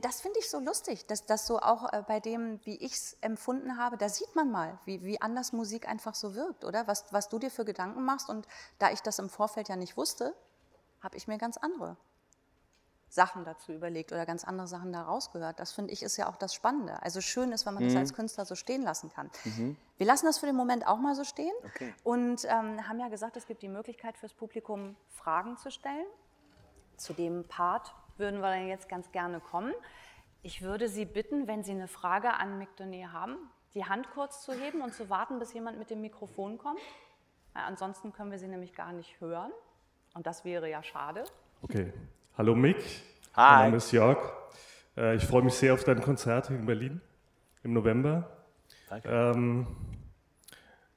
Das 0.01 0.21
finde 0.21 0.39
ich 0.39 0.49
so 0.49 0.61
lustig, 0.61 1.07
dass 1.07 1.27
das 1.27 1.47
so 1.47 1.59
auch 1.59 1.93
äh, 1.93 2.03
bei 2.07 2.21
dem, 2.21 2.61
wie 2.65 2.77
ich 2.77 2.93
es 2.93 3.17
empfunden 3.21 3.77
habe, 3.77 3.97
da 3.97 4.09
sieht 4.09 4.35
man 4.37 4.51
mal, 4.51 4.79
wie, 4.85 5.03
wie 5.03 5.21
anders 5.21 5.53
Musik 5.53 5.89
einfach 5.89 6.15
so 6.15 6.35
wirkt, 6.35 6.65
oder? 6.65 6.87
Was, 6.87 7.07
was 7.11 7.29
du 7.29 7.39
dir 7.39 7.51
für 7.51 7.65
Gedanken 7.65 8.05
machst. 8.05 8.29
Und 8.29 8.47
da 8.79 8.91
ich 8.91 9.01
das 9.01 9.19
im 9.19 9.29
Vorfeld 9.29 9.69
ja 9.69 9.77
nicht 9.77 9.97
wusste, 9.97 10.35
habe 11.01 11.17
ich 11.17 11.27
mir 11.27 11.39
ganz 11.39 11.57
andere 11.57 11.97
Sachen 13.09 13.45
dazu 13.45 13.73
überlegt 13.73 14.13
oder 14.13 14.27
ganz 14.27 14.45
andere 14.45 14.67
Sachen 14.67 14.93
da 14.93 15.03
rausgehört. 15.03 15.59
Das 15.59 15.73
finde 15.73 15.93
ich 15.93 16.03
ist 16.03 16.17
ja 16.17 16.29
auch 16.29 16.37
das 16.37 16.55
Spannende. 16.55 17.03
Also 17.03 17.21
schön 17.21 17.53
ist, 17.53 17.65
wenn 17.67 17.75
man 17.75 17.85
das 17.85 17.97
als 17.97 18.13
Künstler 18.15 18.45
so 18.45 18.55
stehen 18.55 18.83
lassen 18.83 19.11
kann. 19.11 19.31
Wir 19.97 20.07
lassen 20.07 20.27
das 20.27 20.39
für 20.39 20.47
den 20.47 20.57
Moment 20.57 20.87
auch 20.87 20.99
mal 20.99 21.15
so 21.15 21.25
stehen 21.25 21.55
Okay. 21.65 21.95
und 22.05 22.45
ähm, 22.45 22.87
haben 22.89 23.01
ja 23.01 23.09
gesagt, 23.09 23.37
es 23.37 23.47
gibt 23.47 23.63
die 23.63 23.69
Möglichkeit 23.69 24.17
fürs 24.19 24.35
Publikum 24.35 24.97
Fragen 25.09 25.57
zu 25.57 25.71
stellen. 25.71 26.07
Zu 26.97 27.13
dem 27.15 27.45
Part 27.49 27.95
würden 28.17 28.41
wir 28.41 28.51
dann 28.51 28.67
jetzt 28.69 28.89
ganz 28.89 29.11
gerne 29.13 29.41
kommen. 29.41 29.73
Ich 30.43 30.63
würde 30.63 30.89
Sie 30.89 31.05
bitten, 31.05 31.47
wenn 31.47 31.63
Sie 31.65 31.73
eine 31.73 31.89
Frage 31.89 32.35
an 32.35 32.67
Donet 32.77 33.13
haben, 33.13 33.37
die 33.75 33.85
Hand 33.85 34.11
kurz 34.11 34.43
zu 34.43 34.53
heben 34.53 34.83
und 34.83 34.95
zu 34.95 35.09
warten, 35.11 35.39
bis 35.39 35.53
jemand 35.53 35.79
mit 35.79 35.91
dem 35.91 36.01
Mikrofon 36.01 36.59
kommt. 36.59 36.81
Weil 37.55 37.65
ansonsten 37.65 38.13
können 38.13 38.31
wir 38.31 38.39
Sie 38.39 38.49
nämlich 38.49 38.75
gar 38.75 38.93
nicht 38.93 39.21
hören. 39.21 39.53
Und 40.15 40.27
das 40.27 40.45
wäre 40.45 40.69
ja 40.71 40.83
schade. 40.83 41.25
Okay. 41.63 41.93
Hallo 42.39 42.55
Mick. 42.55 42.77
Hi. 43.35 43.57
Mein 43.57 43.65
Name 43.65 43.77
ist 43.79 43.91
Jörg. 43.91 44.19
Äh, 44.97 45.17
Ich 45.17 45.25
freue 45.25 45.43
mich 45.43 45.55
sehr 45.55 45.75
auf 45.75 45.83
dein 45.83 46.01
Konzert 46.01 46.51
in 46.51 46.67
Berlin 46.67 47.01
im 47.65 47.73
November. 47.73 48.31
Danke. 48.89 49.09
Ähm, 49.09 49.67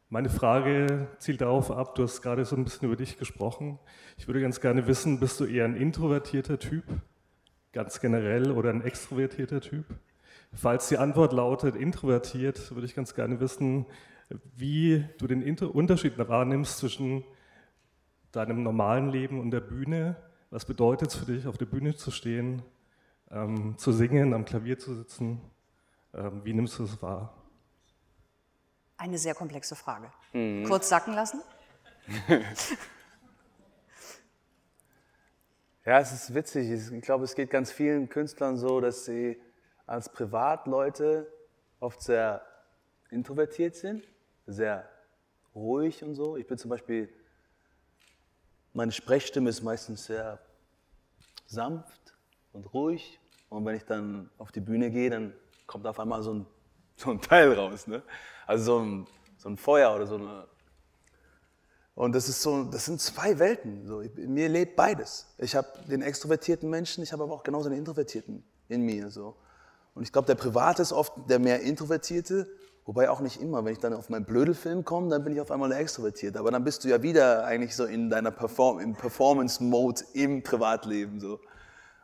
meine 0.10 0.30
Frage 0.30 1.08
zielt 1.18 1.42
darauf 1.42 1.72
ab, 1.72 1.96
du 1.96 2.04
hast 2.04 2.22
gerade 2.22 2.46
so 2.46 2.56
ein 2.56 2.64
bisschen 2.64 2.88
über 2.88 2.96
dich 2.96 3.18
gesprochen. 3.18 3.80
Ich 4.20 4.28
würde 4.28 4.40
ganz 4.40 4.62
gerne 4.62 4.86
wissen, 4.86 5.20
bist 5.20 5.40
du 5.40 5.46
eher 5.46 5.66
ein 5.66 5.76
introvertierter 5.76 6.60
Typ, 6.60 6.84
ganz 7.74 8.00
generell, 8.00 8.52
oder 8.52 8.70
ein 8.70 8.84
extrovertierter 8.84 9.62
Typ? 9.62 9.86
Falls 10.54 10.90
die 10.90 11.00
Antwort 11.00 11.34
lautet 11.34 11.76
introvertiert, 11.76 12.70
würde 12.76 12.86
ich 12.86 12.94
ganz 12.94 13.16
gerne 13.16 13.40
wissen, 13.40 13.88
wie 14.30 15.06
du 15.18 15.26
den 15.26 15.42
Inter 15.42 15.74
Unterschied 15.74 16.20
wahrnimmst 16.20 16.78
zwischen 16.78 17.24
deinem 18.32 18.62
normalen 18.62 19.10
Leben 19.10 19.40
und 19.40 19.50
der 19.50 19.62
Bühne. 19.62 20.18
Was 20.52 20.66
bedeutet 20.66 21.10
es 21.10 21.16
für 21.16 21.26
dich, 21.26 21.48
auf 21.48 21.58
der 21.58 21.66
Bühne 21.66 21.96
zu 21.96 22.12
stehen? 22.12 22.62
ähm, 23.32 23.78
zu 23.78 23.92
singen, 23.92 24.34
am 24.34 24.46
Klavier 24.46 24.78
zu 24.78 24.94
sitzen. 24.94 25.42
Ähm, 26.14 26.42
wie 26.44 26.54
nimmst 26.54 26.78
du 26.80 26.84
es 26.84 27.02
wahr? 27.02 27.34
Eine 28.98 29.18
sehr 29.18 29.34
komplexe 29.34 29.76
Frage. 29.76 30.12
Kurz 30.68 30.90
sacken 30.90 31.14
lassen? 31.14 31.42
Ja, 35.84 36.00
es 36.00 36.12
ist 36.12 36.36
witzig. 36.36 36.70
Ich 36.70 37.02
glaube, 37.02 37.24
es 37.24 37.34
geht 37.34 37.50
ganz 37.50 37.72
vielen 37.72 38.08
Künstlern 38.08 38.56
so, 38.56 38.80
dass 38.80 39.06
sie 39.06 39.42
als 39.88 40.10
Privatleute 40.14 41.26
oft 41.80 42.04
sehr 42.04 42.46
introvertiert 43.10 43.76
sind, 43.76 44.08
sehr 44.46 44.88
ruhig 45.56 46.04
und 46.04 46.14
so. 46.14 46.38
Ich 46.38 46.46
bin 46.46 46.60
zum 46.60 46.70
Beispiel, 46.70 47.10
meine 48.74 48.92
Sprechstimme 48.92 49.50
ist 49.50 49.62
meistens 49.62 50.06
sehr 50.06 50.40
sanft 51.48 52.16
und 52.54 52.74
ruhig. 52.74 53.20
Und 53.50 53.66
wenn 53.66 53.76
ich 53.76 53.84
dann 53.86 54.30
auf 54.38 54.52
die 54.52 54.62
Bühne 54.62 54.90
gehe, 54.92 55.10
dann 55.10 55.34
kommt 55.68 55.86
auf 55.88 56.00
einmal 56.00 56.24
so 56.24 56.34
ein, 56.34 56.46
so 56.96 57.12
ein 57.12 57.22
Teil 57.22 57.54
raus. 57.54 57.88
Ne? 57.88 58.02
Also 58.48 58.64
so 58.64 58.80
ein, 58.84 59.08
so 59.38 59.50
ein 59.50 59.58
Feuer 59.58 59.94
oder 59.96 60.08
so 60.08 60.16
eine. 60.16 60.48
Und 61.96 62.14
das, 62.16 62.30
ist 62.30 62.42
so, 62.42 62.64
das 62.64 62.86
sind 62.86 63.02
zwei 63.02 63.38
Welten. 63.38 63.86
So. 63.86 64.02
Ich- 64.02 64.16
In 64.18 64.34
mir 64.34 64.48
lebt 64.48 64.76
beides. 64.76 65.28
Ich 65.38 65.56
habe 65.56 65.68
den 65.90 66.02
extrovertierten 66.02 66.70
Menschen, 66.70 67.04
ich 67.04 67.12
habe 67.12 67.24
aber 67.24 67.34
auch 67.34 67.44
genauso 67.44 67.70
den 67.70 67.78
introvertierten 67.78 68.44
in 68.70 68.82
mir. 68.84 69.10
So. 69.12 69.36
Und 69.94 70.04
ich 70.04 70.12
glaube, 70.14 70.26
der 70.28 70.36
Private 70.36 70.82
ist 70.82 70.94
oft 70.94 71.12
der 71.30 71.40
mehr 71.40 71.60
Introvertierte, 71.62 72.48
wobei 72.92 73.10
auch 73.10 73.22
nicht 73.22 73.42
immer. 73.42 73.64
Wenn 73.64 73.72
ich 73.72 73.80
dann 73.80 73.94
auf 73.94 74.10
meinen 74.10 74.26
Blödelfilm 74.26 74.84
komme, 74.84 75.08
dann 75.08 75.24
bin 75.24 75.32
ich 75.32 75.40
auf 75.40 75.50
einmal 75.50 75.70
der 75.70 75.80
Extrovertierte. 75.80 76.38
Aber 76.38 76.52
dann 76.52 76.66
bist 76.66 76.84
du 76.84 76.90
ja 76.90 77.02
wieder 77.02 77.46
eigentlich 77.46 77.74
so 77.74 77.86
in 77.86 78.10
deiner 78.10 78.32
Perform 78.32 78.82
im 78.82 78.96
Performance-Mode 78.96 80.04
im 80.12 80.44
Privatleben. 80.44 81.22
So. 81.22 81.40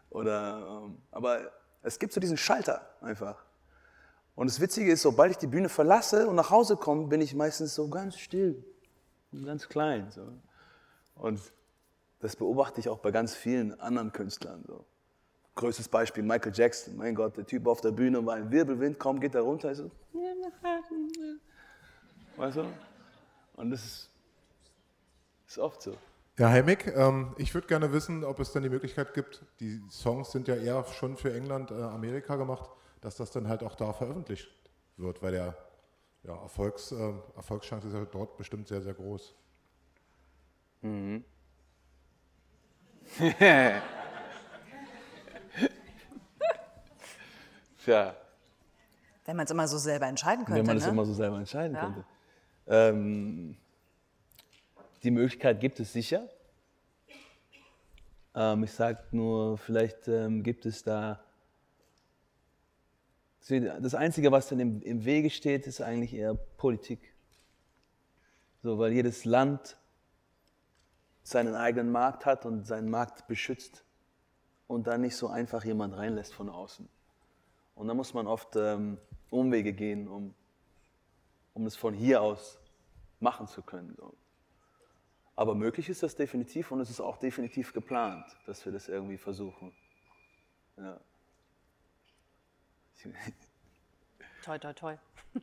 Oder, 0.09 0.85
ähm, 0.85 0.97
aber 1.11 1.39
es 1.83 1.99
gibt 1.99 2.13
so 2.13 2.21
diesen 2.21 2.37
Schalter 2.37 2.87
einfach. 3.01 3.43
Und 4.35 4.49
das 4.49 4.61
Witzige 4.61 4.89
ist, 4.89 5.01
sobald 5.01 5.31
ich 5.31 5.37
die 5.37 5.47
Bühne 5.47 5.67
verlasse 5.67 6.25
und 6.25 6.35
nach 6.35 6.51
Hause 6.51 6.77
komme, 6.77 7.07
bin 7.07 7.19
ich 7.19 7.35
meistens 7.35 7.75
so 7.75 7.89
ganz 7.89 8.17
still 8.17 8.63
und 9.33 9.45
ganz 9.45 9.67
klein. 9.67 10.09
So. 10.11 10.21
Und 11.15 11.41
das 12.21 12.37
beobachte 12.37 12.79
ich 12.79 12.87
auch 12.87 12.99
bei 12.99 13.11
ganz 13.11 13.35
vielen 13.35 13.77
anderen 13.81 14.13
Künstlern. 14.13 14.63
So. 14.65 14.85
Größtes 15.57 15.87
Beispiel 15.87 16.23
Michael 16.23 16.51
Jackson. 16.53 16.95
Mein 16.95 17.15
Gott, 17.15 17.35
der 17.35 17.45
Typ 17.45 17.65
auf 17.65 17.81
der 17.81 17.91
Bühne 17.91 18.23
war 18.23 18.35
ein 18.35 18.51
Wirbelwind, 18.51 18.99
kaum 18.99 19.19
geht 19.19 19.33
er 19.33 19.41
runter, 19.41 19.73
so. 19.73 19.89
Weißt 22.35 22.57
du? 22.57 22.65
Und 23.55 23.71
das 23.71 23.83
ist, 23.83 24.09
ist 25.47 25.57
oft 25.57 25.81
so. 25.81 25.97
Ja, 26.37 26.61
Mick, 26.61 26.95
ähm, 26.95 27.33
ich 27.37 27.55
würde 27.55 27.65
gerne 27.65 27.91
wissen, 27.91 28.23
ob 28.23 28.39
es 28.39 28.51
dann 28.51 28.61
die 28.61 28.69
Möglichkeit 28.69 29.15
gibt, 29.15 29.43
die 29.59 29.81
Songs 29.89 30.31
sind 30.31 30.47
ja 30.47 30.55
eher 30.55 30.85
schon 30.85 31.17
für 31.17 31.33
England, 31.33 31.71
äh, 31.71 31.73
Amerika 31.73 32.35
gemacht, 32.35 32.69
dass 33.01 33.15
das 33.15 33.31
dann 33.31 33.47
halt 33.47 33.63
auch 33.63 33.73
da 33.73 33.93
veröffentlicht 33.93 34.47
wird, 34.97 35.23
weil 35.23 35.31
der 35.31 35.57
ja, 36.21 36.39
Erfolgs, 36.39 36.91
äh, 36.91 37.13
Erfolgschance 37.35 37.87
ist 37.87 37.95
ja 37.95 38.05
dort 38.05 38.37
bestimmt 38.37 38.67
sehr, 38.67 38.83
sehr 38.83 38.93
groß. 38.93 39.33
Tja, 47.87 48.17
Wenn 49.23 49.37
man 49.37 49.45
es 49.45 49.51
immer 49.51 49.65
so 49.65 49.77
selber 49.77 50.07
entscheiden 50.07 50.43
könnte. 50.43 50.59
wenn 50.59 50.65
man 50.65 50.75
es 50.75 50.83
ne? 50.83 50.91
immer 50.91 51.05
so 51.05 51.13
selber 51.13 51.37
entscheiden 51.37 51.73
Ja. 51.73 51.85
könnte. 51.85 52.05
Ähm, 52.67 53.57
die 55.03 55.11
Möglichkeit 55.11 55.61
gibt 55.61 55.79
es 55.79 55.93
sicher. 55.93 56.27
Ähm, 58.35 58.65
ich 58.65 58.73
sage 58.73 59.01
nur, 59.11 59.57
vielleicht 59.57 60.09
ähm, 60.09 60.43
gibt 60.43 60.65
es 60.65 60.83
da. 60.83 61.23
Das 63.47 63.95
Einzige, 63.95 64.33
was 64.33 64.49
dann 64.49 64.59
im, 64.59 64.81
im 64.81 65.05
Wege 65.05 65.29
steht, 65.29 65.65
ist 65.65 65.79
eigentlich 65.79 66.13
eher 66.13 66.33
Politik. 66.35 66.99
So, 68.63 68.77
weil 68.79 68.91
jedes 68.91 69.23
Land 69.23 69.77
seinen 71.23 71.55
eigenen 71.55 71.89
Markt 71.89 72.25
hat 72.25 72.45
und 72.45 72.67
seinen 72.67 72.89
Markt 72.89 73.29
beschützt 73.29 73.85
und 74.67 74.87
da 74.87 74.97
nicht 74.97 75.15
so 75.15 75.29
einfach 75.29 75.63
jemand 75.63 75.95
reinlässt 75.95 76.33
von 76.33 76.49
außen. 76.49 76.89
Und 77.77 77.87
da 77.87 77.93
muss 77.93 78.13
man 78.13 78.25
oft 78.25 78.55
ähm, 78.55 78.97
Umwege 79.29 79.71
gehen, 79.71 80.07
um, 80.07 80.33
um 81.53 81.67
es 81.67 81.75
von 81.75 81.93
hier 81.93 82.21
aus 82.21 82.59
machen 83.19 83.47
zu 83.47 83.61
können. 83.61 83.93
So. 83.95 84.15
Aber 85.35 85.53
möglich 85.53 85.87
ist 85.87 86.01
das 86.01 86.15
definitiv 86.15 86.71
und 86.71 86.79
es 86.81 86.89
ist 86.89 86.99
auch 86.99 87.17
definitiv 87.17 87.73
geplant, 87.73 88.25
dass 88.47 88.65
wir 88.65 88.71
das 88.71 88.87
irgendwie 88.87 89.17
versuchen. 89.17 89.71
Ja. 90.77 90.99
Toi, 94.43 94.57
toi, 94.57 94.73
toi. 94.73 94.97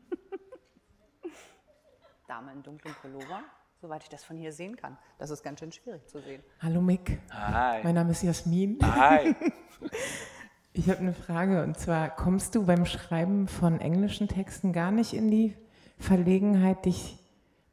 Dame 2.26 2.52
in 2.52 2.62
dunklem 2.62 2.94
Pullover, 2.94 3.44
soweit 3.80 4.02
ich 4.02 4.08
das 4.08 4.24
von 4.24 4.36
hier 4.36 4.50
sehen 4.50 4.76
kann. 4.76 4.96
Das 5.18 5.30
ist 5.30 5.42
ganz 5.42 5.60
schön 5.60 5.70
schwierig 5.70 6.06
zu 6.08 6.20
sehen. 6.20 6.42
Hallo 6.60 6.80
Mick, 6.80 7.20
Hi. 7.30 7.84
mein 7.84 7.94
Name 7.94 8.12
ist 8.12 8.22
Jasmin. 8.22 8.78
Hi. 8.82 9.36
Ich 10.76 10.90
habe 10.90 10.98
eine 10.98 11.14
Frage 11.14 11.62
und 11.62 11.78
zwar, 11.78 12.10
kommst 12.10 12.56
du 12.56 12.66
beim 12.66 12.84
Schreiben 12.84 13.46
von 13.46 13.80
englischen 13.80 14.26
Texten 14.26 14.72
gar 14.72 14.90
nicht 14.90 15.14
in 15.14 15.30
die 15.30 15.54
Verlegenheit, 15.98 16.84
dich 16.84 17.16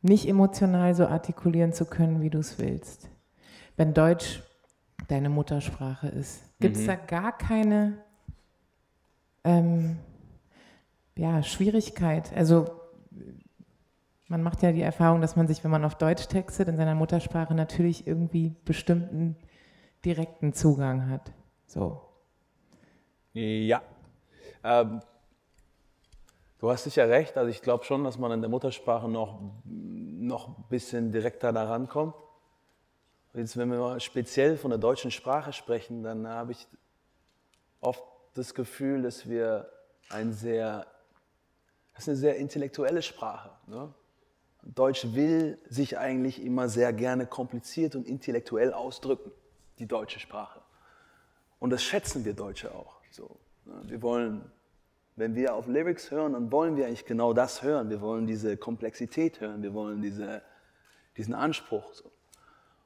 nicht 0.03 0.27
emotional 0.27 0.93
so 0.93 1.07
artikulieren 1.07 1.73
zu 1.73 1.85
können, 1.85 2.21
wie 2.21 2.29
du 2.29 2.37
es 2.37 2.59
willst? 2.59 3.09
Wenn 3.75 3.95
Deutsch 3.95 4.43
deine 5.07 5.29
Muttersprache 5.29 6.09
ist, 6.09 6.43
gibt 6.59 6.77
es 6.77 6.85
da 6.85 6.95
gar 6.95 7.35
keine 7.35 7.97
ähm, 9.43 9.97
ja, 11.15 11.41
Schwierigkeit? 11.41 12.31
Also 12.35 12.69
man 14.27 14.43
macht 14.43 14.61
ja 14.61 14.71
die 14.71 14.83
Erfahrung, 14.83 15.21
dass 15.21 15.35
man 15.35 15.47
sich, 15.47 15.63
wenn 15.63 15.71
man 15.71 15.85
auf 15.85 15.95
Deutsch 15.95 16.27
textet, 16.27 16.67
in 16.67 16.77
seiner 16.77 16.93
Muttersprache 16.93 17.55
natürlich 17.55 18.05
irgendwie 18.05 18.55
bestimmten 18.63 19.37
direkten 20.05 20.53
Zugang 20.53 21.09
hat. 21.09 21.33
So. 21.65 22.10
Ja. 23.33 23.81
Ähm, 24.63 25.01
du 26.59 26.69
hast 26.69 26.83
sicher 26.83 27.09
recht. 27.09 27.37
Also 27.37 27.49
ich 27.49 27.61
glaube 27.61 27.85
schon, 27.85 28.03
dass 28.03 28.17
man 28.17 28.31
in 28.31 28.41
der 28.41 28.49
Muttersprache 28.49 29.07
noch, 29.07 29.39
ein 29.65 30.65
bisschen 30.69 31.11
direkter 31.11 31.51
da 31.51 31.65
rankommt. 31.65 32.15
Jetzt, 33.33 33.57
wenn 33.57 33.71
wir 33.71 33.79
mal 33.79 33.99
speziell 33.99 34.57
von 34.57 34.71
der 34.71 34.77
deutschen 34.77 35.09
Sprache 35.09 35.53
sprechen, 35.53 36.03
dann 36.03 36.27
habe 36.27 36.51
ich 36.51 36.67
oft 37.79 38.03
das 38.33 38.53
Gefühl, 38.53 39.01
dass 39.01 39.27
wir 39.27 39.69
ein 40.09 40.33
sehr, 40.33 40.85
das 41.93 42.03
ist 42.03 42.09
eine 42.09 42.17
sehr 42.17 42.35
intellektuelle 42.37 43.01
Sprache. 43.01 43.51
Ne? 43.67 43.93
Deutsch 44.63 45.13
will 45.13 45.57
sich 45.69 45.97
eigentlich 45.97 46.43
immer 46.43 46.69
sehr 46.69 46.93
gerne 46.93 47.25
kompliziert 47.25 47.95
und 47.95 48.05
intellektuell 48.05 48.73
ausdrücken, 48.73 49.31
die 49.79 49.87
deutsche 49.87 50.19
Sprache. 50.19 50.61
Und 51.59 51.71
das 51.71 51.83
schätzen 51.83 52.25
wir 52.25 52.33
Deutsche 52.33 52.73
auch. 52.73 53.00
So, 53.11 53.37
ne? 53.65 53.81
Wir 53.85 54.01
wollen, 54.01 54.49
wenn 55.17 55.35
wir 55.35 55.53
auf 55.53 55.67
Lyrics 55.67 56.09
hören, 56.11 56.33
dann 56.33 56.51
wollen 56.51 56.77
wir 56.77 56.87
eigentlich 56.87 57.05
genau 57.05 57.33
das 57.33 57.61
hören. 57.61 57.89
Wir 57.89 58.01
wollen 58.01 58.25
diese 58.25 58.57
Komplexität 58.57 59.41
hören, 59.41 59.61
wir 59.61 59.73
wollen 59.73 60.01
diese, 60.01 60.41
diesen 61.17 61.33
Anspruch. 61.33 61.93
So. 61.93 62.11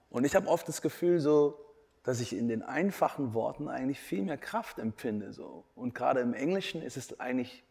Und 0.09 0.25
ich 0.25 0.35
habe 0.35 0.47
oft 0.47 0.67
das 0.67 0.81
Gefühl, 0.81 1.19
so, 1.19 1.59
dass 2.03 2.19
ich 2.19 2.35
in 2.35 2.47
den 2.47 2.61
einfachen 2.61 3.33
Worten 3.33 3.67
eigentlich 3.67 3.99
viel 3.99 4.23
mehr 4.23 4.37
Kraft 4.37 4.79
empfinde. 4.79 5.31
So. 5.31 5.63
Und 5.75 5.95
gerade 5.95 6.19
im 6.19 6.33
Englischen 6.33 6.81
ist 6.81 6.97
es 6.97 7.19
eigentlich 7.19 7.63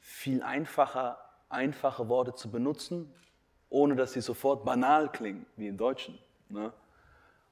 viel 0.00 0.42
einfacher, 0.42 1.18
einfache 1.48 2.08
Worte 2.08 2.34
zu 2.34 2.50
benutzen, 2.50 3.12
ohne 3.68 3.94
dass 3.94 4.12
sie 4.12 4.20
sofort 4.20 4.64
banal 4.64 5.10
klingen, 5.10 5.46
wie 5.56 5.68
im 5.68 5.76
Deutschen. 5.76 6.18
Ne? 6.48 6.72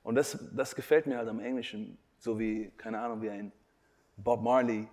Und 0.02 0.14
das, 0.14 0.38
das 0.54 0.74
gefällt 0.74 1.06
mir 1.06 1.18
halt 1.18 1.28
am 1.28 1.40
Englischen, 1.40 1.98
so 2.18 2.38
wie, 2.38 2.70
keine 2.76 2.98
Ahnung, 3.00 3.22
wie 3.22 3.30
ein 3.30 3.52
Bob 4.18 4.42
Marley, 4.42 4.88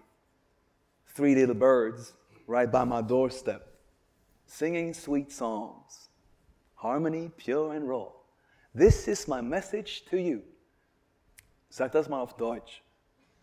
Three 1.16 1.36
Little 1.36 1.56
Birds, 1.56 2.14
right 2.48 2.72
by 2.72 2.86
my 2.86 3.02
doorstep, 3.02 3.62
singing 4.46 4.94
sweet 4.94 5.32
songs, 5.32 6.10
harmony 6.76 7.32
pure 7.38 7.74
and 7.74 7.88
raw. 7.88 8.10
This 8.74 9.08
is 9.08 9.28
my 9.28 9.42
message 9.42 10.06
to 10.10 10.18
you. 10.18 10.42
Sag 11.70 11.92
das 11.92 12.10
mal 12.10 12.22
auf 12.22 12.36
Deutsch. 12.36 12.84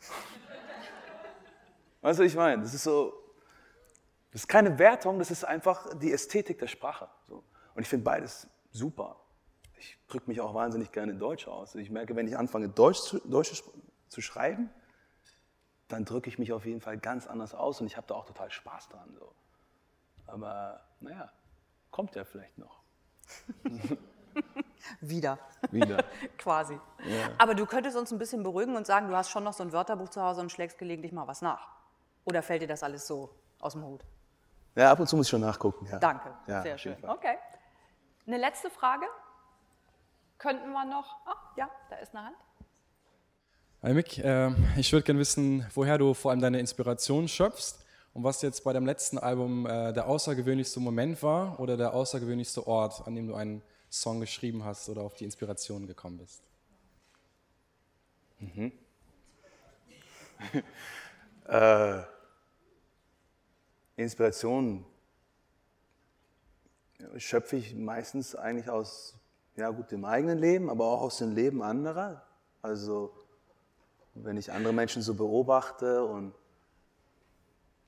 Weißt 2.02 2.18
du, 2.18 2.24
was 2.24 2.30
ich 2.30 2.36
meine? 2.36 2.62
Das 2.62 2.74
ist 2.74 2.82
so, 2.84 3.12
das 4.32 4.42
ist 4.42 4.48
keine 4.48 4.78
Wertung, 4.78 5.18
das 5.18 5.30
ist 5.30 5.44
einfach 5.44 5.98
die 5.98 6.12
Ästhetik 6.12 6.58
der 6.58 6.66
Sprache. 6.66 7.08
So. 7.28 7.42
Und 7.74 7.82
ich 7.82 7.88
finde 7.88 8.04
beides 8.04 8.46
super. 8.70 9.16
Ich 9.78 9.98
drücke 10.08 10.28
mich 10.28 10.40
auch 10.40 10.54
wahnsinnig 10.54 10.92
gerne 10.92 11.12
in 11.12 11.18
Deutsch 11.18 11.48
aus. 11.48 11.74
Ich 11.74 11.90
merke, 11.90 12.14
wenn 12.14 12.28
ich 12.28 12.36
anfange, 12.36 12.68
Deutsch 12.68 13.00
zu, 13.00 13.18
Deutsch 13.20 13.52
zu- 13.52 13.72
zu 14.08 14.20
schreiben, 14.20 14.70
dann 15.92 16.04
drücke 16.04 16.28
ich 16.28 16.38
mich 16.38 16.52
auf 16.52 16.64
jeden 16.64 16.80
Fall 16.80 16.98
ganz 16.98 17.26
anders 17.26 17.54
aus 17.54 17.80
und 17.80 17.86
ich 17.86 17.96
habe 17.96 18.06
da 18.06 18.14
auch 18.14 18.24
total 18.24 18.50
Spaß 18.50 18.88
dran. 18.88 19.14
So. 19.18 19.32
Aber 20.26 20.80
naja, 21.00 21.30
kommt 21.90 22.14
ja 22.14 22.24
vielleicht 22.24 22.56
noch. 22.58 22.80
Wieder. 25.00 25.38
Wieder. 25.70 26.04
Quasi. 26.38 26.78
Aber 27.38 27.54
du 27.54 27.66
könntest 27.66 27.96
uns 27.96 28.10
ein 28.10 28.18
bisschen 28.18 28.42
beruhigen 28.42 28.74
und 28.76 28.86
sagen, 28.86 29.08
du 29.08 29.16
hast 29.16 29.30
schon 29.30 29.44
noch 29.44 29.52
so 29.52 29.62
ein 29.62 29.72
Wörterbuch 29.72 30.08
zu 30.08 30.22
Hause 30.22 30.40
und 30.40 30.50
schlägst 30.50 30.78
gelegentlich 30.78 31.12
mal 31.12 31.26
was 31.26 31.42
nach. 31.42 31.68
Oder 32.24 32.42
fällt 32.42 32.62
dir 32.62 32.68
das 32.68 32.82
alles 32.82 33.06
so 33.06 33.30
aus 33.60 33.72
dem 33.72 33.84
Hut? 33.84 34.02
Ja, 34.74 34.90
ab 34.90 35.00
und 35.00 35.06
zu 35.06 35.16
muss 35.16 35.26
ich 35.26 35.30
schon 35.30 35.42
nachgucken. 35.42 35.86
Ja. 35.90 35.98
Danke, 35.98 36.32
Ja, 36.46 36.62
sehr 36.62 36.78
schön. 36.78 36.96
Fall. 36.96 37.10
Okay. 37.10 37.36
Eine 38.26 38.38
letzte 38.38 38.70
Frage? 38.70 39.04
Könnten 40.38 40.72
wir 40.72 40.84
noch? 40.86 41.26
Ah, 41.26 41.36
ja, 41.56 41.68
da 41.90 41.96
ist 41.96 42.14
eine 42.14 42.26
Hand. 42.26 42.36
Hi 43.84 43.92
Mick, 43.94 44.16
äh, 44.18 44.52
ich 44.76 44.92
würde 44.92 45.04
gerne 45.04 45.18
wissen, 45.18 45.66
woher 45.74 45.98
du 45.98 46.14
vor 46.14 46.30
allem 46.30 46.40
deine 46.40 46.60
Inspiration 46.60 47.26
schöpfst 47.26 47.84
und 48.14 48.22
was 48.22 48.40
jetzt 48.40 48.62
bei 48.62 48.72
deinem 48.72 48.86
letzten 48.86 49.18
Album 49.18 49.66
äh, 49.66 49.92
der 49.92 50.06
außergewöhnlichste 50.06 50.78
Moment 50.78 51.20
war 51.24 51.58
oder 51.58 51.76
der 51.76 51.92
außergewöhnlichste 51.92 52.64
Ort, 52.64 53.04
an 53.08 53.16
dem 53.16 53.26
du 53.26 53.34
einen 53.34 53.60
Song 53.90 54.20
geschrieben 54.20 54.64
hast 54.64 54.88
oder 54.88 55.02
auf 55.02 55.14
die 55.14 55.24
Inspiration 55.24 55.88
gekommen 55.88 56.18
bist. 56.18 56.44
Mhm. 58.38 58.70
äh, 61.48 62.02
Inspiration 63.96 64.86
schöpfe 67.16 67.56
ich 67.56 67.74
meistens 67.74 68.36
eigentlich 68.36 68.70
aus 68.70 69.16
ja, 69.56 69.70
gut, 69.70 69.90
dem 69.90 70.04
eigenen 70.04 70.38
Leben, 70.38 70.70
aber 70.70 70.84
auch 70.84 71.00
aus 71.00 71.18
dem 71.18 71.34
Leben 71.34 71.64
anderer. 71.64 72.22
Also 72.62 73.12
wenn 74.14 74.36
ich 74.36 74.52
andere 74.52 74.72
Menschen 74.72 75.02
so 75.02 75.14
beobachte 75.14 76.04
und 76.04 76.32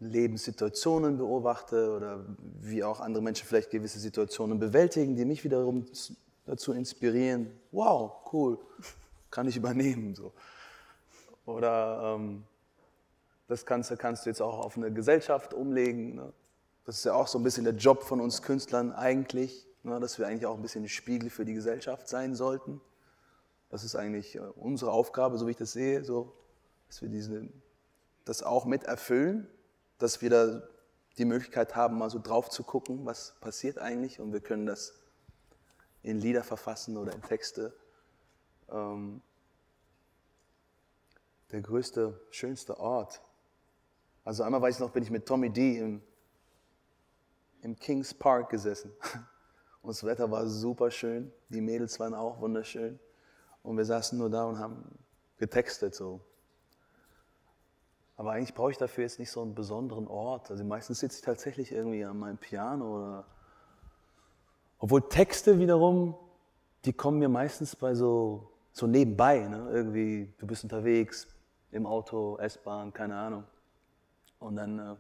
Lebenssituationen 0.01 1.17
beobachte 1.19 1.95
oder 1.95 2.25
wie 2.61 2.83
auch 2.85 3.01
andere 3.01 3.23
Menschen 3.23 3.47
vielleicht 3.47 3.71
gewisse 3.71 3.99
Situationen 3.99 4.59
bewältigen, 4.59 5.17
die 5.17 5.25
mich 5.25 5.45
wiederum 5.45 5.87
dazu 6.47 6.73
inspirieren, 6.73 7.51
wow, 7.73 8.13
cool, 8.33 8.59
kann 9.31 9.49
ich 9.49 9.57
übernehmen. 9.57 10.15
So. 10.15 10.33
Oder 11.47 12.17
ähm, 12.17 12.45
das 13.49 13.67
Ganze 13.67 13.97
kannst 13.97 14.25
du 14.25 14.31
jetzt 14.31 14.41
auch 14.41 14.59
auf 14.59 14.77
eine 14.77 14.93
Gesellschaft 14.93 15.55
umlegen. 15.55 16.17
Ne? 16.17 16.33
Das 16.85 16.97
ist 16.97 17.05
ja 17.05 17.15
auch 17.15 17.27
so 17.27 17.39
ein 17.39 17.45
bisschen 17.45 17.65
der 17.65 17.75
Job 17.75 18.03
von 18.03 18.21
uns 18.21 18.43
Künstlern 18.43 18.93
eigentlich, 18.93 19.67
ne? 19.83 20.01
dass 20.01 20.19
wir 20.19 20.27
eigentlich 20.27 20.47
auch 20.47 20.57
ein 20.57 20.63
bisschen 20.63 20.85
ein 20.85 20.89
Spiegel 20.89 21.31
für 21.31 21.45
die 21.45 21.55
Gesellschaft 21.55 22.09
sein 22.09 22.35
sollten. 22.35 22.81
Das 23.75 23.83
ist 23.83 23.97
eigentlich 23.97 24.37
äh, 24.37 24.39
unsere 24.39 24.93
Aufgabe, 24.93 25.37
so 25.37 25.49
wie 25.49 25.51
ich 25.51 25.57
das 25.57 25.73
sehe, 25.73 26.05
so, 26.05 26.33
dass 26.87 27.03
wir 27.03 27.09
diese, 27.09 27.49
das 28.25 28.45
auch 28.45 28.67
mit 28.67 28.85
erfüllen, 28.85 29.49
dass 29.99 30.23
wir 30.23 30.31
da 30.31 30.63
die 31.19 31.25
Möglichkeit 31.25 31.75
haben, 31.75 31.99
mal 31.99 32.09
so 32.09 32.21
drauf 32.21 32.49
zu 32.51 32.63
gucken, 32.63 33.05
was 33.05 33.35
passiert 33.41 33.81
eigentlich 33.81 34.21
und 34.21 34.33
wir 34.33 34.39
können 34.39 34.65
das 34.65 34.95
in 36.05 36.21
Lieder 36.21 36.45
verfassen 36.45 36.97
oder 36.97 37.15
in 37.15 37.23
Texte. 37.23 37.75
Ähm, 38.71 39.21
der 41.51 41.61
größte, 41.61 42.21
schönste 42.31 42.79
Ort. 42.79 43.23
Also 44.25 44.45
einmal 44.45 44.63
weiß 44.63 44.77
ich 44.77 44.81
noch, 44.83 44.93
bin 44.93 45.03
ich 45.03 45.11
mit 45.11 45.27
Tommy 45.27 45.51
D 45.51 45.79
im, 45.79 46.01
im 47.63 47.75
Kings 47.75 48.15
Park 48.15 48.51
gesessen. 48.51 48.93
Und 49.83 49.89
das 49.89 50.05
Wetter 50.05 50.31
war 50.31 50.47
super 50.47 50.93
schön, 50.93 51.33
die 51.49 51.61
Mädels 51.61 51.99
waren 51.99 52.15
auch 52.15 52.41
wunderschön. 52.41 53.01
Und 53.65 53.79
wir 53.79 53.85
saßen 53.85 54.17
nur 54.17 54.31
da 54.31 54.45
und 54.45 54.59
haben 54.59 54.85
getextet 55.39 55.95
so. 55.95 56.21
Aber 58.17 58.33
eigentlich 58.33 58.55
brauche 58.55 58.71
ich 58.71 58.79
dafür 58.79 59.03
jetzt 59.03 59.19
nicht 59.19 59.31
so 59.31 59.43
einen 59.43 59.55
besonderen 59.55 60.07
Ort. 60.07 60.51
Also 60.51 60.63
meistens 60.65 61.01
sitze 61.01 61.17
ich 61.19 61.25
tatsächlich 61.25 61.73
irgendwie 61.73 62.05
an 62.05 62.19
meinem 62.19 62.39
Piano 62.39 62.97
oder. 62.97 63.25
Obwohl 64.79 65.09
Texte 65.09 65.59
wiederum, 65.59 66.15
die 66.85 66.93
kommen 66.93 67.19
mir 67.19 67.31
meistens 67.31 67.75
bei 67.75 67.95
so, 67.95 68.53
so 68.71 68.87
nebenbei. 68.87 69.41
Ne? 69.49 69.71
Irgendwie, 69.73 70.33
du 70.39 70.47
bist 70.47 70.63
unterwegs, 70.63 71.27
im 71.71 71.87
Auto, 71.87 72.37
S-Bahn, 72.37 72.93
keine 72.93 73.17
Ahnung. 73.17 73.45
Und 74.39 74.57
dann 74.57 74.79
äh, 74.79 74.97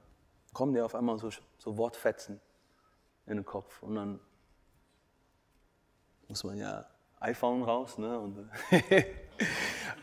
kommen 0.54 0.72
dir 0.72 0.86
auf 0.86 0.94
einmal 0.94 1.18
so, 1.18 1.28
so 1.58 1.76
Wortfetzen 1.76 2.40
in 3.26 3.36
den 3.36 3.44
Kopf. 3.44 3.82
Und 3.82 3.94
dann 3.96 4.20
muss 6.28 6.42
man 6.44 6.56
ja 6.56 6.86
iPhone 7.24 7.62
raus, 7.62 7.98
ne? 7.98 8.18
Und, 8.18 8.50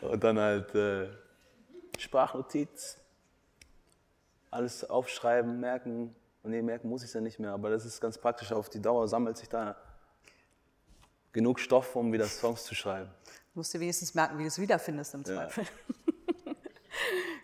und 0.00 0.24
dann 0.24 0.38
halt 0.38 0.74
äh, 0.74 1.08
Sprachnotiz, 1.98 2.98
alles 4.50 4.88
aufschreiben, 4.88 5.60
merken. 5.60 6.14
Und 6.42 6.50
nee, 6.50 6.62
merken 6.62 6.88
muss 6.88 7.02
ich 7.02 7.08
es 7.08 7.14
ja 7.14 7.20
nicht 7.20 7.38
mehr, 7.38 7.52
aber 7.52 7.70
das 7.70 7.84
ist 7.84 8.00
ganz 8.00 8.18
praktisch. 8.18 8.52
Auf 8.52 8.68
die 8.68 8.82
Dauer 8.82 9.06
sammelt 9.06 9.36
sich 9.36 9.48
da 9.48 9.76
genug 11.32 11.60
Stoff, 11.60 11.94
um 11.96 12.12
wieder 12.12 12.26
Songs 12.26 12.64
zu 12.64 12.74
schreiben. 12.74 13.10
Du 13.52 13.60
musst 13.60 13.72
dir 13.72 13.80
wenigstens 13.80 14.14
merken, 14.14 14.38
wie 14.38 14.42
du 14.42 14.48
es 14.48 14.58
wiederfindest 14.58 15.14
im 15.14 15.24
Zweifel. 15.24 15.64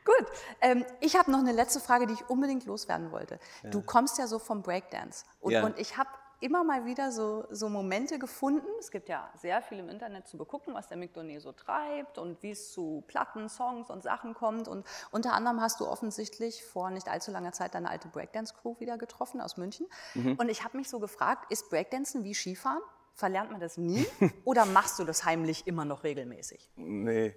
Gut, 0.04 0.26
ähm, 0.62 0.84
ich 1.00 1.16
habe 1.16 1.30
noch 1.30 1.38
eine 1.38 1.52
letzte 1.52 1.80
Frage, 1.80 2.06
die 2.06 2.14
ich 2.14 2.28
unbedingt 2.28 2.64
loswerden 2.66 3.12
wollte. 3.12 3.38
Ja. 3.62 3.70
Du 3.70 3.82
kommst 3.82 4.18
ja 4.18 4.26
so 4.26 4.38
vom 4.38 4.62
Breakdance 4.62 5.24
und, 5.40 5.52
Ja. 5.52 5.64
und 5.64 5.78
ich 5.78 5.96
habe 5.96 6.08
immer 6.40 6.62
mal 6.62 6.84
wieder 6.84 7.10
so, 7.10 7.46
so 7.50 7.68
Momente 7.68 8.18
gefunden. 8.18 8.66
Es 8.78 8.90
gibt 8.90 9.08
ja 9.08 9.30
sehr 9.36 9.60
viel 9.62 9.78
im 9.78 9.88
Internet 9.88 10.28
zu 10.28 10.36
begucken, 10.36 10.74
was 10.74 10.86
der 10.86 10.96
Mick 10.96 11.12
Donet 11.14 11.42
so 11.42 11.52
treibt 11.52 12.18
und 12.18 12.42
wie 12.42 12.50
es 12.50 12.72
zu 12.72 13.02
Platten, 13.06 13.48
Songs 13.48 13.90
und 13.90 14.02
Sachen 14.02 14.34
kommt. 14.34 14.68
Und 14.68 14.86
unter 15.10 15.32
anderem 15.32 15.60
hast 15.60 15.80
du 15.80 15.86
offensichtlich 15.86 16.64
vor 16.64 16.90
nicht 16.90 17.08
allzu 17.08 17.30
langer 17.30 17.52
Zeit 17.52 17.74
deine 17.74 17.90
alte 17.90 18.08
Breakdance-Crew 18.08 18.76
wieder 18.78 18.98
getroffen 18.98 19.40
aus 19.40 19.56
München. 19.56 19.86
Mhm. 20.14 20.34
Und 20.34 20.48
ich 20.48 20.64
habe 20.64 20.76
mich 20.76 20.88
so 20.88 21.00
gefragt, 21.00 21.50
ist 21.50 21.70
Breakdancen 21.70 22.24
wie 22.24 22.34
Skifahren? 22.34 22.82
Verlernt 23.14 23.50
man 23.50 23.60
das 23.60 23.76
nie 23.76 24.06
oder 24.44 24.64
machst 24.64 24.98
du 24.98 25.04
das 25.04 25.24
heimlich 25.24 25.66
immer 25.66 25.84
noch 25.84 26.04
regelmäßig? 26.04 26.70
Nee, 26.76 27.34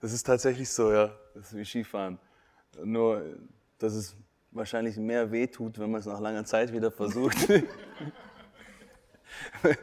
das 0.00 0.12
ist 0.12 0.24
tatsächlich 0.24 0.70
so, 0.70 0.92
ja. 0.92 1.10
Das 1.34 1.46
ist 1.46 1.56
wie 1.56 1.64
Skifahren. 1.64 2.20
Nur, 2.82 3.36
dass 3.78 3.94
es 3.94 4.16
wahrscheinlich 4.52 4.96
mehr 4.96 5.32
wehtut, 5.32 5.78
wenn 5.78 5.90
man 5.90 6.00
es 6.00 6.06
nach 6.06 6.20
langer 6.20 6.44
Zeit 6.44 6.72
wieder 6.72 6.92
versucht. 6.92 7.36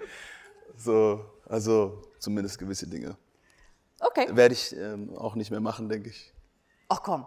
so, 0.78 1.26
also 1.48 2.02
zumindest 2.20 2.60
gewisse 2.60 2.88
Dinge. 2.88 3.18
Okay. 4.00 4.28
Werde 4.36 4.54
ich 4.54 4.76
ähm, 4.76 5.16
auch 5.16 5.36
nicht 5.36 5.52
mehr 5.52 5.60
machen, 5.60 5.90
denke 5.90 6.10
ich. 6.10 6.34
Ach 6.90 7.02
komm. 7.04 7.26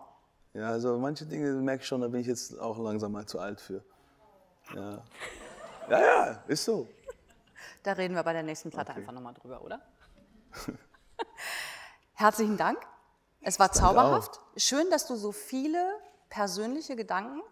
Ja, 0.53 0.71
also 0.71 0.99
manche 0.99 1.27
Dinge 1.27 1.53
merke 1.55 1.83
ich 1.83 1.89
schon, 1.89 2.01
da 2.01 2.09
bin 2.09 2.21
ich 2.21 2.27
jetzt 2.27 2.59
auch 2.59 2.79
langsam 2.79 3.13
mal 3.13 3.27
zu 3.27 3.39
alt 3.39 3.61
für. 3.61 3.85
Ja, 4.75 5.03
ja, 5.91 6.01
ja 6.01 6.45
ist 6.47 6.65
so. 6.65 6.89
Da 7.83 7.93
reden 7.93 8.15
wir 8.15 8.23
bei 8.23 8.33
der 8.33 8.43
nächsten 8.43 8.71
Platte 8.71 8.95
einfach 8.95 9.13
nochmal 9.13 9.35
drüber, 9.35 9.63
oder? 9.63 9.81
Herzlichen 12.15 12.57
Dank. 12.57 12.79
Es 13.41 13.59
war 13.59 13.73
zauberhaft. 13.73 14.41
Schön, 14.57 14.89
dass 14.91 15.07
du 15.07 15.17
so 15.17 15.33
viele 15.33 15.85
persönliche 16.31 16.97
Gedanken 16.97 17.43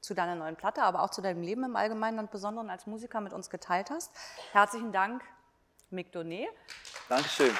zu 0.00 0.14
deiner 0.14 0.34
neuen 0.34 0.56
Platte, 0.56 0.82
aber 0.82 1.02
auch 1.02 1.10
zu 1.10 1.22
deinem 1.22 1.42
Leben 1.42 1.64
im 1.64 1.76
Allgemeinen 1.76 2.18
und 2.18 2.30
Besonderen 2.30 2.70
als 2.70 2.86
Musiker 2.86 3.20
mit 3.20 3.32
uns 3.32 3.50
geteilt 3.50 3.90
hast. 3.90 4.12
Herzlichen 4.52 4.92
Dank, 4.92 5.22
Mick 5.90 6.12
Donet. 6.12 6.48
Dankeschön. 7.08 7.54